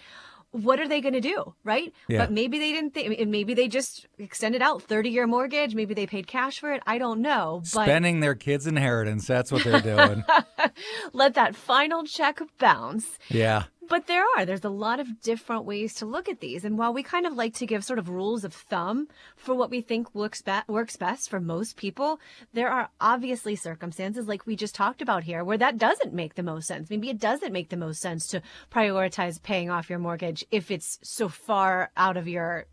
what 0.52 0.78
are 0.78 0.88
they 0.88 1.00
going 1.00 1.14
to 1.14 1.20
do 1.20 1.54
right? 1.64 1.92
Yeah. 2.08 2.18
but 2.18 2.32
maybe 2.32 2.58
they 2.58 2.72
didn't 2.72 2.94
think 2.94 3.28
maybe 3.28 3.54
they 3.54 3.68
just 3.68 4.06
extended 4.18 4.62
out 4.62 4.82
30 4.82 5.10
year 5.10 5.26
mortgage. 5.26 5.74
Maybe 5.74 5.94
they 5.94 6.06
paid 6.06 6.26
cash 6.26 6.60
for 6.60 6.72
it. 6.72 6.82
I 6.86 6.98
don't 6.98 7.20
know 7.20 7.60
but 7.74 7.84
spending 7.84 8.20
their 8.20 8.34
kids 8.34 8.66
inheritance 8.66 9.26
that's 9.26 9.50
what 9.50 9.64
they're 9.64 9.80
doing. 9.80 10.24
Let 11.12 11.34
that 11.34 11.56
final 11.56 12.04
check 12.04 12.40
bounce. 12.58 13.18
Yeah 13.28 13.64
but 13.92 14.06
there 14.06 14.24
are. 14.38 14.46
There's 14.46 14.64
a 14.64 14.70
lot 14.70 15.00
of 15.00 15.20
different 15.20 15.66
ways 15.66 15.92
to 15.96 16.06
look 16.06 16.26
at 16.26 16.40
these. 16.40 16.64
And 16.64 16.78
while 16.78 16.94
we 16.94 17.02
kind 17.02 17.26
of 17.26 17.34
like 17.34 17.52
to 17.56 17.66
give 17.66 17.84
sort 17.84 17.98
of 17.98 18.08
rules 18.08 18.42
of 18.42 18.54
thumb 18.54 19.06
for 19.36 19.54
what 19.54 19.68
we 19.68 19.82
think 19.82 20.14
works, 20.14 20.40
be- 20.40 20.66
works 20.66 20.96
best 20.96 21.28
for 21.28 21.40
most 21.40 21.76
people, 21.76 22.18
there 22.54 22.70
are 22.70 22.88
obviously 23.02 23.54
circumstances 23.54 24.26
like 24.26 24.46
we 24.46 24.56
just 24.56 24.74
talked 24.74 25.02
about 25.02 25.24
here 25.24 25.44
where 25.44 25.58
that 25.58 25.76
doesn't 25.76 26.14
make 26.14 26.36
the 26.36 26.42
most 26.42 26.68
sense. 26.68 26.88
Maybe 26.88 27.10
it 27.10 27.18
doesn't 27.18 27.52
make 27.52 27.68
the 27.68 27.76
most 27.76 28.00
sense 28.00 28.26
to 28.28 28.40
prioritize 28.70 29.42
paying 29.42 29.68
off 29.68 29.90
your 29.90 29.98
mortgage 29.98 30.42
if 30.50 30.70
it's 30.70 30.98
so 31.02 31.28
far 31.28 31.90
out 31.94 32.16
of 32.16 32.26
your 32.26 32.64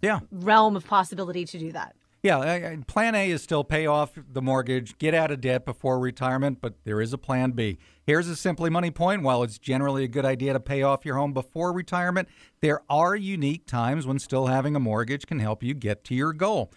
yeah. 0.00 0.20
realm 0.30 0.74
of 0.74 0.86
possibility 0.86 1.44
to 1.44 1.58
do 1.58 1.72
that. 1.72 1.94
Yeah, 2.22 2.76
plan 2.86 3.16
A 3.16 3.30
is 3.30 3.42
still 3.42 3.64
pay 3.64 3.84
off 3.84 4.12
the 4.14 4.40
mortgage, 4.40 4.96
get 4.98 5.12
out 5.12 5.32
of 5.32 5.40
debt 5.40 5.64
before 5.64 5.98
retirement, 5.98 6.58
but 6.60 6.74
there 6.84 7.00
is 7.00 7.12
a 7.12 7.18
plan 7.18 7.50
B. 7.50 7.78
Here's 8.06 8.28
a 8.28 8.36
Simply 8.36 8.70
Money 8.70 8.92
point. 8.92 9.24
While 9.24 9.42
it's 9.42 9.58
generally 9.58 10.04
a 10.04 10.08
good 10.08 10.24
idea 10.24 10.52
to 10.52 10.60
pay 10.60 10.84
off 10.84 11.04
your 11.04 11.16
home 11.16 11.32
before 11.32 11.72
retirement, 11.72 12.28
there 12.60 12.82
are 12.88 13.16
unique 13.16 13.66
times 13.66 14.06
when 14.06 14.20
still 14.20 14.46
having 14.46 14.76
a 14.76 14.80
mortgage 14.80 15.26
can 15.26 15.40
help 15.40 15.64
you 15.64 15.74
get 15.74 16.04
to 16.04 16.14
your 16.14 16.32
goal. 16.32 16.72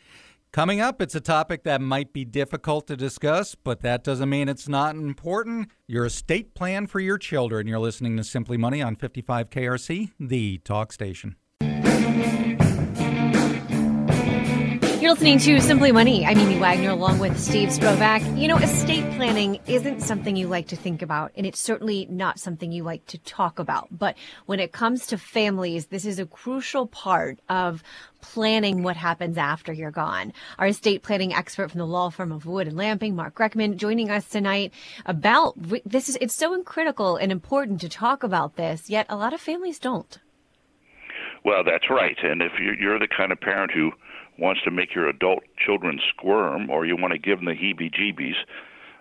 Coming 0.51 0.81
up, 0.81 0.99
it's 0.99 1.13
a 1.13 1.21
topic 1.21 1.63
that 1.65 1.79
might 1.79 2.11
be 2.11 2.25
difficult 2.25 2.87
to 2.87 2.97
discuss, 2.97 3.53
but 3.53 3.81
that 3.81 4.03
doesn't 4.03 4.29
mean 4.29 4.49
it's 4.49 4.67
not 4.67 4.95
important. 4.95 5.69
Your 5.87 6.05
estate 6.05 6.55
plan 6.55 6.87
for 6.87 6.99
your 6.99 7.19
children. 7.19 7.67
You're 7.67 7.77
listening 7.77 8.17
to 8.17 8.23
Simply 8.23 8.57
Money 8.57 8.81
on 8.81 8.95
55 8.95 9.51
KRC, 9.51 10.09
the 10.19 10.57
talk 10.59 10.91
station. 10.91 11.35
You're 15.05 15.13
listening 15.13 15.37
to 15.37 15.61
Simply 15.61 15.91
Money. 15.91 16.25
I'm 16.25 16.39
Amy 16.39 16.57
Wagner 16.57 16.89
along 16.89 17.19
with 17.19 17.39
Steve 17.39 17.69
Sprovach. 17.69 18.23
You 18.35 18.47
know, 18.47 18.57
estate 18.57 19.07
planning 19.15 19.59
isn't 19.67 20.01
something 20.01 20.35
you 20.35 20.47
like 20.47 20.69
to 20.69 20.75
think 20.75 21.03
about, 21.03 21.31
and 21.37 21.45
it's 21.45 21.59
certainly 21.59 22.07
not 22.09 22.39
something 22.39 22.71
you 22.71 22.81
like 22.81 23.05
to 23.05 23.19
talk 23.19 23.59
about. 23.59 23.87
But 23.91 24.17
when 24.47 24.59
it 24.59 24.71
comes 24.71 25.05
to 25.05 25.19
families, 25.19 25.85
this 25.85 26.05
is 26.05 26.17
a 26.17 26.25
crucial 26.25 26.87
part 26.87 27.37
of 27.49 27.83
planning 28.19 28.81
what 28.81 28.95
happens 28.95 29.37
after 29.37 29.71
you're 29.71 29.91
gone. 29.91 30.33
Our 30.57 30.65
estate 30.65 31.03
planning 31.03 31.35
expert 31.35 31.69
from 31.69 31.77
the 31.77 31.85
law 31.85 32.09
firm 32.09 32.31
of 32.31 32.47
Wood 32.47 32.67
and 32.67 32.75
Lamping, 32.75 33.15
Mark 33.15 33.35
Reckman, 33.35 33.77
joining 33.77 34.09
us 34.09 34.27
tonight 34.27 34.73
about 35.05 35.53
this 35.85 36.09
is 36.09 36.17
it's 36.19 36.33
so 36.33 36.59
critical 36.63 37.15
and 37.15 37.31
important 37.31 37.79
to 37.81 37.89
talk 37.89 38.23
about 38.23 38.55
this, 38.55 38.89
yet 38.89 39.05
a 39.07 39.15
lot 39.15 39.33
of 39.33 39.39
families 39.39 39.77
don't. 39.77 40.17
Well, 41.43 41.63
that's 41.63 41.91
right. 41.91 42.17
And 42.23 42.41
if 42.41 42.53
you're 42.59 42.97
the 42.97 43.07
kind 43.07 43.31
of 43.31 43.39
parent 43.39 43.71
who 43.71 43.91
wants 44.37 44.61
to 44.63 44.71
make 44.71 44.93
your 44.93 45.07
adult 45.07 45.43
children 45.57 45.99
squirm 46.09 46.69
or 46.69 46.85
you 46.85 46.95
want 46.95 47.13
to 47.13 47.19
give 47.19 47.39
them 47.39 47.45
the 47.45 47.53
heebie 47.53 47.93
jeebies, 47.93 48.35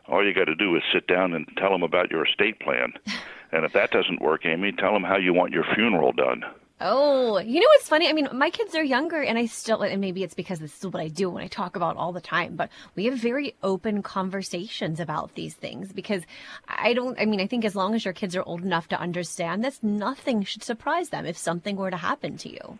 all 0.08 0.24
you 0.24 0.34
got 0.34 0.44
to 0.44 0.54
do 0.54 0.76
is 0.76 0.82
sit 0.92 1.06
down 1.06 1.32
and 1.32 1.46
tell 1.56 1.70
them 1.70 1.82
about 1.82 2.10
your 2.10 2.26
estate 2.26 2.60
plan. 2.60 2.92
and 3.52 3.64
if 3.64 3.72
that 3.72 3.90
doesn't 3.90 4.20
work, 4.20 4.44
Amy, 4.44 4.72
tell 4.72 4.92
them 4.92 5.04
how 5.04 5.16
you 5.16 5.32
want 5.32 5.52
your 5.52 5.64
funeral 5.74 6.12
done. 6.12 6.44
Oh, 6.80 7.38
you 7.38 7.60
know 7.60 7.66
what's 7.68 7.88
funny? 7.88 8.08
I 8.08 8.12
mean, 8.12 8.28
my 8.32 8.50
kids 8.50 8.74
are 8.74 8.82
younger, 8.82 9.22
and 9.22 9.38
I 9.38 9.46
still, 9.46 9.82
and 9.82 10.00
maybe 10.00 10.24
it's 10.24 10.34
because 10.34 10.58
this 10.58 10.76
is 10.76 10.84
what 10.84 11.00
I 11.00 11.06
do 11.06 11.30
when 11.30 11.44
I 11.44 11.46
talk 11.46 11.76
about 11.76 11.96
all 11.96 12.12
the 12.12 12.20
time, 12.20 12.56
but 12.56 12.68
we 12.96 13.04
have 13.04 13.14
very 13.14 13.54
open 13.62 14.02
conversations 14.02 14.98
about 14.98 15.34
these 15.34 15.54
things 15.54 15.92
because 15.92 16.24
I 16.68 16.92
don't, 16.92 17.18
I 17.18 17.26
mean, 17.26 17.40
I 17.40 17.46
think 17.46 17.64
as 17.64 17.76
long 17.76 17.94
as 17.94 18.04
your 18.04 18.12
kids 18.12 18.34
are 18.34 18.42
old 18.42 18.64
enough 18.64 18.88
to 18.88 19.00
understand 19.00 19.62
this, 19.62 19.82
nothing 19.84 20.42
should 20.42 20.64
surprise 20.64 21.10
them 21.10 21.26
if 21.26 21.38
something 21.38 21.76
were 21.76 21.92
to 21.92 21.96
happen 21.96 22.36
to 22.38 22.50
you. 22.50 22.78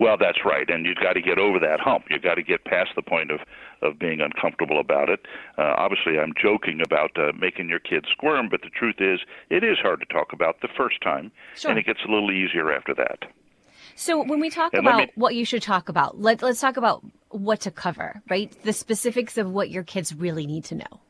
Well, 0.00 0.16
that's 0.18 0.38
right, 0.46 0.68
and 0.70 0.86
you've 0.86 0.96
got 0.96 1.12
to 1.12 1.20
get 1.20 1.38
over 1.38 1.58
that 1.60 1.78
hump. 1.78 2.06
You've 2.08 2.22
got 2.22 2.36
to 2.36 2.42
get 2.42 2.64
past 2.64 2.90
the 2.96 3.02
point 3.02 3.30
of 3.30 3.40
of 3.82 3.98
being 3.98 4.20
uncomfortable 4.20 4.80
about 4.80 5.08
it. 5.08 5.20
Uh, 5.56 5.74
obviously, 5.76 6.18
I'm 6.18 6.32
joking 6.40 6.80
about 6.84 7.10
uh, 7.16 7.32
making 7.38 7.68
your 7.68 7.78
kids 7.78 8.06
squirm, 8.10 8.48
but 8.50 8.62
the 8.62 8.70
truth 8.70 8.96
is, 8.98 9.20
it 9.48 9.62
is 9.62 9.78
hard 9.80 10.00
to 10.00 10.06
talk 10.06 10.32
about 10.32 10.60
the 10.60 10.68
first 10.76 11.00
time, 11.02 11.30
sure. 11.54 11.70
and 11.70 11.78
it 11.78 11.86
gets 11.86 12.00
a 12.06 12.10
little 12.10 12.30
easier 12.30 12.72
after 12.72 12.94
that. 12.94 13.20
So, 13.94 14.22
when 14.22 14.40
we 14.40 14.50
talk 14.50 14.72
and 14.72 14.86
about 14.86 14.98
me, 14.98 15.10
what 15.14 15.34
you 15.34 15.44
should 15.44 15.62
talk 15.62 15.88
about, 15.88 16.20
let, 16.20 16.42
let's 16.42 16.60
talk 16.60 16.76
about 16.76 17.04
what 17.28 17.60
to 17.60 17.70
cover, 17.70 18.22
right? 18.30 18.50
The 18.64 18.72
specifics 18.72 19.36
of 19.36 19.50
what 19.50 19.70
your 19.70 19.82
kids 19.82 20.14
really 20.14 20.46
need 20.46 20.64
to 20.64 20.74
know. 20.76 21.00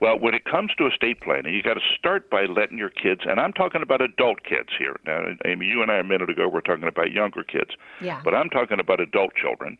Well, 0.00 0.18
when 0.18 0.32
it 0.32 0.44
comes 0.44 0.72
to 0.78 0.86
estate 0.86 1.20
planning, 1.20 1.54
you 1.54 1.62
got 1.62 1.74
to 1.74 1.80
start 1.98 2.30
by 2.30 2.46
letting 2.46 2.78
your 2.78 2.88
kids, 2.88 3.20
and 3.26 3.38
I'm 3.38 3.52
talking 3.52 3.82
about 3.82 4.00
adult 4.00 4.42
kids 4.44 4.70
here. 4.78 4.96
Now, 5.06 5.26
Amy, 5.44 5.66
you 5.66 5.82
and 5.82 5.90
I 5.90 5.98
a 5.98 6.04
minute 6.04 6.30
ago 6.30 6.48
were 6.48 6.62
talking 6.62 6.88
about 6.88 7.12
younger 7.12 7.44
kids, 7.44 7.72
yeah. 8.00 8.22
but 8.24 8.34
I'm 8.34 8.48
talking 8.48 8.80
about 8.80 9.00
adult 9.00 9.34
children. 9.34 9.76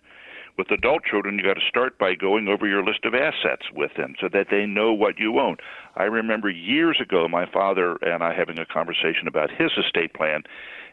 With 0.59 0.71
adult 0.73 1.05
children, 1.05 1.39
you 1.39 1.45
got 1.45 1.55
to 1.55 1.67
start 1.67 1.99
by 1.99 2.15
going 2.15 2.49
over 2.49 2.67
your 2.67 2.85
list 2.85 3.07
of 3.07 3.15
assets 3.15 3.71
with 3.73 3.95
them 3.95 4.15
so 4.21 4.29
that 4.31 4.49
they 4.51 4.67
know 4.67 4.93
what 4.93 5.19
you 5.19 5.39
own. 5.39 5.57
I 5.97 6.05
remember 6.05 6.51
years 6.51 6.99
ago 7.01 7.27
my 7.27 7.47
father 7.47 7.97
and 8.03 8.23
I 8.23 8.35
having 8.35 8.59
a 8.59 8.67
conversation 8.67 9.27
about 9.27 9.51
his 9.51 9.71
estate 9.79 10.13
plan, 10.13 10.43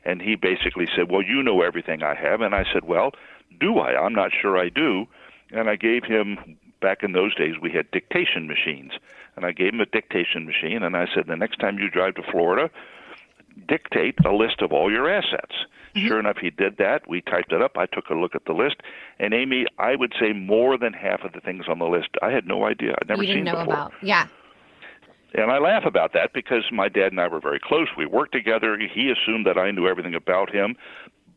and 0.05 0.21
he 0.21 0.35
basically 0.35 0.87
said, 0.95 1.11
"Well, 1.11 1.21
you 1.21 1.43
know 1.43 1.63
everything 1.63 2.01
I 2.01 2.15
have," 2.15 2.39
and 2.39 2.55
I 2.55 2.63
said, 2.71 2.85
"Well, 2.85 3.11
do 3.59 3.79
I? 3.79 4.01
I'm 4.01 4.13
not 4.13 4.31
sure 4.31 4.57
I 4.57 4.69
do." 4.69 5.07
And 5.51 5.69
I 5.69 5.75
gave 5.75 6.05
him 6.05 6.57
back 6.81 7.03
in 7.03 7.11
those 7.11 7.35
days 7.35 7.55
we 7.61 7.71
had 7.71 7.89
dictation 7.91 8.47
machines 8.47 8.91
and 9.35 9.45
i 9.45 9.51
gave 9.51 9.73
him 9.73 9.81
a 9.81 9.85
dictation 9.85 10.45
machine 10.45 10.83
and 10.83 10.95
i 10.95 11.05
said 11.13 11.25
the 11.27 11.35
next 11.35 11.57
time 11.57 11.77
you 11.77 11.89
drive 11.89 12.15
to 12.15 12.23
florida 12.31 12.69
dictate 13.67 14.15
a 14.25 14.31
list 14.31 14.61
of 14.61 14.71
all 14.71 14.91
your 14.91 15.09
assets 15.09 15.55
mm-hmm. 15.95 16.07
sure 16.07 16.19
enough 16.19 16.37
he 16.37 16.49
did 16.49 16.77
that 16.77 17.07
we 17.07 17.21
typed 17.21 17.51
it 17.51 17.61
up 17.61 17.77
i 17.77 17.85
took 17.87 18.09
a 18.09 18.13
look 18.13 18.35
at 18.35 18.45
the 18.45 18.53
list 18.53 18.75
and 19.19 19.33
amy 19.33 19.65
i 19.79 19.95
would 19.95 20.13
say 20.19 20.33
more 20.33 20.77
than 20.77 20.93
half 20.93 21.23
of 21.23 21.33
the 21.33 21.41
things 21.41 21.65
on 21.67 21.79
the 21.79 21.85
list 21.85 22.09
i 22.21 22.29
had 22.29 22.45
no 22.45 22.65
idea 22.65 22.95
i'd 23.01 23.07
never 23.07 23.23
you 23.23 23.27
didn't 23.27 23.39
seen 23.39 23.53
know 23.53 23.59
before 23.59 23.73
about 23.73 23.93
yeah 24.01 24.27
and 25.33 25.51
I 25.51 25.59
laugh 25.59 25.83
about 25.85 26.13
that 26.13 26.31
because 26.33 26.63
my 26.71 26.87
dad 26.87 27.11
and 27.11 27.19
I 27.19 27.27
were 27.27 27.41
very 27.41 27.59
close. 27.59 27.87
We 27.97 28.05
worked 28.05 28.31
together. 28.31 28.77
He 28.77 29.11
assumed 29.11 29.45
that 29.45 29.57
I 29.57 29.71
knew 29.71 29.87
everything 29.87 30.15
about 30.15 30.49
him. 30.49 30.75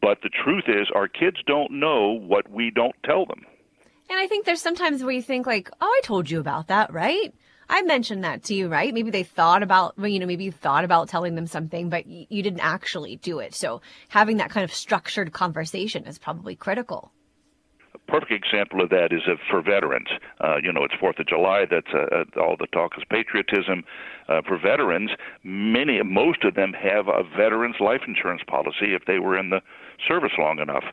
But 0.01 0.23
the 0.23 0.31
truth 0.31 0.65
is, 0.69 0.89
our 0.95 1.09
kids 1.09 1.39
don't 1.47 1.73
know 1.73 2.09
what 2.11 2.51
we 2.51 2.71
don't 2.71 2.95
tell 3.05 3.27
them. 3.27 3.45
And 4.11 4.19
I 4.19 4.27
think 4.27 4.45
there's 4.45 4.61
sometimes 4.61 5.05
where 5.05 5.13
you 5.13 5.23
think 5.23 5.47
like, 5.47 5.71
oh, 5.81 5.87
I 5.87 6.01
told 6.03 6.29
you 6.29 6.41
about 6.41 6.67
that, 6.67 6.93
right? 6.93 7.33
I 7.69 7.83
mentioned 7.83 8.25
that 8.25 8.43
to 8.45 8.55
you, 8.55 8.67
right? 8.67 8.93
Maybe 8.93 9.13
they 9.13 9.23
thought 9.23 9.63
about, 9.63 9.95
you 9.97 10.19
know, 10.19 10.27
maybe 10.27 10.43
you 10.43 10.51
thought 10.51 10.85
about 10.85 11.09
telling 11.09 11.37
them 11.37 11.47
something, 11.47 11.89
but 11.89 12.07
you 12.09 12.43
didn't 12.43 12.59
actually 12.59 13.17
do 13.17 13.39
it. 13.39 13.55
So 13.55 13.81
having 14.09 14.39
that 14.39 14.51
kind 14.51 14.65
of 14.65 14.75
structured 14.75 15.33
conversation 15.33 16.07
is 16.07 16.19
probably 16.19 16.57
critical 16.57 17.13
A 17.95 17.99
perfect 18.11 18.33
example 18.33 18.83
of 18.83 18.91
that 18.91 19.13
is 19.13 19.23
for 19.49 19.63
veterans. 19.63 20.09
Uh, 20.41 20.57
you 20.61 20.73
know, 20.73 20.83
it's 20.83 20.95
Fourth 20.99 21.21
of 21.21 21.29
July. 21.29 21.65
That's 21.71 21.95
uh, 21.95 22.07
uh, 22.11 22.41
all 22.43 22.57
the 22.59 22.67
talk 22.73 22.99
is 22.99 23.05
patriotism. 23.09 23.85
Uh, 24.29 24.41
for 24.43 24.59
veterans, 24.59 25.11
many, 25.45 26.03
most 26.03 26.43
of 26.43 26.55
them 26.55 26.73
have 26.73 27.07
a 27.07 27.23
veterans 27.37 27.77
life 27.79 28.03
insurance 28.09 28.43
policy 28.49 28.95
if 28.95 29.05
they 29.07 29.21
were 29.21 29.39
in 29.39 29.51
the 29.51 29.61
service 30.09 30.33
long 30.37 30.59
enough. 30.59 30.85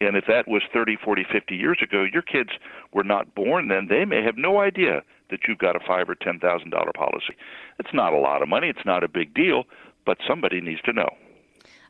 And 0.00 0.16
if 0.16 0.24
that 0.28 0.46
was 0.46 0.62
30, 0.72 0.96
40, 1.02 1.24
50 1.32 1.54
years 1.54 1.78
ago, 1.82 2.04
your 2.10 2.22
kids 2.22 2.50
were 2.92 3.04
not 3.04 3.34
born 3.34 3.68
then. 3.68 3.86
They 3.88 4.04
may 4.04 4.22
have 4.22 4.36
no 4.36 4.60
idea 4.60 5.02
that 5.30 5.40
you've 5.48 5.58
got 5.58 5.76
a 5.76 5.80
five 5.86 6.08
or 6.08 6.14
ten 6.14 6.38
thousand 6.38 6.70
dollar 6.70 6.92
policy. 6.94 7.34
It's 7.78 7.92
not 7.92 8.12
a 8.12 8.18
lot 8.18 8.42
of 8.42 8.48
money. 8.48 8.68
It's 8.68 8.84
not 8.86 9.02
a 9.02 9.08
big 9.08 9.34
deal, 9.34 9.64
but 10.04 10.18
somebody 10.26 10.60
needs 10.60 10.80
to 10.82 10.92
know. 10.92 11.08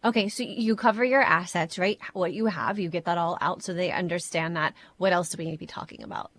Okay, 0.05 0.29
so 0.29 0.42
you 0.42 0.77
cover 0.77 1.05
your 1.05 1.23
assets, 1.23 1.79
right? 1.79 1.99
What 2.12 2.33
you 2.33 2.47
have, 2.47 2.79
you 2.79 2.88
get 2.88 3.07
that 3.07 3.19
all 3.19 3.37
out 3.40 3.62
so 3.62 3.75
they 3.75 3.90
understand 3.90 4.57
that. 4.57 4.75
What 4.99 5.12
else 5.12 5.31
do 5.31 5.38
we 5.38 5.47
need 5.47 5.53
to 5.53 5.59
be 5.59 5.66
talking 5.66 6.03
about? 6.03 6.31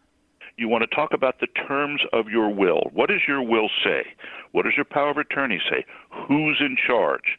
You 0.57 0.69
want 0.69 0.89
to 0.89 0.95
talk 0.95 1.09
about 1.13 1.39
the 1.39 1.47
terms 1.67 2.01
of 2.13 2.29
your 2.29 2.49
will. 2.53 2.89
What 2.93 3.09
does 3.09 3.21
your 3.27 3.43
will 3.43 3.69
say? 3.83 4.05
What 4.53 4.63
does 4.63 4.73
your 4.75 4.85
power 4.85 5.11
of 5.11 5.17
attorney 5.17 5.61
say? 5.69 5.85
Who's 6.27 6.57
in 6.61 6.77
charge? 6.87 7.37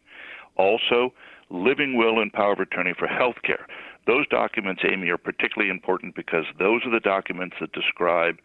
Also, 0.56 1.12
living 1.50 1.96
will 1.96 2.20
and 2.20 2.32
power 2.32 2.52
of 2.52 2.60
attorney 2.60 2.92
for 2.96 3.08
health 3.08 3.36
care. 3.42 3.66
Those 4.08 4.26
documents, 4.28 4.82
Amy, 4.90 5.10
are 5.10 5.18
particularly 5.18 5.70
important 5.70 6.16
because 6.16 6.46
those 6.58 6.80
are 6.86 6.90
the 6.90 6.98
documents 6.98 7.56
that 7.60 7.72
describe 7.72 8.38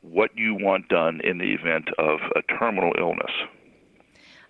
what 0.00 0.30
you 0.34 0.54
want 0.54 0.88
done 0.88 1.20
in 1.22 1.36
the 1.36 1.52
event 1.52 1.88
of 1.98 2.18
a 2.34 2.40
terminal 2.58 2.92
illness. 2.98 3.30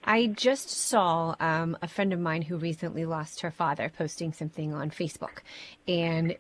I 0.05 0.29
just 0.29 0.71
saw 0.71 1.35
um, 1.41 1.77
a 1.83 1.89
friend 1.89 2.13
of 2.13 2.21
mine 2.21 2.43
who 2.43 2.57
recently 2.59 3.05
lost 3.05 3.41
her 3.41 3.51
father 3.51 3.91
posting 3.99 4.33
something 4.33 4.73
on 4.73 4.91
Facebook, 4.91 5.39
and 5.89 6.37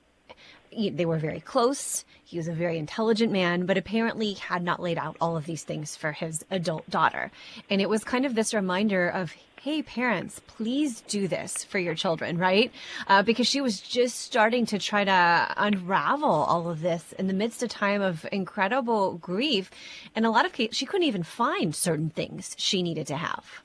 they 0.71 1.05
were 1.05 1.19
very 1.19 1.41
close. 1.41 2.05
He 2.23 2.37
was 2.37 2.47
a 2.47 2.53
very 2.53 2.79
intelligent 2.79 3.33
man, 3.33 3.67
but 3.67 3.77
apparently 3.77 4.35
had 4.35 4.63
not 4.63 4.81
laid 4.81 4.99
out 4.99 5.17
all 5.21 5.37
of 5.37 5.47
these 5.47 5.65
things 5.65 5.97
for 5.97 6.13
his 6.13 6.45
adult 6.49 6.89
daughter. 6.89 7.33
And 7.69 7.81
it 7.81 7.89
was 7.89 8.05
kind 8.05 8.25
of 8.25 8.37
this 8.37 8.55
reminder 8.55 9.09
of, 9.09 9.35
hey, 9.61 9.83
parents, 9.83 10.41
please 10.47 11.01
do 11.03 11.27
this 11.27 11.65
for 11.65 11.79
your 11.79 11.95
children, 11.95 12.39
right? 12.39 12.71
Uh, 13.07 13.23
because 13.23 13.47
she 13.47 13.61
was 13.61 13.81
just 13.81 14.19
starting 14.21 14.67
to 14.67 14.79
try 14.79 15.05
to 15.05 15.55
unravel 15.57 16.29
all 16.29 16.69
of 16.69 16.81
this 16.81 17.13
in 17.19 17.27
the 17.27 17.33
midst 17.33 17.63
of 17.63 17.69
time 17.69 18.01
of 18.01 18.27
incredible 18.31 19.15
grief. 19.15 19.71
And 20.15 20.25
a 20.25 20.31
lot 20.31 20.47
of 20.47 20.53
she 20.73 20.87
couldn't 20.87 21.07
even 21.07 21.23
find 21.23 21.75
certain 21.75 22.11
things 22.11 22.55
she 22.59 22.83
needed 22.83 23.07
to 23.09 23.17
have. 23.17 23.63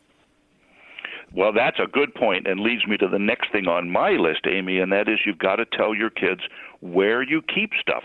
Well, 1.34 1.54
that's 1.54 1.80
a 1.80 1.88
good 1.88 2.14
point 2.14 2.46
and 2.46 2.60
leads 2.60 2.86
me 2.86 2.98
to 2.98 3.08
the 3.08 3.20
next 3.20 3.52
thing 3.52 3.68
on 3.68 3.90
my 3.90 4.12
list, 4.12 4.42
Amy, 4.48 4.80
and 4.80 4.92
that 4.92 5.08
is 5.08 5.20
you've 5.26 5.38
got 5.38 5.58
to 5.58 5.66
tell 5.66 5.96
your 5.96 6.10
kids 6.10 6.42
where 6.82 7.22
you 7.22 7.42
keep 7.42 7.72
stuff. 7.80 8.04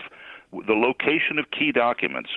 The 0.53 0.73
location 0.73 1.37
of 1.39 1.51
key 1.51 1.71
documents, 1.73 2.29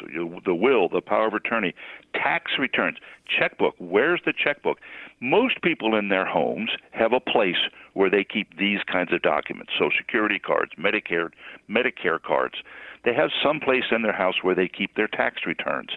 the 0.44 0.54
will, 0.54 0.88
the 0.88 1.00
power 1.00 1.28
of 1.28 1.34
attorney, 1.34 1.74
tax 2.12 2.52
returns, 2.58 2.98
checkbook. 3.26 3.74
Where's 3.78 4.20
the 4.24 4.32
checkbook? 4.32 4.78
Most 5.20 5.62
people 5.62 5.94
in 5.94 6.08
their 6.08 6.26
homes 6.26 6.70
have 6.90 7.12
a 7.12 7.20
place 7.20 7.68
where 7.94 8.10
they 8.10 8.24
keep 8.24 8.56
these 8.56 8.80
kinds 8.82 9.12
of 9.12 9.22
documents 9.22 9.72
Social 9.78 9.92
Security 9.96 10.40
cards, 10.40 10.72
Medicare, 10.76 11.30
Medicare 11.68 12.20
cards. 12.20 12.56
They 13.04 13.14
have 13.14 13.30
some 13.42 13.60
place 13.60 13.84
in 13.92 14.02
their 14.02 14.12
house 14.12 14.42
where 14.42 14.54
they 14.54 14.68
keep 14.68 14.96
their 14.96 15.08
tax 15.08 15.46
returns. 15.46 15.90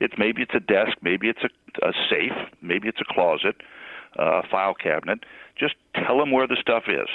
It's 0.00 0.14
maybe 0.16 0.42
it's 0.42 0.54
a 0.54 0.60
desk, 0.60 0.96
maybe 1.02 1.28
it's 1.28 1.42
a, 1.44 1.86
a 1.86 1.92
safe, 2.08 2.32
maybe 2.62 2.88
it's 2.88 3.00
a 3.00 3.12
closet 3.12 3.56
uh, 4.18 4.42
file 4.50 4.74
cabinet. 4.74 5.20
Just 5.56 5.74
tell 5.94 6.18
them 6.18 6.30
where 6.32 6.46
the 6.46 6.56
stuff 6.60 6.84
is. 6.88 7.08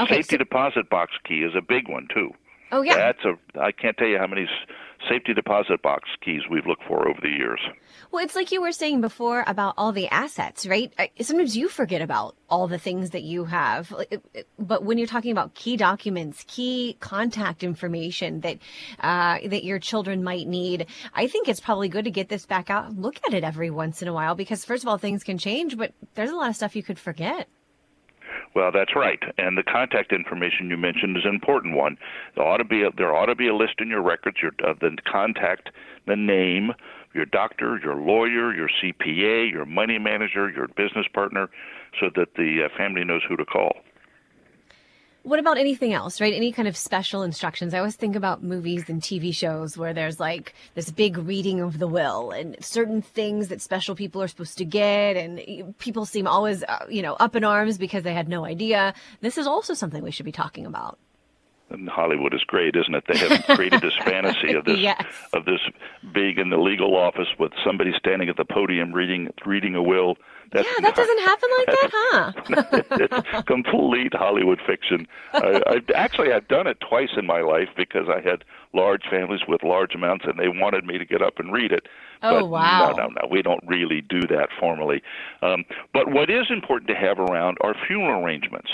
Okay, 0.00 0.16
Safety 0.16 0.34
so- 0.34 0.38
deposit 0.38 0.90
box 0.90 1.12
key 1.24 1.42
is 1.42 1.54
a 1.54 1.62
big 1.62 1.88
one 1.88 2.08
too. 2.12 2.32
Oh 2.72 2.82
yeah. 2.82 2.96
That's 2.96 3.24
a 3.24 3.60
I 3.60 3.72
can't 3.72 3.96
tell 3.96 4.08
you 4.08 4.18
how 4.18 4.26
many 4.26 4.46
safety 5.08 5.34
deposit 5.34 5.82
box 5.82 6.08
keys 6.24 6.42
we've 6.50 6.66
looked 6.66 6.84
for 6.84 7.08
over 7.08 7.18
the 7.20 7.28
years. 7.28 7.60
Well, 8.10 8.24
it's 8.24 8.34
like 8.34 8.52
you 8.52 8.62
were 8.62 8.72
saying 8.72 9.00
before 9.00 9.44
about 9.46 9.74
all 9.76 9.92
the 9.92 10.08
assets, 10.08 10.66
right? 10.66 10.92
Sometimes 11.20 11.56
you 11.56 11.68
forget 11.68 12.00
about 12.00 12.36
all 12.48 12.68
the 12.68 12.78
things 12.78 13.10
that 13.10 13.22
you 13.22 13.44
have. 13.44 13.92
But 14.58 14.84
when 14.84 14.98
you're 14.98 15.06
talking 15.06 15.32
about 15.32 15.54
key 15.54 15.76
documents, 15.76 16.44
key 16.46 16.96
contact 17.00 17.62
information 17.62 18.40
that 18.40 18.58
uh, 19.00 19.38
that 19.46 19.64
your 19.64 19.78
children 19.78 20.22
might 20.24 20.46
need, 20.46 20.86
I 21.14 21.26
think 21.26 21.48
it's 21.48 21.60
probably 21.60 21.88
good 21.88 22.04
to 22.04 22.10
get 22.10 22.28
this 22.28 22.46
back 22.46 22.70
out 22.70 22.86
and 22.86 23.02
look 23.02 23.18
at 23.26 23.34
it 23.34 23.44
every 23.44 23.70
once 23.70 24.02
in 24.02 24.08
a 24.08 24.12
while 24.12 24.34
because 24.34 24.64
first 24.64 24.84
of 24.84 24.88
all, 24.88 24.98
things 24.98 25.24
can 25.24 25.38
change, 25.38 25.76
but 25.76 25.92
there's 26.14 26.30
a 26.30 26.36
lot 26.36 26.50
of 26.50 26.56
stuff 26.56 26.76
you 26.76 26.82
could 26.82 26.98
forget. 26.98 27.48
Well, 28.54 28.70
that's 28.70 28.94
right, 28.94 29.18
and 29.36 29.58
the 29.58 29.64
contact 29.64 30.12
information 30.12 30.70
you 30.70 30.76
mentioned 30.76 31.16
is 31.16 31.24
an 31.24 31.34
important 31.34 31.74
one. 31.74 31.98
There 32.36 32.46
ought 32.46 32.58
to 32.58 32.64
be 32.64 32.84
a, 32.84 32.90
there 32.96 33.14
ought 33.14 33.26
to 33.26 33.34
be 33.34 33.48
a 33.48 33.54
list 33.54 33.74
in 33.80 33.88
your 33.88 34.00
records 34.00 34.36
your, 34.40 34.52
of 34.62 34.78
the 34.78 34.96
contact, 35.10 35.70
the 36.06 36.14
name, 36.14 36.70
your 37.14 37.26
doctor, 37.26 37.80
your 37.82 37.96
lawyer, 37.96 38.54
your 38.54 38.68
CPA, 38.68 39.50
your 39.50 39.64
money 39.64 39.98
manager, 39.98 40.50
your 40.50 40.68
business 40.68 41.06
partner, 41.12 41.50
so 42.00 42.10
that 42.14 42.34
the 42.36 42.64
uh, 42.64 42.76
family 42.76 43.02
knows 43.02 43.22
who 43.28 43.36
to 43.36 43.44
call. 43.44 43.72
What 45.24 45.38
about 45.38 45.56
anything 45.56 45.94
else, 45.94 46.20
right? 46.20 46.34
Any 46.34 46.52
kind 46.52 46.68
of 46.68 46.76
special 46.76 47.22
instructions? 47.22 47.72
I 47.72 47.78
always 47.78 47.96
think 47.96 48.14
about 48.14 48.42
movies 48.42 48.90
and 48.90 49.00
TV 49.00 49.34
shows 49.34 49.74
where 49.74 49.94
there's 49.94 50.20
like 50.20 50.54
this 50.74 50.90
big 50.90 51.16
reading 51.16 51.60
of 51.60 51.78
the 51.78 51.88
will 51.88 52.30
and 52.30 52.62
certain 52.62 53.00
things 53.00 53.48
that 53.48 53.62
special 53.62 53.94
people 53.94 54.22
are 54.22 54.28
supposed 54.28 54.58
to 54.58 54.66
get, 54.66 55.16
and 55.16 55.78
people 55.78 56.04
seem 56.04 56.26
always, 56.26 56.62
uh, 56.64 56.84
you 56.90 57.00
know, 57.00 57.14
up 57.14 57.34
in 57.34 57.42
arms 57.42 57.78
because 57.78 58.02
they 58.02 58.12
had 58.12 58.28
no 58.28 58.44
idea. 58.44 58.92
This 59.22 59.38
is 59.38 59.46
also 59.46 59.72
something 59.72 60.02
we 60.02 60.10
should 60.10 60.26
be 60.26 60.32
talking 60.32 60.66
about. 60.66 60.98
And 61.78 61.88
Hollywood 61.88 62.34
is 62.34 62.42
great, 62.44 62.76
isn't 62.76 62.94
it? 62.94 63.04
They 63.06 63.18
have 63.18 63.44
created 63.56 63.80
this 63.80 63.96
fantasy 64.04 64.52
of 64.54 64.64
this 64.64 64.78
yes. 64.78 65.04
of 65.32 65.44
this 65.44 65.60
big 66.12 66.38
in 66.38 66.50
the 66.50 66.56
legal 66.56 66.96
office 66.96 67.28
with 67.38 67.52
somebody 67.64 67.92
standing 67.98 68.28
at 68.28 68.36
the 68.36 68.44
podium 68.44 68.92
reading 68.92 69.32
reading 69.44 69.74
a 69.74 69.82
will 69.82 70.16
that's 70.52 70.68
yeah, 70.68 70.88
that 70.88 70.94
doesn't 70.94 71.18
happen 71.18 71.48
like 71.58 71.66
that, 71.66 71.90
huh? 71.94 72.82
it's 73.00 73.44
complete 73.46 74.14
Hollywood 74.14 74.60
fiction. 74.64 75.06
I, 75.32 75.60
I 75.66 75.92
actually 75.94 76.32
I've 76.32 76.48
done 76.48 76.66
it 76.66 76.78
twice 76.80 77.10
in 77.16 77.26
my 77.26 77.40
life 77.40 77.68
because 77.76 78.08
I 78.08 78.20
had 78.20 78.44
large 78.74 79.02
families 79.10 79.40
with 79.46 79.62
large 79.62 79.94
amounts, 79.94 80.24
and 80.26 80.38
they 80.38 80.48
wanted 80.48 80.84
me 80.84 80.98
to 80.98 81.04
get 81.04 81.22
up 81.22 81.38
and 81.38 81.52
read 81.52 81.72
it. 81.72 81.86
Oh 82.22 82.40
but 82.40 82.48
wow! 82.48 82.94
No, 82.96 83.04
no, 83.04 83.08
no. 83.08 83.28
We 83.30 83.42
don't 83.42 83.62
really 83.66 84.00
do 84.00 84.20
that 84.22 84.48
formally. 84.58 85.02
Um, 85.42 85.64
but 85.92 86.10
what 86.10 86.30
is 86.30 86.46
important 86.50 86.88
to 86.88 86.94
have 86.94 87.18
around 87.18 87.58
are 87.60 87.74
funeral 87.86 88.24
arrangements. 88.24 88.70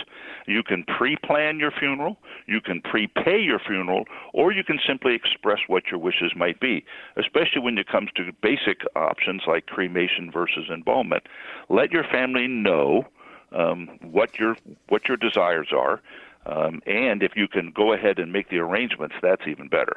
You 0.47 0.63
can 0.63 0.85
pre-plan 0.85 1.59
your 1.59 1.71
funeral, 1.71 2.17
you 2.47 2.61
can 2.61 2.81
prepay 2.81 3.41
your 3.41 3.59
funeral, 3.59 4.05
or 4.33 4.53
you 4.53 4.65
can 4.65 4.81
simply 4.85 5.15
express 5.15 5.61
what 5.69 5.85
your 5.91 6.01
wishes 6.01 6.33
might 6.35 6.61
be. 6.61 6.85
Especially 7.17 7.61
when 7.61 7.79
it 7.79 7.87
comes 7.87 8.11
to 8.17 8.33
basic 8.43 8.81
options 8.97 9.43
like 9.47 9.67
cremation 9.67 10.31
versus 10.33 10.69
embalmment 10.73 11.25
let 11.69 11.93
your 11.93 12.05
family 12.05 12.47
know 12.47 13.07
um, 13.53 13.89
what 14.03 14.39
your 14.39 14.57
what 14.89 15.09
your 15.09 15.17
desires 15.17 15.69
are, 15.73 16.01
um, 16.47 16.81
and 16.87 17.23
if 17.23 17.33
you 17.37 17.49
can 17.49 17.73
go 17.75 17.93
ahead 17.93 18.19
and 18.19 18.33
make 18.33 18.49
the 18.49 18.59
arrangements, 18.59 19.15
that's 19.23 19.43
even 19.47 19.69
better. 19.69 19.97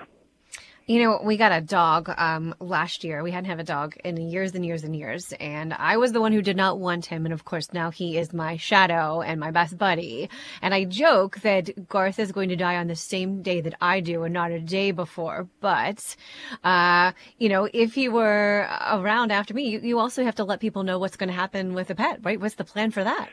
You 0.86 1.01
know, 1.01 1.21
we 1.23 1.38
got 1.38 1.53
a 1.53 1.62
dog 1.62 2.10
um, 2.17 2.53
last 2.60 3.06
year. 3.06 3.23
We 3.23 3.32
hadn't 3.32 3.49
have 3.49 3.60
a 3.60 3.63
dog 3.63 3.95
in 4.03 4.17
years 4.17 4.53
and 4.53 4.65
years 4.65 4.84
and 4.84 4.93
years, 4.93 5.32
and 5.39 5.73
I 5.73 5.95
was 5.95 6.12
the 6.12 6.19
one 6.19 6.34
who 6.34 6.41
did 6.41 6.58
not 6.58 6.77
want 6.77 7.06
him. 7.06 7.25
And 7.25 7.34
of 7.34 7.45
course, 7.45 7.71
now 7.71 7.89
he 7.89 8.17
is 8.17 8.34
my 8.34 8.58
shadow 8.58 9.21
and 9.21 9.39
my 9.39 9.51
best 9.51 9.77
buddy. 9.77 10.29
And 10.62 10.73
I 10.73 10.84
joke 10.84 11.39
that 11.39 11.88
Garth 11.88 12.19
is 12.19 12.34
going 12.34 12.49
to 12.49 12.58
die 12.58 12.75
on 12.75 12.88
the 12.88 12.97
same 12.97 13.41
day 13.41 13.62
that 13.62 13.75
I 13.79 14.01
do, 14.01 14.23
and 14.23 14.34
not 14.34 14.51
a 14.51 14.60
day 14.60 14.91
before. 14.91 15.47
But, 15.62 16.17
uh, 16.65 17.13
you 17.38 17.47
know, 17.47 17.69
if 17.73 17.93
he 17.93 18.10
were 18.10 18.67
around 18.91 19.32
after 19.32 19.53
me, 19.53 19.69
you, 19.69 19.79
you 19.79 19.99
also 19.99 20.25
have 20.25 20.36
to 20.36 20.43
let 20.43 20.60
people 20.60 20.84
know 20.84 20.99
what's 20.99 21.15
going 21.15 21.29
to 21.29 21.34
happen 21.34 21.73
with 21.75 21.91
a 21.91 21.95
pet, 21.95 22.19
right? 22.23 22.41
What's 22.41 22.56
the 22.56 22.65
plan 22.65 22.91
for 22.91 23.06
that? 23.06 23.29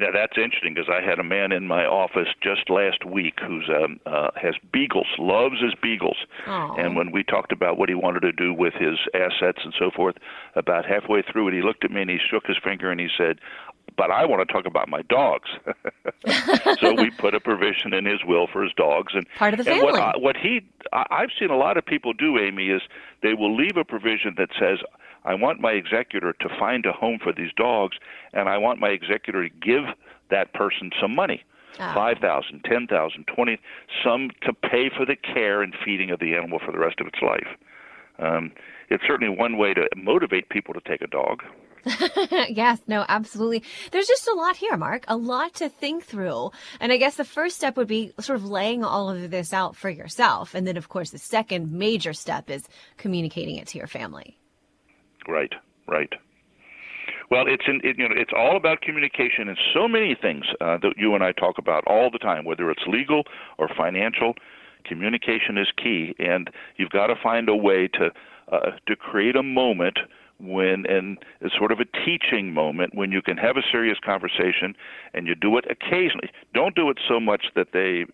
That's 0.00 0.36
interesting 0.36 0.74
because 0.74 0.90
I 0.90 1.04
had 1.04 1.18
a 1.18 1.24
man 1.24 1.52
in 1.52 1.66
my 1.66 1.84
office 1.84 2.28
just 2.42 2.70
last 2.70 3.04
week 3.04 3.34
who's 3.46 3.68
um, 3.68 4.00
uh, 4.06 4.30
has 4.36 4.54
beagles, 4.72 5.06
loves 5.18 5.60
his 5.60 5.74
beagles, 5.80 6.16
Aww. 6.46 6.78
and 6.78 6.96
when 6.96 7.12
we 7.12 7.22
talked 7.22 7.52
about 7.52 7.78
what 7.78 7.88
he 7.88 7.94
wanted 7.94 8.20
to 8.20 8.32
do 8.32 8.52
with 8.52 8.74
his 8.74 8.98
assets 9.14 9.58
and 9.64 9.74
so 9.78 9.90
forth, 9.90 10.16
about 10.54 10.84
halfway 10.84 11.22
through 11.22 11.48
it, 11.48 11.54
he 11.54 11.62
looked 11.62 11.84
at 11.84 11.90
me 11.90 12.02
and 12.02 12.10
he 12.10 12.18
shook 12.30 12.46
his 12.46 12.56
finger 12.62 12.90
and 12.90 13.00
he 13.00 13.08
said, 13.16 13.38
"But 13.96 14.10
I 14.10 14.24
want 14.24 14.46
to 14.46 14.52
talk 14.52 14.66
about 14.66 14.88
my 14.88 15.02
dogs." 15.02 15.50
so 16.80 16.94
we 16.94 17.10
put 17.10 17.34
a 17.34 17.40
provision 17.40 17.92
in 17.92 18.04
his 18.04 18.24
will 18.24 18.46
for 18.46 18.62
his 18.62 18.72
dogs, 18.74 19.12
and 19.14 19.26
part 19.36 19.54
of 19.54 19.58
the 19.58 19.64
family. 19.64 19.84
What, 19.84 20.00
I, 20.00 20.12
what 20.16 20.36
he, 20.36 20.60
I, 20.92 21.04
I've 21.10 21.30
seen 21.38 21.50
a 21.50 21.56
lot 21.56 21.76
of 21.76 21.84
people 21.84 22.12
do, 22.12 22.38
Amy, 22.38 22.68
is 22.68 22.82
they 23.22 23.34
will 23.34 23.54
leave 23.54 23.76
a 23.76 23.84
provision 23.84 24.34
that 24.38 24.50
says 24.58 24.78
I 25.24 25.34
want 25.34 25.60
my 25.60 25.72
executor 25.72 26.34
to 26.40 26.48
find 26.58 26.84
a 26.86 26.92
home 26.92 27.18
for 27.22 27.32
these 27.32 27.52
dogs, 27.56 27.96
and 28.32 28.48
I 28.48 28.58
want 28.58 28.80
my 28.80 28.90
executor 28.90 29.48
to 29.48 29.54
give 29.54 29.84
that 30.30 30.52
person 30.52 30.90
some 31.00 31.14
money. 31.14 31.44
Oh. 31.80 31.92
Five 31.92 32.18
thousand, 32.18 32.64
ten 32.64 32.86
thousand, 32.86 33.26
twenty, 33.26 33.58
some 34.04 34.30
to 34.42 34.52
pay 34.52 34.90
for 34.96 35.04
the 35.04 35.16
care 35.16 35.60
and 35.62 35.74
feeding 35.84 36.10
of 36.10 36.20
the 36.20 36.34
animal 36.34 36.60
for 36.64 36.70
the 36.70 36.78
rest 36.78 37.00
of 37.00 37.06
its 37.06 37.18
life. 37.20 37.48
Um, 38.18 38.52
it's 38.90 39.02
certainly 39.06 39.34
one 39.36 39.56
way 39.56 39.74
to 39.74 39.88
motivate 39.96 40.50
people 40.50 40.72
to 40.74 40.80
take 40.86 41.02
a 41.02 41.08
dog. 41.08 41.42
yes, 42.48 42.80
no, 42.86 43.04
absolutely. 43.08 43.62
There's 43.90 44.06
just 44.06 44.28
a 44.28 44.34
lot 44.34 44.56
here, 44.56 44.76
Mark, 44.76 45.04
a 45.08 45.16
lot 45.16 45.54
to 45.54 45.68
think 45.68 46.04
through. 46.04 46.50
And 46.80 46.92
I 46.92 46.96
guess 46.96 47.16
the 47.16 47.24
first 47.24 47.56
step 47.56 47.76
would 47.76 47.88
be 47.88 48.12
sort 48.20 48.38
of 48.38 48.46
laying 48.46 48.84
all 48.84 49.10
of 49.10 49.30
this 49.30 49.52
out 49.52 49.76
for 49.76 49.90
yourself. 49.90 50.54
And 50.54 50.66
then, 50.66 50.76
of 50.76 50.88
course, 50.88 51.10
the 51.10 51.18
second 51.18 51.72
major 51.72 52.12
step 52.12 52.50
is 52.50 52.68
communicating 52.96 53.56
it 53.56 53.66
to 53.68 53.78
your 53.78 53.86
family. 53.86 54.38
Right, 55.28 55.52
right. 55.86 56.12
Well, 57.30 57.44
it's 57.46 57.64
in, 57.66 57.80
it, 57.82 57.98
you 57.98 58.08
know 58.08 58.14
it's 58.16 58.32
all 58.36 58.56
about 58.56 58.80
communication 58.80 59.48
and 59.48 59.58
so 59.72 59.88
many 59.88 60.14
things 60.14 60.44
uh, 60.60 60.78
that 60.78 60.94
you 60.96 61.14
and 61.14 61.24
I 61.24 61.32
talk 61.32 61.58
about 61.58 61.84
all 61.86 62.10
the 62.10 62.18
time, 62.18 62.44
whether 62.44 62.70
it's 62.70 62.82
legal 62.86 63.24
or 63.58 63.68
financial. 63.68 64.34
Communication 64.84 65.56
is 65.56 65.68
key, 65.76 66.14
and 66.18 66.50
you've 66.76 66.90
got 66.90 67.06
to 67.06 67.14
find 67.22 67.48
a 67.48 67.56
way 67.56 67.88
to 67.88 68.10
uh, 68.52 68.72
to 68.86 68.96
create 68.96 69.36
a 69.36 69.42
moment 69.42 69.98
when 70.38 70.84
and 70.86 71.18
it's 71.40 71.56
sort 71.56 71.72
of 71.72 71.80
a 71.80 71.84
teaching 72.04 72.52
moment 72.52 72.94
when 72.94 73.10
you 73.12 73.22
can 73.22 73.36
have 73.36 73.56
a 73.56 73.62
serious 73.70 73.98
conversation 74.04 74.74
and 75.14 75.26
you 75.26 75.34
do 75.34 75.56
it 75.56 75.64
occasionally. 75.70 76.30
Don't 76.52 76.74
do 76.74 76.90
it 76.90 76.98
so 77.08 77.18
much 77.18 77.46
that 77.54 77.68
they 77.72 78.04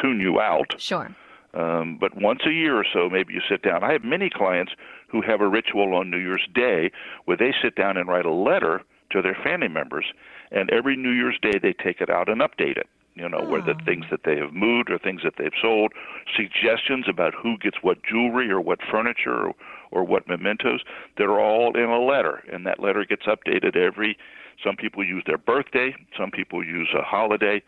tune 0.00 0.20
you 0.20 0.40
out. 0.40 0.74
Sure. 0.78 1.14
Um, 1.54 1.96
but 1.98 2.16
once 2.16 2.40
a 2.46 2.50
year 2.50 2.76
or 2.76 2.84
so, 2.92 3.08
maybe 3.08 3.32
you 3.32 3.40
sit 3.48 3.62
down. 3.62 3.82
I 3.82 3.92
have 3.92 4.04
many 4.04 4.30
clients 4.30 4.72
who 5.08 5.22
have 5.22 5.40
a 5.40 5.48
ritual 5.48 5.94
on 5.94 6.10
New 6.10 6.18
Year's 6.18 6.46
Day 6.54 6.90
where 7.24 7.36
they 7.36 7.54
sit 7.62 7.74
down 7.74 7.96
and 7.96 8.08
write 8.08 8.26
a 8.26 8.32
letter 8.32 8.82
to 9.10 9.22
their 9.22 9.36
family 9.42 9.68
members, 9.68 10.06
and 10.50 10.70
every 10.70 10.96
New 10.96 11.10
Year's 11.10 11.38
Day 11.40 11.58
they 11.60 11.72
take 11.72 12.00
it 12.00 12.10
out 12.10 12.28
and 12.28 12.40
update 12.40 12.76
it. 12.76 12.88
You 13.14 13.28
know, 13.28 13.40
oh. 13.40 13.48
whether 13.48 13.74
things 13.86 14.04
that 14.10 14.24
they 14.24 14.36
have 14.36 14.52
moved 14.52 14.90
or 14.90 14.98
things 14.98 15.22
that 15.24 15.34
they've 15.38 15.50
sold, 15.60 15.92
suggestions 16.36 17.06
about 17.08 17.32
who 17.34 17.56
gets 17.56 17.78
what 17.80 17.98
jewelry 18.04 18.50
or 18.50 18.60
what 18.60 18.78
furniture 18.90 19.46
or, 19.46 19.54
or 19.90 20.04
what 20.04 20.28
mementos, 20.28 20.82
they're 21.16 21.40
all 21.40 21.74
in 21.74 21.88
a 21.88 21.98
letter, 21.98 22.42
and 22.52 22.66
that 22.66 22.78
letter 22.78 23.04
gets 23.04 23.24
updated 23.24 23.74
every. 23.74 24.18
Some 24.62 24.76
people 24.76 25.04
use 25.04 25.22
their 25.26 25.38
birthday, 25.38 25.94
some 26.18 26.30
people 26.30 26.64
use 26.64 26.88
a 26.94 27.02
holiday, 27.02 27.62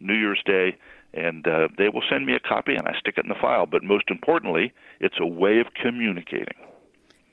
New 0.00 0.14
Year's 0.14 0.42
Day, 0.44 0.76
and 1.14 1.46
uh, 1.46 1.68
they 1.78 1.88
will 1.88 2.02
send 2.08 2.26
me 2.26 2.34
a 2.34 2.40
copy 2.40 2.74
and 2.74 2.86
I 2.86 2.98
stick 2.98 3.14
it 3.16 3.24
in 3.24 3.28
the 3.28 3.40
file. 3.40 3.66
But 3.66 3.82
most 3.82 4.04
importantly, 4.08 4.72
it's 5.00 5.16
a 5.20 5.26
way 5.26 5.60
of 5.60 5.66
communicating. 5.80 6.56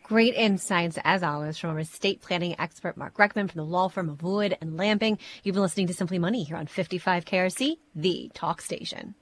Great 0.07 0.35
insights, 0.35 0.99
as 1.03 1.23
always, 1.23 1.57
from 1.57 1.71
our 1.71 1.79
estate 1.79 2.21
planning 2.21 2.55
expert, 2.59 2.95
Mark 2.95 3.15
Reckman 3.17 3.49
from 3.49 3.57
the 3.57 3.65
law 3.65 3.87
firm 3.87 4.07
of 4.07 4.21
Wood 4.21 4.55
and 4.61 4.77
Lamping. 4.77 5.17
You've 5.41 5.55
been 5.55 5.63
listening 5.63 5.87
to 5.87 5.95
Simply 5.95 6.19
Money 6.19 6.43
here 6.43 6.57
on 6.57 6.67
55 6.67 7.25
KRC, 7.25 7.77
the 7.95 8.29
talk 8.35 8.61
station. 8.61 9.15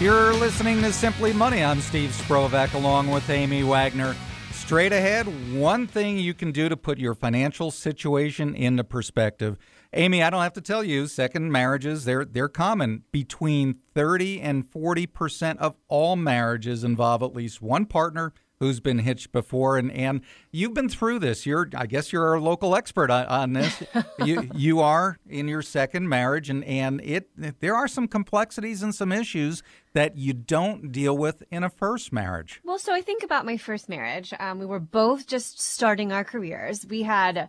You're 0.00 0.32
listening 0.32 0.82
to 0.82 0.92
Simply 0.92 1.32
Money. 1.32 1.62
I'm 1.62 1.80
Steve 1.80 2.10
Sprovach 2.10 2.74
along 2.74 3.08
with 3.12 3.30
Amy 3.30 3.62
Wagner. 3.62 4.16
Straight 4.50 4.92
ahead, 4.92 5.54
one 5.54 5.86
thing 5.86 6.18
you 6.18 6.34
can 6.34 6.50
do 6.50 6.68
to 6.68 6.76
put 6.76 6.98
your 6.98 7.14
financial 7.14 7.70
situation 7.70 8.56
into 8.56 8.82
perspective. 8.82 9.56
Amy, 9.92 10.22
I 10.22 10.30
don't 10.30 10.42
have 10.42 10.52
to 10.52 10.60
tell 10.60 10.84
you, 10.84 11.06
second 11.06 11.50
marriages, 11.50 12.04
they're 12.04 12.24
they're 12.24 12.48
common. 12.48 13.02
Between 13.10 13.80
30 13.94 14.40
and 14.40 14.70
40% 14.70 15.56
of 15.58 15.74
all 15.88 16.16
marriages 16.16 16.84
involve 16.84 17.22
at 17.22 17.34
least 17.34 17.60
one 17.60 17.86
partner 17.86 18.32
who's 18.60 18.78
been 18.78 18.98
hitched 18.98 19.32
before. 19.32 19.78
And 19.78 19.90
and 19.90 20.20
you've 20.52 20.74
been 20.74 20.88
through 20.88 21.18
this. 21.18 21.44
You're 21.46 21.68
i 21.74 21.86
guess 21.86 22.12
you're 22.12 22.34
a 22.34 22.40
local 22.40 22.76
expert 22.76 23.10
on, 23.10 23.26
on 23.26 23.52
this. 23.54 23.82
You 24.24 24.50
you 24.54 24.80
are 24.80 25.18
in 25.28 25.48
your 25.48 25.62
second 25.62 26.08
marriage 26.08 26.50
and 26.50 26.62
and 26.64 27.00
it 27.00 27.30
there 27.60 27.74
are 27.74 27.88
some 27.88 28.06
complexities 28.06 28.82
and 28.82 28.94
some 28.94 29.12
issues 29.12 29.62
that 29.94 30.16
you 30.16 30.34
don't 30.34 30.92
deal 30.92 31.16
with 31.16 31.42
in 31.50 31.64
a 31.64 31.70
first 31.70 32.12
marriage. 32.12 32.60
Well 32.62 32.78
so 32.78 32.92
i 32.94 33.00
think 33.00 33.22
about 33.22 33.46
my 33.46 33.56
first 33.56 33.88
marriage. 33.88 34.34
Um, 34.38 34.58
we 34.58 34.66
were 34.66 34.78
both 34.78 35.26
just 35.26 35.58
starting 35.58 36.12
our 36.12 36.22
careers. 36.22 36.86
We 36.86 37.02
had 37.02 37.48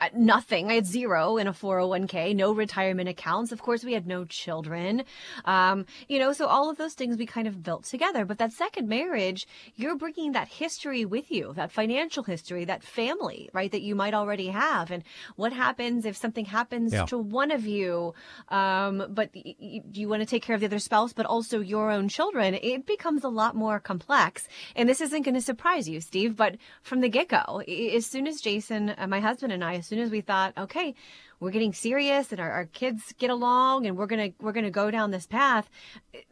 uh, 0.00 0.08
nothing. 0.14 0.70
I 0.70 0.74
had 0.74 0.86
zero 0.86 1.36
in 1.36 1.46
a 1.46 1.52
401k, 1.52 2.34
no 2.34 2.52
retirement 2.52 3.08
accounts. 3.08 3.52
Of 3.52 3.60
course, 3.62 3.84
we 3.84 3.92
had 3.92 4.06
no 4.06 4.24
children. 4.24 5.04
Um, 5.44 5.86
you 6.08 6.18
know, 6.18 6.32
so 6.32 6.46
all 6.46 6.70
of 6.70 6.78
those 6.78 6.94
things 6.94 7.16
we 7.16 7.26
kind 7.26 7.46
of 7.46 7.62
built 7.62 7.84
together. 7.84 8.24
But 8.24 8.38
that 8.38 8.52
second 8.52 8.88
marriage, 8.88 9.46
you're 9.76 9.96
bringing 9.96 10.32
that 10.32 10.48
history 10.48 11.04
with 11.04 11.30
you, 11.30 11.52
that 11.54 11.70
financial 11.72 12.22
history, 12.22 12.64
that 12.64 12.82
family, 12.82 13.50
right, 13.52 13.70
that 13.72 13.82
you 13.82 13.94
might 13.94 14.14
already 14.14 14.48
have. 14.48 14.90
And 14.90 15.02
what 15.36 15.52
happens 15.52 16.04
if 16.04 16.16
something 16.16 16.44
happens 16.46 16.92
Yeah. 16.92 17.04
to 17.06 17.18
one 17.18 17.50
of 17.50 17.66
you, 17.66 18.14
um, 18.48 19.06
but 19.10 19.30
y- 19.34 19.54
y- 19.60 19.82
you 19.92 20.08
want 20.08 20.20
to 20.20 20.26
take 20.26 20.42
care 20.42 20.54
of 20.54 20.60
the 20.60 20.66
other 20.66 20.78
spouse, 20.78 21.12
but 21.12 21.26
also 21.26 21.60
your 21.60 21.90
own 21.90 22.08
children? 22.08 22.54
It 22.54 22.86
becomes 22.86 23.24
a 23.24 23.28
lot 23.28 23.54
more 23.54 23.78
complex. 23.80 24.48
And 24.76 24.88
this 24.88 25.00
isn't 25.00 25.22
going 25.22 25.34
to 25.34 25.40
surprise 25.40 25.88
you, 25.88 26.00
Steve, 26.00 26.36
but 26.36 26.56
from 26.82 27.00
the 27.00 27.08
get 27.08 27.28
go, 27.28 27.58
as 27.96 28.06
soon 28.06 28.26
as 28.26 28.40
Jason, 28.40 28.94
uh, 28.96 29.06
my 29.06 29.20
husband 29.20 29.52
and 29.52 29.64
I, 29.64 29.80
soon 29.90 29.98
as 29.98 30.10
we 30.10 30.20
thought, 30.20 30.54
okay, 30.56 30.94
we're 31.40 31.50
getting 31.50 31.72
serious 31.72 32.30
and 32.30 32.40
our, 32.40 32.50
our 32.50 32.66
kids 32.66 33.12
get 33.18 33.28
along 33.28 33.86
and 33.86 33.96
we're 33.96 34.06
gonna 34.06 34.30
we're 34.40 34.52
gonna 34.52 34.70
go 34.70 34.90
down 34.90 35.10
this 35.10 35.26
path 35.26 35.68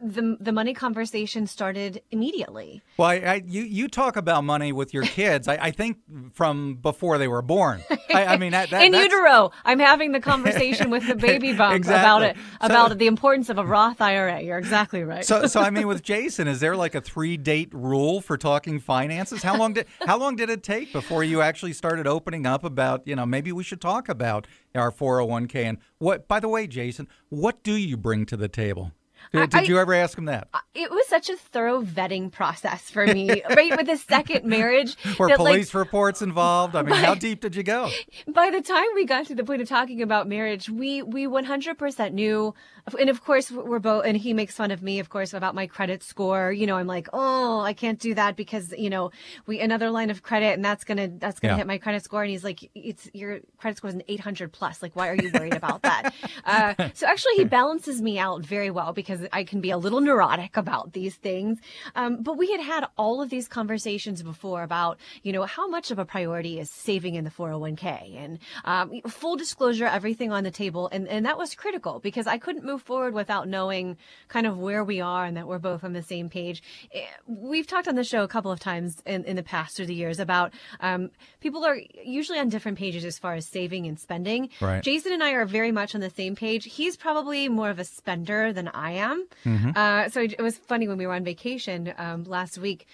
the 0.03 0.37
the 0.41 0.53
money 0.53 0.75
conversation 0.75 1.47
started 1.47 2.03
immediately 2.11 2.83
Well, 2.97 3.09
I, 3.09 3.15
I, 3.15 3.43
you 3.47 3.63
you 3.63 3.89
talk 3.89 4.17
about 4.17 4.43
money 4.45 4.73
with 4.73 4.93
your 4.93 5.05
kids. 5.05 5.47
I, 5.49 5.57
I 5.57 5.71
think 5.71 5.99
from 6.33 6.77
before 6.77 7.19
they 7.19 7.29
were 7.29 7.43
born. 7.43 7.83
I, 8.13 8.27
I 8.27 8.37
mean, 8.37 8.53
that, 8.53 8.71
that, 8.71 8.83
in 8.83 8.95
utero 8.95 9.51
i'm 9.65 9.79
having 9.79 10.13
the 10.13 10.21
conversation 10.21 10.91
with 10.91 11.07
the 11.07 11.15
baby 11.29 11.53
bump 11.53 11.85
about 11.85 12.23
it 12.23 12.31
Exactly. 12.31 12.43
So- 12.61 12.67
about 12.67 12.99
the 12.99 13.07
importance 13.07 13.49
of 13.49 13.59
a 13.59 13.65
roth 13.65 14.01
ira 14.01 14.41
you're 14.41 14.59
exactly 14.59 15.05
right 15.05 15.25
So, 15.25 15.47
so 15.47 15.61
I 15.61 15.71
mean, 15.71 15.87
with 15.87 16.03
Jason, 16.03 16.49
is 16.49 16.61
there 16.61 16.77
like 16.77 16.95
a 16.95 17.01
three 17.01 17.37
date 17.37 17.73
rule 17.73 18.21
for 18.21 18.37
talking 18.37 18.81
finances? 18.81 19.43
How 19.43 19.57
long 19.57 19.75
did 19.75 19.87
how 20.07 20.19
long 20.19 20.37
did 20.37 20.51
it 20.51 20.63
take 20.63 20.93
before 20.93 21.23
you 21.23 21.41
actually 21.41 21.73
started 21.73 22.07
opening 22.07 22.47
up 22.47 22.65
about 22.65 23.07
you 23.07 23.15
know 23.15 23.27
maybe 23.27 23.53
we 23.53 23.63
should 23.63 23.81
talk 23.81 24.09
about 24.09 24.47
our 24.75 24.91
four 24.91 25.19
hundred 25.19 25.31
one 25.31 25.47
k 25.47 25.65
and 25.65 25.79
what? 25.99 26.29
By 26.29 26.41
the 26.41 26.49
way, 26.49 26.67
Jason, 26.67 27.09
what 27.29 27.63
do 27.63 27.75
you 27.75 27.97
bring 27.97 28.27
to 28.27 28.37
the 28.37 28.49
table? 28.49 28.93
Did, 29.33 29.55
I- 29.55 29.63
you 29.63 29.79
ever 29.79 29.95
ask 29.95 30.17
him 30.17 30.25
that? 30.27 30.49
it 30.75 30.91
was 30.91 31.07
such 31.09 31.29
a 31.29 31.37
thorough 31.37 31.83
vetting 31.83 32.31
process 32.31 32.91
for 32.91 33.07
me 33.07 33.43
right 33.51 33.77
with 33.77 33.87
the 33.87 33.97
second 33.97 34.45
marriage 34.45 34.97
Were 35.19 35.29
that, 35.29 35.39
like, 35.41 35.53
police 35.55 35.75
reports 35.75 36.23
involved? 36.23 36.77
I 36.77 36.83
mean, 36.83 36.95
how 36.95 37.15
deep 37.15 37.41
did 37.41 37.57
you 37.57 37.63
go? 37.63 37.91
by 38.29 38.51
the 38.51 38.61
time 38.61 38.87
we 38.95 39.05
got 39.05 39.27
to 39.27 39.35
the 39.35 39.45
point 39.45 39.61
of 39.63 39.69
talking 39.69 40.03
about 40.03 40.29
marriage, 40.29 40.69
we 40.71 41.03
we 41.03 41.27
100% 41.27 42.13
knew, 42.13 42.55
and 42.99 43.11
of 43.11 43.25
course 43.25 43.51
we're 43.51 43.79
both, 43.79 44.05
and 44.05 44.17
he 44.17 44.33
makes 44.33 44.55
fun 44.55 44.71
of 44.71 44.83
me, 44.83 44.99
of 44.99 45.09
course, 45.09 45.33
about 45.35 45.55
my 45.55 45.67
credit 45.67 46.03
score. 46.03 46.53
You 46.53 46.67
know, 46.67 46.77
I'm 46.77 46.87
like, 46.87 47.09
oh, 47.13 47.61
I 47.61 47.73
can't 47.73 47.99
do 47.99 48.15
that 48.15 48.37
because 48.37 48.73
you 48.77 48.91
know 48.91 49.11
we 49.47 49.61
another 49.61 49.91
line 49.91 50.11
of 50.11 50.23
credit, 50.23 50.55
and 50.55 50.65
that's 50.65 50.85
gonna 50.85 51.09
that's 51.09 51.41
gonna 51.41 51.55
Yeah. 51.55 51.59
hit 51.59 51.67
my 51.67 51.79
credit 51.79 52.05
score. 52.05 52.23
And 52.23 52.31
he's 52.31 52.45
like, 52.45 52.71
it's 52.75 53.09
your 53.13 53.41
credit 53.59 53.79
score 53.79 53.89
is 53.89 53.95
an 53.95 54.03
800 54.09 54.53
plus. 54.53 54.83
Like, 54.83 54.95
why 54.95 55.09
are 55.09 55.15
you 55.17 55.31
worried 55.33 55.55
about 55.55 55.83
that? 55.83 56.15
uh, 56.45 56.75
so 56.95 57.07
actually, 57.07 57.35
he 57.37 57.45
balances 57.45 58.01
me 58.01 58.19
out 58.19 58.45
very 58.45 58.71
well 58.71 58.93
because 58.93 59.18
I 59.33 59.45
can 59.45 59.61
be 59.61 59.71
a 59.71 59.79
little 59.79 60.01
neurotic 60.01 60.57
about 60.57 60.93
these 60.93 61.15
things. 61.17 61.59
Um, 61.95 62.23
but 62.23 62.37
we 62.37 62.51
had 62.51 62.61
had 62.61 62.85
all 62.97 63.21
of 63.23 63.31
these 63.31 63.49
conversations 63.49 64.23
before 64.23 64.63
about, 64.63 64.99
you 65.23 65.33
know, 65.33 65.45
how 65.45 65.69
much 65.69 65.91
of 65.91 65.99
a 65.99 66.05
priority 66.05 66.59
is 66.59 66.71
saving 66.71 67.15
in 67.15 67.25
the 67.25 67.31
401k 67.31 68.17
and 68.17 68.39
um, 68.65 69.01
full 69.09 69.37
disclosure, 69.37 69.87
everything 69.87 70.33
on 70.33 70.45
the 70.45 70.51
table. 70.51 70.89
And, 70.93 71.09
and 71.09 71.27
that 71.27 71.39
was 71.39 71.55
critical 71.55 72.01
because 72.01 72.27
I 72.27 72.39
couldn't 72.39 72.65
move 72.65 72.83
forward 72.83 73.15
without 73.15 73.49
knowing 73.49 73.97
kind 74.29 74.47
of 74.47 74.59
where 74.59 74.85
we 74.85 75.01
are 75.01 75.25
and 75.25 75.37
that 75.37 75.47
we're 75.47 75.59
both 75.59 75.85
on 75.85 75.93
the 75.93 76.03
same 76.03 76.29
page. 76.29 76.63
Eh, 76.93 77.03
We've 77.27 77.67
talked 77.67 77.89
on 77.89 77.95
the 77.95 78.05
show 78.05 78.23
a 78.23 78.29
couple 78.29 78.51
of 78.51 78.61
times 78.61 79.03
in, 79.07 79.25
in 79.25 79.37
the 79.37 79.43
past 79.43 79.77
through 79.77 79.87
the 79.87 79.95
years 79.95 80.19
about 80.21 80.53
um, 80.81 81.11
people 81.41 81.65
are 81.65 81.79
usually 82.05 82.39
on 82.39 82.49
different 82.49 82.79
pages 82.79 83.05
as 83.05 83.19
far 83.19 83.35
as 83.35 83.47
saving 83.47 83.87
and 83.87 83.99
spending. 83.99 84.51
Right. 84.61 84.83
Jason 84.83 85.13
and 85.13 85.23
I 85.23 85.33
are 85.33 85.45
very 85.47 85.73
much 85.73 85.95
on 85.95 86.01
the 86.01 86.11
same 86.11 86.35
page. 86.37 86.65
He's 86.65 86.97
probably 86.97 87.49
more 87.49 87.71
of 87.71 87.79
a 87.79 87.85
spender 87.85 88.53
than 88.53 88.69
I 88.69 88.93
am. 88.99 89.27
Mm-hmm. 89.45 89.71
Uh, 89.75 90.09
so 90.11 90.21
it, 90.21 90.41
was 90.41 90.59
funny 90.59 90.87
when 90.89 90.99
we 90.99 91.07
were 91.07 91.15
on 91.15 91.25
vacation 91.25 91.93
um, 91.99 92.25
last 92.25 92.59
week. 92.59 92.87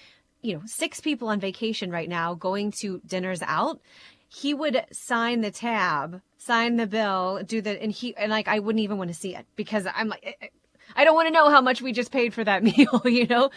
You 0.42 0.54
know, 0.54 0.62
six 0.66 1.00
people 1.00 1.28
on 1.28 1.40
vacation 1.40 1.90
right 1.90 2.08
now 2.08 2.34
going 2.34 2.70
to 2.80 3.00
dinners 3.06 3.42
out. 3.42 3.80
He 4.28 4.52
would 4.54 4.84
sign 4.92 5.40
the 5.42 5.50
tab, 5.50 6.20
sign 6.38 6.76
the 6.76 6.86
bill, 6.86 7.40
do 7.46 7.60
the, 7.60 7.80
and 7.82 7.92
he, 7.92 8.16
and 8.16 8.30
like, 8.30 8.48
I 8.48 8.58
wouldn't 8.58 8.82
even 8.82 8.98
want 8.98 9.08
to 9.08 9.14
see 9.14 9.34
it 9.34 9.46
because 9.56 9.86
I'm 9.94 10.08
like, 10.08 10.36
I- 10.42 10.50
I 10.96 11.04
don't 11.04 11.14
want 11.14 11.26
to 11.28 11.32
know 11.32 11.48
how 11.50 11.60
much 11.62 11.80
we 11.82 11.92
just 11.92 12.12
paid 12.12 12.34
for 12.34 12.44
that 12.44 12.62
meal, 12.68 13.00
you 13.04 13.26
know? 13.26 13.50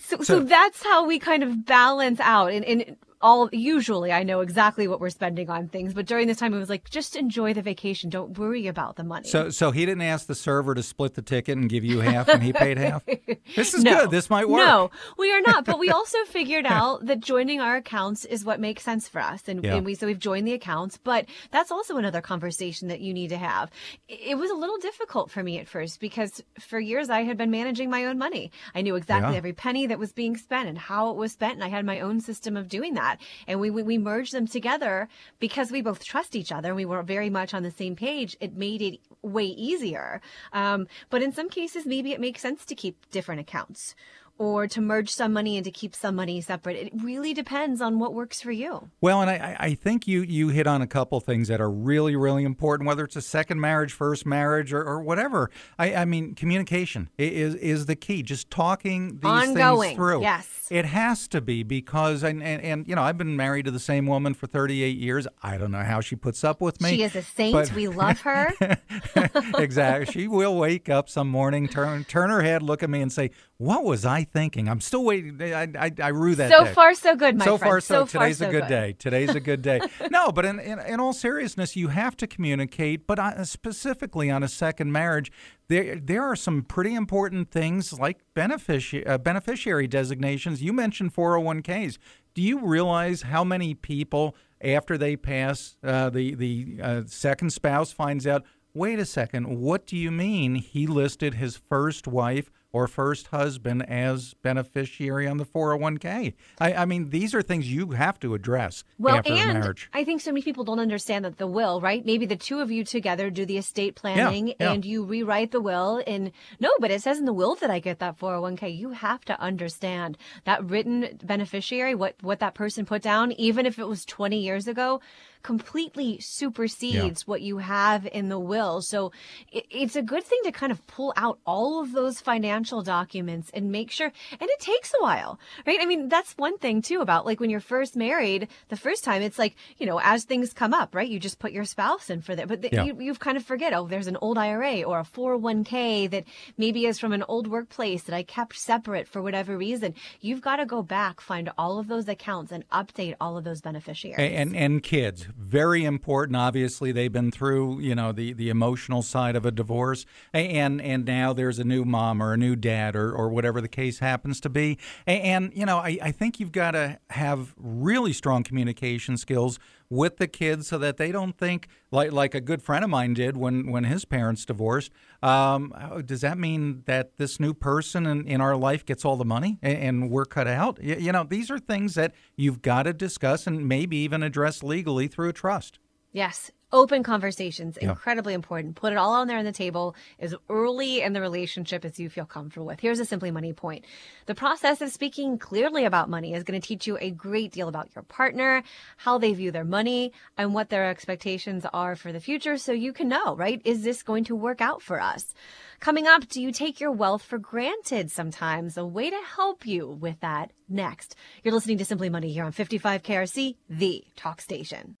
So, 0.00 0.16
so, 0.18 0.22
So- 0.22 0.40
that's 0.40 0.82
how 0.82 1.06
we 1.06 1.18
kind 1.18 1.42
of 1.42 1.66
balance 1.66 2.18
out. 2.20 2.50
And, 2.52 2.64
and 2.64 2.96
all 3.22 3.48
usually 3.52 4.12
I 4.12 4.22
know 4.22 4.40
exactly 4.40 4.88
what 4.88 5.00
we're 5.00 5.10
spending 5.10 5.50
on 5.50 5.68
things, 5.68 5.92
but 5.94 6.06
during 6.06 6.26
this 6.26 6.38
time 6.38 6.54
it 6.54 6.58
was 6.58 6.70
like 6.70 6.88
just 6.90 7.16
enjoy 7.16 7.52
the 7.54 7.62
vacation. 7.62 8.08
Don't 8.10 8.38
worry 8.38 8.66
about 8.66 8.96
the 8.96 9.04
money. 9.04 9.28
So, 9.28 9.50
so 9.50 9.70
he 9.70 9.84
didn't 9.84 10.02
ask 10.02 10.26
the 10.26 10.34
server 10.34 10.74
to 10.74 10.82
split 10.82 11.14
the 11.14 11.22
ticket 11.22 11.58
and 11.58 11.68
give 11.68 11.84
you 11.84 12.00
half, 12.00 12.28
and 12.28 12.42
he 12.42 12.52
paid 12.52 12.78
half. 12.78 13.04
This 13.56 13.74
is 13.74 13.82
No. 13.82 14.02
good. 14.02 14.10
This 14.12 14.30
might 14.30 14.48
work. 14.48 14.58
No, 14.64 14.90
we 15.18 15.32
are 15.32 15.40
not. 15.40 15.64
But 15.64 15.78
we 15.80 15.90
also 15.90 16.18
figured 16.26 16.66
out 16.68 17.06
that 17.06 17.18
joining 17.20 17.60
our 17.60 17.76
accounts 17.76 18.24
is 18.24 18.44
what 18.44 18.60
makes 18.60 18.82
sense 18.84 19.08
for 19.08 19.20
us, 19.20 19.42
and, 19.48 19.64
Yeah. 19.64 19.74
and 19.76 19.84
we 19.84 19.94
so 19.94 20.06
we've 20.06 20.18
joined 20.18 20.46
the 20.46 20.52
accounts. 20.52 20.96
But 20.96 21.26
that's 21.50 21.70
also 21.72 21.96
another 21.96 22.20
conversation 22.20 22.88
that 22.88 23.00
you 23.00 23.12
need 23.12 23.28
to 23.28 23.36
have. 23.38 23.70
It 24.08 24.38
was 24.38 24.50
a 24.50 24.54
little 24.54 24.78
difficult 24.78 25.30
for 25.30 25.42
me 25.42 25.58
at 25.58 25.66
first 25.68 26.00
because 26.00 26.42
for 26.60 26.78
years 26.78 27.10
I 27.10 27.22
had 27.24 27.36
been 27.36 27.50
managing 27.50 27.90
my 27.90 28.04
own 28.06 28.18
money. 28.18 28.52
I 28.74 28.82
knew 28.82 28.94
exactly 28.94 29.32
Yeah. 29.32 29.38
every 29.38 29.52
penny 29.52 29.86
that 29.88 29.98
was 29.98 30.12
being 30.12 30.36
spent 30.36 30.68
and 30.68 30.78
how 30.78 31.10
it 31.10 31.16
was 31.16 31.32
spent, 31.32 31.54
and 31.54 31.64
I 31.64 31.68
had 31.68 31.84
my 31.84 32.00
own 32.00 32.20
system 32.20 32.56
of 32.56 32.68
doing 32.68 32.94
that. 32.94 33.09
And 33.46 33.60
we 33.60 33.70
we, 33.70 33.82
we 33.82 33.98
merged 33.98 34.32
them 34.32 34.46
together 34.46 35.08
because 35.38 35.70
we 35.70 35.82
both 35.82 36.04
trust 36.04 36.36
each 36.36 36.52
other. 36.52 36.68
and 36.68 36.76
We 36.76 36.84
were 36.84 37.02
very 37.02 37.30
much 37.30 37.54
on 37.54 37.62
the 37.62 37.70
same 37.70 37.96
page. 37.96 38.36
It 38.40 38.56
made 38.56 38.82
it 38.82 39.00
way 39.22 39.44
easier. 39.44 40.20
Um, 40.52 40.86
but 41.10 41.22
in 41.22 41.32
some 41.32 41.48
cases, 41.48 41.86
maybe 41.86 42.12
it 42.12 42.20
makes 42.20 42.40
sense 42.40 42.64
to 42.66 42.74
keep 42.74 43.10
different 43.10 43.40
accounts 43.40 43.94
or 44.40 44.66
to 44.66 44.80
merge 44.80 45.10
some 45.10 45.34
money 45.34 45.58
and 45.58 45.64
to 45.66 45.70
keep 45.70 45.94
some 45.94 46.16
money 46.16 46.40
separate. 46.40 46.74
It 46.74 46.92
really 47.02 47.34
depends 47.34 47.82
on 47.82 47.98
what 47.98 48.14
works 48.14 48.40
for 48.40 48.50
you. 48.50 48.88
Well, 49.02 49.20
and 49.20 49.28
I, 49.28 49.54
I 49.60 49.74
think 49.74 50.08
you 50.08 50.22
you 50.22 50.48
hit 50.48 50.66
on 50.66 50.80
a 50.80 50.86
couple 50.86 51.20
things 51.20 51.48
that 51.48 51.60
are 51.60 51.70
really 51.70 52.16
really 52.16 52.44
important. 52.44 52.88
Whether 52.88 53.04
it's 53.04 53.16
a 53.16 53.22
second 53.22 53.60
marriage, 53.60 53.92
first 53.92 54.24
marriage, 54.24 54.72
or, 54.72 54.82
or 54.82 55.02
whatever. 55.02 55.50
I, 55.78 55.94
I 55.94 56.04
mean, 56.06 56.34
communication 56.34 57.10
is 57.18 57.54
is 57.56 57.84
the 57.84 57.96
key. 57.96 58.22
Just 58.22 58.50
talking 58.50 59.18
these 59.18 59.24
Ongoing, 59.24 59.90
things 59.90 59.96
through. 59.96 60.22
yes. 60.22 60.66
it 60.70 60.86
has 60.86 61.28
to 61.28 61.42
be 61.42 61.62
because 61.62 62.22
and, 62.22 62.42
and 62.42 62.62
and 62.62 62.88
you 62.88 62.96
know 62.96 63.02
I've 63.02 63.18
been 63.18 63.36
married 63.36 63.66
to 63.66 63.70
the 63.70 63.78
same 63.78 64.06
woman 64.06 64.32
for 64.32 64.46
38 64.46 64.96
years. 64.96 65.28
I 65.42 65.58
don't 65.58 65.70
know 65.70 65.84
how 65.84 66.00
she 66.00 66.16
puts 66.16 66.42
up 66.44 66.62
with 66.62 66.80
me. 66.80 66.96
She 66.96 67.02
is 67.02 67.14
a 67.14 67.22
saint. 67.22 67.52
but- 67.52 67.74
we 67.74 67.88
love 67.88 68.20
her. 68.22 68.52
exactly. 69.58 70.12
She 70.12 70.28
will 70.28 70.56
wake 70.56 70.88
up 70.88 71.10
some 71.10 71.28
morning, 71.28 71.68
turn 71.68 72.04
turn 72.04 72.30
her 72.30 72.40
head, 72.40 72.62
look 72.62 72.82
at 72.82 72.88
me, 72.88 73.02
and 73.02 73.12
say, 73.12 73.30
"What 73.60 73.84
was 73.84 74.06
I 74.06 74.24
thinking?" 74.24 74.68
I'm 74.68 74.80
still 74.80 75.04
waiting. 75.04 75.40
I 75.40 75.68
I, 75.78 75.92
I 76.02 76.08
rue 76.08 76.34
that. 76.34 76.50
so 76.50 76.64
day. 76.64 76.72
far, 76.72 76.94
so 76.94 77.14
good, 77.14 77.36
my 77.36 77.44
so 77.44 77.58
friend. 77.58 77.70
far, 77.70 77.80
so, 77.82 78.06
far, 78.06 78.22
today's 78.22 78.38
so 78.38 78.48
a 78.48 78.50
good, 78.52 78.68
day. 78.68 78.94
Today's 78.98 79.34
a 79.34 79.40
good 79.40 79.60
day. 79.60 79.80
no, 80.10 80.32
but 80.32 80.46
in, 80.46 80.58
in 80.58 80.78
in 80.80 80.98
all 80.98 81.12
seriousness, 81.12 81.76
you 81.76 81.88
have 81.88 82.16
to 82.16 82.26
communicate. 82.26 83.06
But 83.06 83.18
uh, 83.18 83.44
specifically 83.44 84.30
on 84.30 84.42
a 84.42 84.48
second 84.48 84.92
marriage, 84.92 85.30
there 85.68 85.96
there 85.96 86.22
are 86.22 86.36
some 86.36 86.62
pretty 86.62 86.94
important 86.94 87.50
things 87.50 87.92
like 87.98 88.20
benefici- 88.34 89.06
uh, 89.06 89.18
beneficiary 89.18 89.86
designations. 89.86 90.62
You 90.62 90.72
mentioned 90.72 91.14
401ks. 91.14 91.98
Do 92.34 92.42
you 92.42 92.64
realize 92.64 93.22
how 93.22 93.44
many 93.44 93.74
people 93.74 94.34
after 94.62 94.96
they 94.96 95.16
pass 95.16 95.76
uh, 95.84 96.08
the 96.08 96.34
the 96.34 96.78
uh, 96.82 97.02
second 97.06 97.50
spouse 97.52 97.92
finds 97.92 98.26
out? 98.26 98.42
Wait 98.72 99.00
a 99.00 99.04
second. 99.04 99.60
What 99.60 99.84
do 99.84 99.96
you 99.96 100.10
mean 100.12 100.54
he 100.54 100.86
listed 100.86 101.34
his 101.34 101.56
first 101.56 102.06
wife 102.06 102.50
or 102.72 102.86
first 102.86 103.28
husband 103.28 103.88
as 103.88 104.34
beneficiary 104.42 105.26
on 105.26 105.36
the 105.36 105.44
401k? 105.44 106.34
I, 106.58 106.74
I 106.74 106.84
mean, 106.84 107.10
these 107.10 107.34
are 107.34 107.42
things 107.42 107.70
you 107.70 107.90
have 107.90 108.18
to 108.20 108.34
address 108.34 108.84
Well, 108.98 109.16
after 109.16 109.32
a 109.32 109.36
and 109.36 109.58
marriage. 109.58 109.88
I 109.92 110.04
think 110.04 110.20
so 110.20 110.30
many 110.30 110.42
people 110.42 110.64
don't 110.64 110.80
understand 110.80 111.24
that 111.24 111.38
the 111.38 111.46
will, 111.46 111.80
right? 111.80 112.04
Maybe 112.04 112.26
the 112.26 112.36
two 112.36 112.60
of 112.60 112.70
you 112.70 112.84
together 112.84 113.30
do 113.30 113.44
the 113.44 113.58
estate 113.58 113.94
planning 113.94 114.54
yeah. 114.58 114.72
and 114.72 114.84
you 114.84 115.04
rewrite 115.04 115.50
the 115.50 115.60
will. 115.60 116.02
And 116.06 116.32
no, 116.58 116.70
but 116.78 116.90
it 116.90 117.02
says 117.02 117.18
in 117.18 117.24
the 117.24 117.32
will 117.32 117.54
that 117.56 117.70
I 117.70 117.78
get 117.78 117.98
that 117.98 118.18
401k. 118.18 118.76
You 118.76 118.90
have 118.90 119.24
to 119.26 119.40
understand 119.40 120.16
that 120.44 120.64
written 120.64 121.18
beneficiary, 121.22 121.94
what, 121.94 122.14
what 122.22 122.40
that 122.40 122.54
person 122.54 122.86
put 122.86 123.02
down, 123.02 123.32
even 123.32 123.66
if 123.66 123.78
it 123.78 123.86
was 123.86 124.04
20 124.04 124.38
years 124.38 124.68
ago, 124.68 125.00
completely 125.42 126.18
supersedes 126.20 127.26
what 127.26 127.40
you 127.42 127.58
have 127.58 128.06
in 128.06 128.28
the 128.28 128.38
will. 128.38 128.82
So 128.82 129.12
it, 129.52 129.66
it's 129.70 129.96
a 129.96 130.02
good 130.02 130.24
thing 130.24 130.38
to 130.44 130.52
kind 130.52 130.72
of 130.72 130.86
pull 130.86 131.12
out 131.16 131.38
all 131.46 131.80
of 131.82 131.92
those 131.92 132.20
financial 132.20 132.82
documents 132.82 133.50
and 133.54 133.70
make 133.72 133.90
sure, 133.90 134.12
and 134.32 134.50
it 134.50 134.60
takes 134.60 134.92
a 134.98 135.02
while, 135.02 135.38
right? 135.66 135.78
I 135.80 135.86
mean, 135.86 136.08
that's 136.08 136.32
one 136.36 136.58
thing 136.58 136.82
too 136.82 137.00
about 137.00 137.26
like 137.26 137.40
when 137.40 137.50
you're 137.50 137.60
first 137.60 137.96
married 137.96 138.48
the 138.68 138.76
first 138.76 139.04
time, 139.04 139.22
it's 139.22 139.38
like, 139.38 139.56
you 139.78 139.86
know, 139.86 140.00
as 140.02 140.24
things 140.24 140.52
come 140.52 140.74
up, 140.74 140.94
right? 140.94 141.08
You 141.08 141.18
just 141.18 141.38
put 141.38 141.52
your 141.52 141.64
spouse 141.64 142.10
in 142.10 142.20
for 142.20 142.36
that. 142.36 142.48
But 142.48 142.62
the, 142.62 142.70
Yeah. 142.72 142.84
you, 142.84 143.00
you 143.00 143.14
kind 143.14 143.36
of 143.36 143.44
forget, 143.44 143.72
oh, 143.72 143.86
there's 143.86 144.06
an 144.06 144.16
old 144.20 144.38
IRA 144.38 144.82
or 144.82 145.00
a 145.00 145.04
401k 145.04 146.10
that 146.10 146.24
maybe 146.56 146.86
is 146.86 146.98
from 146.98 147.12
an 147.12 147.24
old 147.28 147.46
workplace 147.48 148.02
that 148.04 148.14
I 148.14 148.22
kept 148.22 148.56
separate 148.56 149.08
for 149.08 149.22
whatever 149.22 149.56
reason. 149.56 149.94
You've 150.20 150.40
got 150.40 150.56
to 150.56 150.66
go 150.66 150.82
back, 150.82 151.20
find 151.20 151.50
all 151.58 151.78
of 151.78 151.88
those 151.88 152.08
accounts 152.08 152.52
and 152.52 152.68
update 152.70 153.14
all 153.20 153.36
of 153.36 153.44
those 153.44 153.60
beneficiaries. 153.60 154.18
And 154.18 154.54
and 154.56 154.82
kids, 154.82 155.28
very 155.36 155.84
important. 155.84 156.36
Obviously, 156.36 156.92
they've 156.92 157.12
been 157.12 157.30
through 157.30 157.80
you 157.80 157.94
know 157.94 158.12
the, 158.12 158.32
the 158.32 158.48
emotional 158.48 159.02
side 159.02 159.36
of 159.36 159.44
a 159.44 159.50
divorce, 159.50 160.06
and 160.32 160.80
and 160.80 161.04
now 161.04 161.32
there's 161.32 161.58
a 161.58 161.64
new 161.64 161.84
mom 161.84 162.22
or 162.22 162.32
a 162.32 162.36
new 162.36 162.56
dad 162.56 162.96
or, 162.96 163.12
or 163.12 163.28
whatever 163.28 163.60
the 163.60 163.68
case 163.68 163.98
happens 163.98 164.40
to 164.40 164.48
be. 164.48 164.78
And, 165.06 165.22
and 165.22 165.52
you 165.54 165.66
know, 165.66 165.78
I, 165.78 165.98
I 166.02 166.12
think 166.12 166.40
you've 166.40 166.52
got 166.52 166.72
to 166.72 166.98
have 167.10 167.54
really 167.56 168.12
strong 168.12 168.42
communication 168.42 169.16
skills 169.16 169.58
with 169.90 170.16
the 170.18 170.28
kids 170.28 170.68
so 170.68 170.78
that 170.78 170.96
they 170.96 171.10
don't 171.10 171.36
think 171.36 171.66
like 171.90 172.12
like 172.12 172.34
a 172.34 172.40
good 172.40 172.62
friend 172.62 172.84
of 172.84 172.90
mine 172.90 173.12
did 173.12 173.36
when 173.36 173.70
when 173.70 173.84
his 173.84 174.04
parents 174.04 174.44
divorced. 174.44 174.92
Um, 175.22 175.74
oh, 175.90 176.00
does 176.00 176.20
that 176.20 176.38
mean 176.38 176.82
that 176.86 177.16
this 177.18 177.38
new 177.40 177.52
person 177.52 178.06
in, 178.06 178.26
in 178.26 178.40
our 178.40 178.56
life 178.56 178.86
gets 178.86 179.04
all 179.04 179.16
the 179.16 179.24
money 179.24 179.58
and, 179.60 179.78
and 179.78 180.10
we're 180.10 180.24
cut 180.24 180.46
out? 180.46 180.78
Y- 180.82 180.96
You 181.00 181.12
know, 181.12 181.24
these 181.24 181.50
are 181.50 181.58
things 181.58 181.94
that 181.94 182.14
you've 182.36 182.62
got 182.62 182.84
to 182.84 182.92
discuss 182.92 183.46
and 183.46 183.68
maybe 183.68 183.96
even 183.98 184.22
address 184.22 184.62
legally 184.62 185.08
through 185.08 185.28
a 185.28 185.32
trust. 185.32 185.78
Yes. 186.12 186.50
Open 186.72 187.02
conversations, 187.02 187.76
Yeah. 187.82 187.90
incredibly 187.90 188.32
important. 188.32 188.76
Put 188.76 188.92
it 188.92 188.96
all 188.96 189.12
on 189.12 189.26
there 189.26 189.38
on 189.38 189.44
the 189.44 189.50
table 189.50 189.96
as 190.20 190.34
early 190.48 191.00
in 191.00 191.12
the 191.14 191.20
relationship 191.20 191.84
as 191.84 191.98
you 191.98 192.08
feel 192.08 192.26
comfortable 192.26 192.66
with. 192.66 192.78
Here's 192.78 193.00
a 193.00 193.04
Simply 193.04 193.32
Money 193.32 193.52
point. 193.52 193.84
The 194.26 194.36
process 194.36 194.80
of 194.80 194.90
speaking 194.92 195.36
clearly 195.36 195.84
about 195.84 196.08
money 196.08 196.32
is 196.32 196.44
going 196.44 196.60
to 196.60 196.66
teach 196.66 196.86
you 196.86 196.96
a 197.00 197.10
great 197.10 197.50
deal 197.50 197.66
about 197.66 197.88
your 197.94 198.04
partner, 198.04 198.62
how 198.98 199.18
they 199.18 199.32
view 199.34 199.50
their 199.50 199.64
money, 199.64 200.12
and 200.38 200.54
what 200.54 200.68
their 200.70 200.88
expectations 200.88 201.66
are 201.72 201.96
for 201.96 202.12
the 202.12 202.20
future 202.20 202.56
so 202.56 202.70
you 202.70 202.92
can 202.92 203.08
know, 203.08 203.34
right? 203.34 203.60
Is 203.64 203.82
this 203.82 204.04
going 204.04 204.22
to 204.24 204.36
work 204.36 204.60
out 204.60 204.80
for 204.80 205.00
us? 205.00 205.34
Coming 205.80 206.06
up, 206.06 206.28
do 206.28 206.40
you 206.40 206.52
take 206.52 206.78
your 206.78 206.92
wealth 206.92 207.22
for 207.22 207.38
granted 207.38 208.12
sometimes? 208.12 208.76
A 208.76 208.86
way 208.86 209.10
to 209.10 209.20
help 209.34 209.66
you 209.66 209.88
with 209.88 210.20
that 210.20 210.52
next. 210.68 211.16
You're 211.42 211.54
listening 211.54 211.78
to 211.78 211.84
Simply 211.84 212.10
Money 212.10 212.32
here 212.32 212.44
on 212.44 212.52
55 212.52 213.02
KRC, 213.02 213.56
the 213.68 214.04
talk 214.14 214.40
station. 214.40 214.96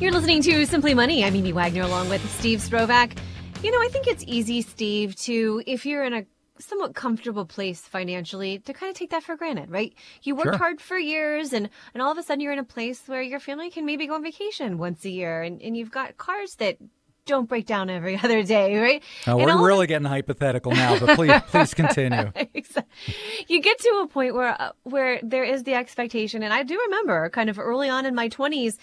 You're 0.00 0.12
listening 0.12 0.42
to 0.42 0.64
Simply 0.64 0.94
Money. 0.94 1.24
I'm 1.24 1.34
Amy 1.34 1.52
Wagner 1.52 1.82
along 1.82 2.08
with 2.08 2.24
Steve 2.38 2.60
Sprovach. 2.60 3.18
You 3.64 3.72
know, 3.72 3.78
I 3.80 3.88
think 3.88 4.06
it's 4.06 4.22
easy, 4.28 4.62
Steve, 4.62 5.16
to, 5.22 5.60
if 5.66 5.84
you're 5.84 6.04
in 6.04 6.12
a 6.14 6.24
somewhat 6.60 6.94
comfortable 6.94 7.44
place 7.44 7.80
financially, 7.80 8.60
to 8.60 8.72
kind 8.72 8.90
of 8.90 8.96
take 8.96 9.10
that 9.10 9.24
for 9.24 9.36
granted, 9.36 9.70
right? 9.70 9.92
You 10.22 10.36
worked 10.36 10.50
Sure. 10.50 10.56
hard 10.58 10.80
for 10.80 10.98
years 10.98 11.52
and, 11.52 11.68
and 11.94 12.02
all 12.02 12.12
of 12.12 12.18
a 12.18 12.22
sudden 12.22 12.40
you're 12.40 12.52
in 12.52 12.58
a 12.60 12.64
place 12.64 13.02
where 13.06 13.22
your 13.22 13.40
family 13.40 13.70
can 13.70 13.84
maybe 13.84 14.06
go 14.06 14.14
on 14.14 14.22
vacation 14.22 14.78
once 14.78 15.04
a 15.04 15.10
year 15.10 15.42
and, 15.42 15.60
and 15.60 15.76
you've 15.76 15.90
got 15.90 16.16
cars 16.16 16.54
that 16.56 16.78
don't 17.28 17.48
break 17.48 17.66
down 17.66 17.88
every 17.90 18.18
other 18.24 18.42
day, 18.42 18.76
right? 18.78 19.02
Uh, 19.26 19.36
And 19.38 19.46
we're 19.60 19.66
really 19.66 19.86
getting 19.86 20.08
hypothetical 20.08 20.72
now, 20.72 20.98
but 20.98 21.10
please 21.16 21.40
please 21.52 21.74
continue. 21.74 22.32
You 23.48 23.60
get 23.62 23.78
to 23.78 24.00
a 24.02 24.08
point 24.08 24.34
where 24.34 24.60
uh, 24.60 24.72
where 24.82 25.20
there 25.22 25.44
is 25.44 25.62
the 25.62 25.74
expectation 25.74 26.42
and 26.42 26.52
i 26.52 26.62
do 26.62 26.78
remember 26.86 27.28
kind 27.30 27.48
of 27.50 27.58
early 27.58 27.88
on 27.88 28.04
in 28.06 28.14
my 28.14 28.28
20s 28.28 28.76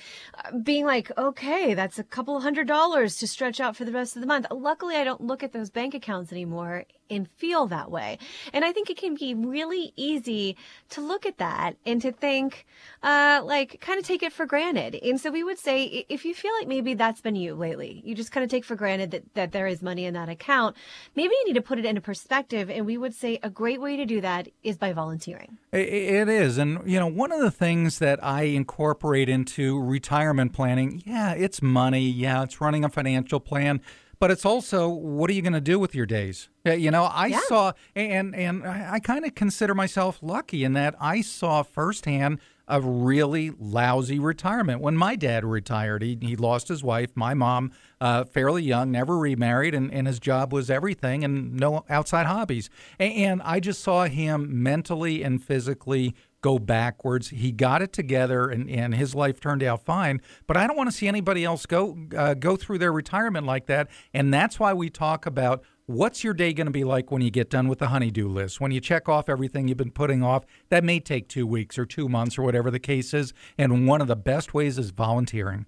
uh, 0.44 0.58
being 0.64 0.86
like 0.86 1.12
okay 1.18 1.74
that's 1.74 2.00
a 2.00 2.04
couple 2.04 2.40
hundred 2.40 2.68
dollars 2.68 3.18
to 3.18 3.28
stretch 3.28 3.60
out 3.60 3.76
for 3.76 3.84
the 3.86 3.92
rest 3.92 4.16
of 4.16 4.22
the 4.22 4.28
month 4.28 4.46
luckily 4.52 4.96
i 4.96 5.04
don't 5.04 5.22
look 5.22 5.44
at 5.44 5.52
those 5.52 5.70
bank 5.70 5.94
accounts 5.94 6.32
anymore 6.32 6.86
and 7.10 7.30
feel 7.38 7.68
that 7.68 7.92
way 7.92 8.18
and 8.54 8.66
i 8.66 8.72
think 8.72 8.90
it 8.90 8.98
can 8.98 9.16
be 9.16 9.34
really 9.34 9.94
easy 9.96 10.56
to 10.90 11.02
look 11.02 11.26
at 11.26 11.38
that 11.38 11.76
and 11.86 12.02
to 12.02 12.12
think 12.12 12.66
uh 13.04 13.42
like 13.44 13.80
kind 13.82 14.00
of 14.00 14.06
take 14.06 14.24
it 14.24 14.34
for 14.34 14.46
granted 14.46 14.96
and 14.96 15.20
so 15.20 15.32
we 15.32 15.44
would 15.44 15.60
say 15.60 16.06
if 16.10 16.26
you 16.26 16.34
feel 16.34 16.52
like 16.60 16.68
maybe 16.68 16.94
that's 16.94 17.22
been 17.22 17.36
you 17.36 17.56
lately 17.56 18.02
you 18.06 18.16
just 18.16 18.32
kind 18.32 18.44
of 18.44 18.50
take 18.50 18.66
for 18.66 18.76
granted 18.76 19.12
that 19.12 19.34
that 19.34 19.52
there 19.52 19.68
is 19.68 19.82
money 19.82 20.06
in 20.06 20.14
that 20.14 20.30
account 20.30 20.76
maybe 21.16 21.34
you 21.34 21.46
need 21.48 21.54
to 21.54 21.62
put 21.62 21.80
it 21.80 21.86
into 21.86 22.02
perspective 22.02 22.70
and 22.70 22.86
we 22.86 22.98
would 22.98 23.14
say 23.14 23.40
a 23.44 23.50
great 23.50 23.82
way 23.82 23.96
to 23.96 24.06
do 24.06 24.22
that 24.22 24.48
is 24.64 24.78
by 24.78 24.92
volunteering 24.94 25.58
It 25.72 26.30
is. 26.30 26.58
And, 26.58 26.80
you 26.90 27.00
know, 27.00 27.08
one 27.08 27.32
of 27.32 27.42
the 27.42 27.52
things 27.52 28.00
that 28.00 28.24
I 28.24 28.44
incorporate 28.44 29.28
into 29.28 29.80
retirement 29.80 30.54
planning, 30.54 31.04
yeah, 31.06 31.34
it's 31.34 31.62
money. 31.62 32.10
Yeah, 32.10 32.44
it's 32.44 32.62
running 32.62 32.86
a 32.86 32.90
financial 32.90 33.40
plan. 33.40 33.82
But 34.20 34.32
it's 34.32 34.46
also 34.46 34.88
what 34.90 35.30
are 35.30 35.34
you 35.34 35.42
going 35.42 35.54
to 35.54 35.62
do 35.62 35.80
with 35.80 35.94
your 35.96 36.06
days? 36.06 36.50
Uh, 36.66 36.72
You 36.72 36.92
know, 36.92 37.04
I 37.06 37.28
Yeah. 37.28 37.40
saw, 37.48 37.74
and 37.96 38.36
and 38.36 38.66
I, 38.66 38.94
I 38.94 39.00
kind 39.00 39.26
of 39.26 39.36
consider 39.36 39.74
myself 39.76 40.20
lucky 40.22 40.64
in 40.64 40.74
that 40.74 40.96
I 41.00 41.22
saw 41.22 41.64
firsthand 41.64 42.40
a 42.68 42.82
really 42.82 43.52
lousy 43.60 44.18
retirement. 44.18 44.82
When 44.82 44.98
my 44.98 45.16
dad 45.16 45.46
retired, 45.46 46.02
he, 46.02 46.18
he 46.20 46.36
lost 46.36 46.68
his 46.68 46.84
wife, 46.84 47.12
my 47.14 47.36
mom, 47.36 47.72
uh, 48.02 48.24
fairly 48.24 48.64
young, 48.64 48.90
never 48.92 49.20
remarried, 49.20 49.76
and, 49.76 49.94
and 49.94 50.08
his 50.08 50.20
job 50.20 50.52
was 50.52 50.72
everything 50.72 51.24
and 51.24 51.54
no 51.54 51.86
outside 51.92 52.26
hobbies. 52.26 52.72
And, 52.98 53.14
and 53.14 53.42
I 53.44 53.60
just 53.60 53.82
saw 53.84 54.06
him 54.06 54.64
mentally 54.64 55.22
and 55.22 55.44
physically 55.44 56.16
go 56.46 56.60
backwards. 56.60 57.30
He 57.30 57.52
got 57.52 57.82
it 57.82 57.92
together, 57.92 58.50
and, 58.50 58.70
and 58.70 58.94
his 58.94 59.16
life 59.16 59.40
turned 59.40 59.64
out 59.64 59.84
fine. 59.84 60.22
But 60.46 60.58
I 60.58 60.68
don't 60.68 60.78
want 60.78 60.92
to 60.92 60.96
see 60.96 61.08
anybody 61.08 61.44
else 61.44 61.66
go 61.66 61.98
uh, 62.16 62.36
go 62.36 62.56
through 62.56 62.78
their 62.78 62.94
retirement 62.94 63.48
like 63.48 63.66
that. 63.66 63.90
And 64.14 64.32
that's 64.32 64.60
why 64.60 64.72
we 64.72 64.92
talk 64.92 65.26
about 65.26 65.64
what's 65.88 66.24
your 66.24 66.36
day 66.36 66.54
going 66.54 66.68
to 66.68 66.72
be 66.72 66.84
like 66.84 67.10
when 67.10 67.24
you 67.24 67.32
get 67.32 67.50
done 67.50 67.68
with 67.68 67.80
the 67.80 67.88
honeydew 67.88 68.30
list. 68.30 68.62
When 68.62 68.70
you 68.70 68.80
check 68.80 69.10
off 69.10 69.28
everything 69.28 69.68
you've 69.68 69.78
been 69.78 69.90
putting 69.90 70.22
off, 70.22 70.46
that 70.70 70.84
may 70.84 71.00
take 71.00 71.28
two 71.28 71.48
weeks 71.48 71.80
or 71.80 71.86
two 71.88 72.08
months 72.08 72.38
or 72.38 72.44
whatever 72.44 72.70
the 72.70 72.80
case 72.80 73.12
is. 73.16 73.34
And 73.58 73.88
one 73.88 74.00
of 74.00 74.08
the 74.08 74.16
best 74.16 74.54
ways 74.54 74.78
is 74.78 74.92
volunteering. 74.92 75.66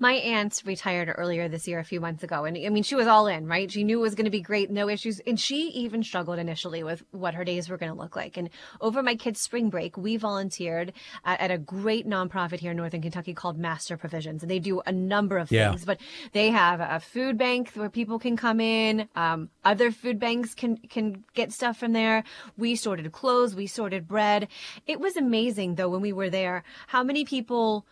My 0.00 0.14
aunt 0.14 0.62
retired 0.64 1.12
earlier 1.14 1.46
this 1.48 1.68
year, 1.68 1.78
a 1.78 1.84
few 1.84 2.00
months 2.00 2.22
ago. 2.24 2.44
And 2.46 2.56
I 2.56 2.70
mean, 2.70 2.82
she 2.82 2.94
was 2.94 3.06
all 3.06 3.26
in, 3.26 3.46
right? 3.46 3.70
She 3.70 3.84
knew 3.84 3.98
it 3.98 4.02
was 4.02 4.14
going 4.14 4.24
to 4.24 4.30
be 4.30 4.40
great, 4.40 4.70
no 4.70 4.88
issues. 4.88 5.20
And 5.26 5.38
she 5.38 5.68
even 5.68 6.02
struggled 6.02 6.38
initially 6.38 6.82
with 6.82 7.04
what 7.10 7.34
her 7.34 7.44
days 7.44 7.68
were 7.68 7.76
going 7.76 7.92
to 7.92 7.98
look 7.98 8.16
like. 8.16 8.38
And 8.38 8.48
over 8.80 9.02
my 9.02 9.14
kids' 9.14 9.40
spring 9.42 9.68
break, 9.68 9.98
we 9.98 10.16
volunteered 10.16 10.94
at, 11.24 11.38
at 11.40 11.50
a 11.50 11.58
great 11.58 12.08
nonprofit 12.08 12.60
here 12.60 12.70
in 12.70 12.78
Northern 12.78 13.02
Kentucky 13.02 13.34
called 13.34 13.58
Master 13.58 13.98
Provisions. 13.98 14.42
And 14.42 14.50
they 14.50 14.58
do 14.58 14.80
a 14.86 14.92
number 14.92 15.36
of 15.36 15.52
Yeah. 15.52 15.68
things, 15.68 15.84
but 15.84 16.00
they 16.32 16.48
have 16.48 16.80
a 16.80 16.98
food 16.98 17.36
bank 17.36 17.72
where 17.74 17.90
people 17.90 18.18
can 18.18 18.38
come 18.38 18.58
in. 18.60 19.06
Um, 19.14 19.50
other 19.66 19.90
food 19.90 20.18
banks 20.18 20.54
can, 20.54 20.78
can 20.78 21.24
get 21.34 21.52
stuff 21.52 21.76
from 21.76 21.92
there. 21.92 22.24
We 22.56 22.74
sorted 22.74 23.12
clothes, 23.12 23.54
we 23.54 23.66
sorted 23.66 24.08
bread. 24.08 24.48
It 24.86 24.98
was 24.98 25.16
amazing 25.16 25.74
though, 25.74 25.90
when 25.90 26.00
we 26.00 26.14
were 26.14 26.30
there, 26.30 26.64
how 26.86 27.04
many 27.04 27.26
people 27.26 27.84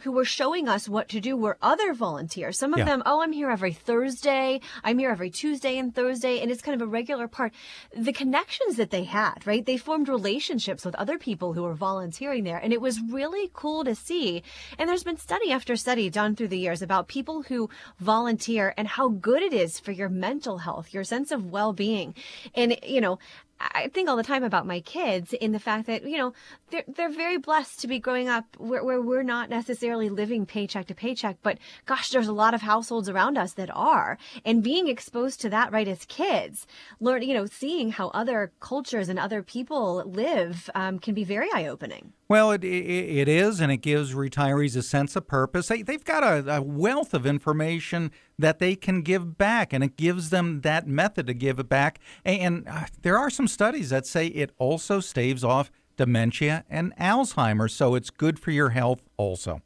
who 0.00 0.10
were 0.10 0.24
showing 0.24 0.68
us 0.68 0.88
what 0.88 1.08
to 1.08 1.20
do 1.20 1.36
were 1.36 1.58
other 1.62 1.92
volunteers. 1.92 2.58
Some 2.58 2.72
of 2.72 2.80
Yeah. 2.80 2.86
them, 2.86 3.02
oh, 3.06 3.22
I'm 3.22 3.32
here 3.32 3.50
every 3.50 3.72
Thursday. 3.72 4.60
I'm 4.82 4.98
here 4.98 5.10
every 5.10 5.30
Tuesday 5.30 5.78
and 5.78 5.94
Thursday. 5.94 6.40
And 6.40 6.50
it's 6.50 6.62
kind 6.62 6.74
of 6.74 6.86
a 6.86 6.90
regular 6.90 7.28
part. 7.28 7.52
The 7.94 8.12
connections 8.12 8.76
that 8.76 8.90
they 8.90 9.04
had, 9.04 9.46
right? 9.46 9.64
They 9.64 9.76
formed 9.76 10.08
relationships 10.08 10.84
with 10.84 10.94
other 10.96 11.18
people 11.18 11.52
who 11.52 11.62
were 11.62 11.74
volunteering 11.74 12.44
there. 12.44 12.58
And 12.58 12.72
it 12.72 12.80
was 12.80 13.00
really 13.00 13.50
cool 13.52 13.84
to 13.84 13.94
see. 13.94 14.42
And 14.78 14.88
there's 14.88 15.04
been 15.04 15.18
study 15.18 15.52
after 15.52 15.76
study 15.76 16.10
done 16.10 16.34
through 16.34 16.48
the 16.48 16.58
years 16.58 16.82
about 16.82 17.06
people 17.06 17.42
who 17.42 17.68
volunteer 18.00 18.74
and 18.76 18.88
how 18.88 19.08
good 19.08 19.42
it 19.42 19.52
is 19.52 19.78
for 19.78 19.92
your 19.92 20.08
mental 20.08 20.58
health, 20.58 20.92
your 20.92 21.04
sense 21.04 21.30
of 21.30 21.50
well-being. 21.50 22.14
And, 22.54 22.76
you 22.82 23.00
know, 23.00 23.18
I 23.60 23.88
think 23.88 24.08
all 24.08 24.16
the 24.16 24.22
time 24.22 24.42
about 24.42 24.66
my 24.66 24.80
kids 24.80 25.32
in 25.32 25.52
the 25.52 25.58
fact 25.58 25.86
that, 25.86 26.04
you 26.04 26.18
know, 26.18 26.32
they're, 26.70 26.84
they're 26.88 27.08
very 27.08 27.38
blessed 27.38 27.80
to 27.80 27.86
be 27.86 27.98
growing 27.98 28.28
up 28.28 28.44
where, 28.58 28.84
where 28.84 29.00
we're 29.00 29.22
not 29.22 29.50
necessarily 29.50 30.08
living 30.08 30.46
paycheck 30.46 30.86
to 30.86 30.94
paycheck, 30.94 31.36
but 31.42 31.58
gosh, 31.86 32.10
there's 32.10 32.28
a 32.28 32.32
lot 32.32 32.54
of 32.54 32.62
households 32.62 33.08
around 33.08 33.38
us 33.38 33.54
that 33.54 33.70
are. 33.72 34.18
And 34.44 34.62
being 34.62 34.88
exposed 34.88 35.40
to 35.42 35.50
that 35.50 35.72
right 35.72 35.88
as 35.88 36.04
kids, 36.06 36.66
learn, 37.00 37.22
you 37.22 37.34
know, 37.34 37.46
seeing 37.46 37.92
how 37.92 38.08
other 38.08 38.52
cultures 38.60 39.08
and 39.08 39.18
other 39.18 39.42
people 39.42 40.02
live 40.06 40.68
um, 40.74 40.98
can 40.98 41.14
be 41.14 41.24
very 41.24 41.48
eye 41.52 41.66
opening. 41.66 42.12
Well, 42.32 42.52
it, 42.52 42.64
it, 42.64 43.18
it 43.18 43.28
is, 43.28 43.60
and 43.60 43.70
it 43.70 43.82
gives 43.82 44.14
retirees 44.14 44.74
a 44.74 44.82
sense 44.82 45.16
of 45.16 45.26
purpose. 45.26 45.68
They, 45.68 45.82
they've 45.82 46.02
got 46.02 46.24
a, 46.24 46.56
a 46.56 46.62
wealth 46.62 47.12
of 47.12 47.26
information 47.26 48.10
that 48.38 48.58
they 48.58 48.74
can 48.74 49.02
give 49.02 49.36
back, 49.36 49.74
and 49.74 49.84
it 49.84 49.98
gives 49.98 50.30
them 50.30 50.62
that 50.62 50.86
method 50.86 51.26
to 51.26 51.34
give 51.34 51.58
it 51.58 51.68
back. 51.68 51.98
And 52.24 52.66
uh, 52.66 52.86
there 53.02 53.18
are 53.18 53.28
some 53.28 53.46
studies 53.46 53.90
that 53.90 54.06
say 54.06 54.28
it 54.28 54.50
also 54.56 54.98
staves 54.98 55.44
off 55.44 55.70
dementia 55.98 56.64
and 56.70 56.96
Alzheimer's, 56.96 57.74
so 57.74 57.94
it's 57.94 58.08
good 58.08 58.38
for 58.38 58.50
your 58.50 58.70
health 58.70 59.02
also. 59.18 59.60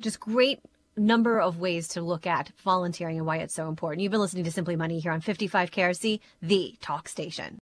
Just 0.00 0.20
great 0.20 0.60
number 0.96 1.40
of 1.40 1.58
ways 1.58 1.88
to 1.88 2.00
look 2.00 2.28
at 2.28 2.52
volunteering 2.62 3.16
and 3.16 3.26
why 3.26 3.38
it's 3.38 3.54
so 3.54 3.66
important. 3.66 4.02
You've 4.02 4.12
been 4.12 4.20
listening 4.20 4.44
to 4.44 4.52
Simply 4.52 4.76
Money 4.76 5.00
here 5.00 5.10
on 5.10 5.20
55 5.20 5.72
KRC, 5.72 6.20
the 6.42 6.76
talk 6.80 7.08
station. 7.08 7.56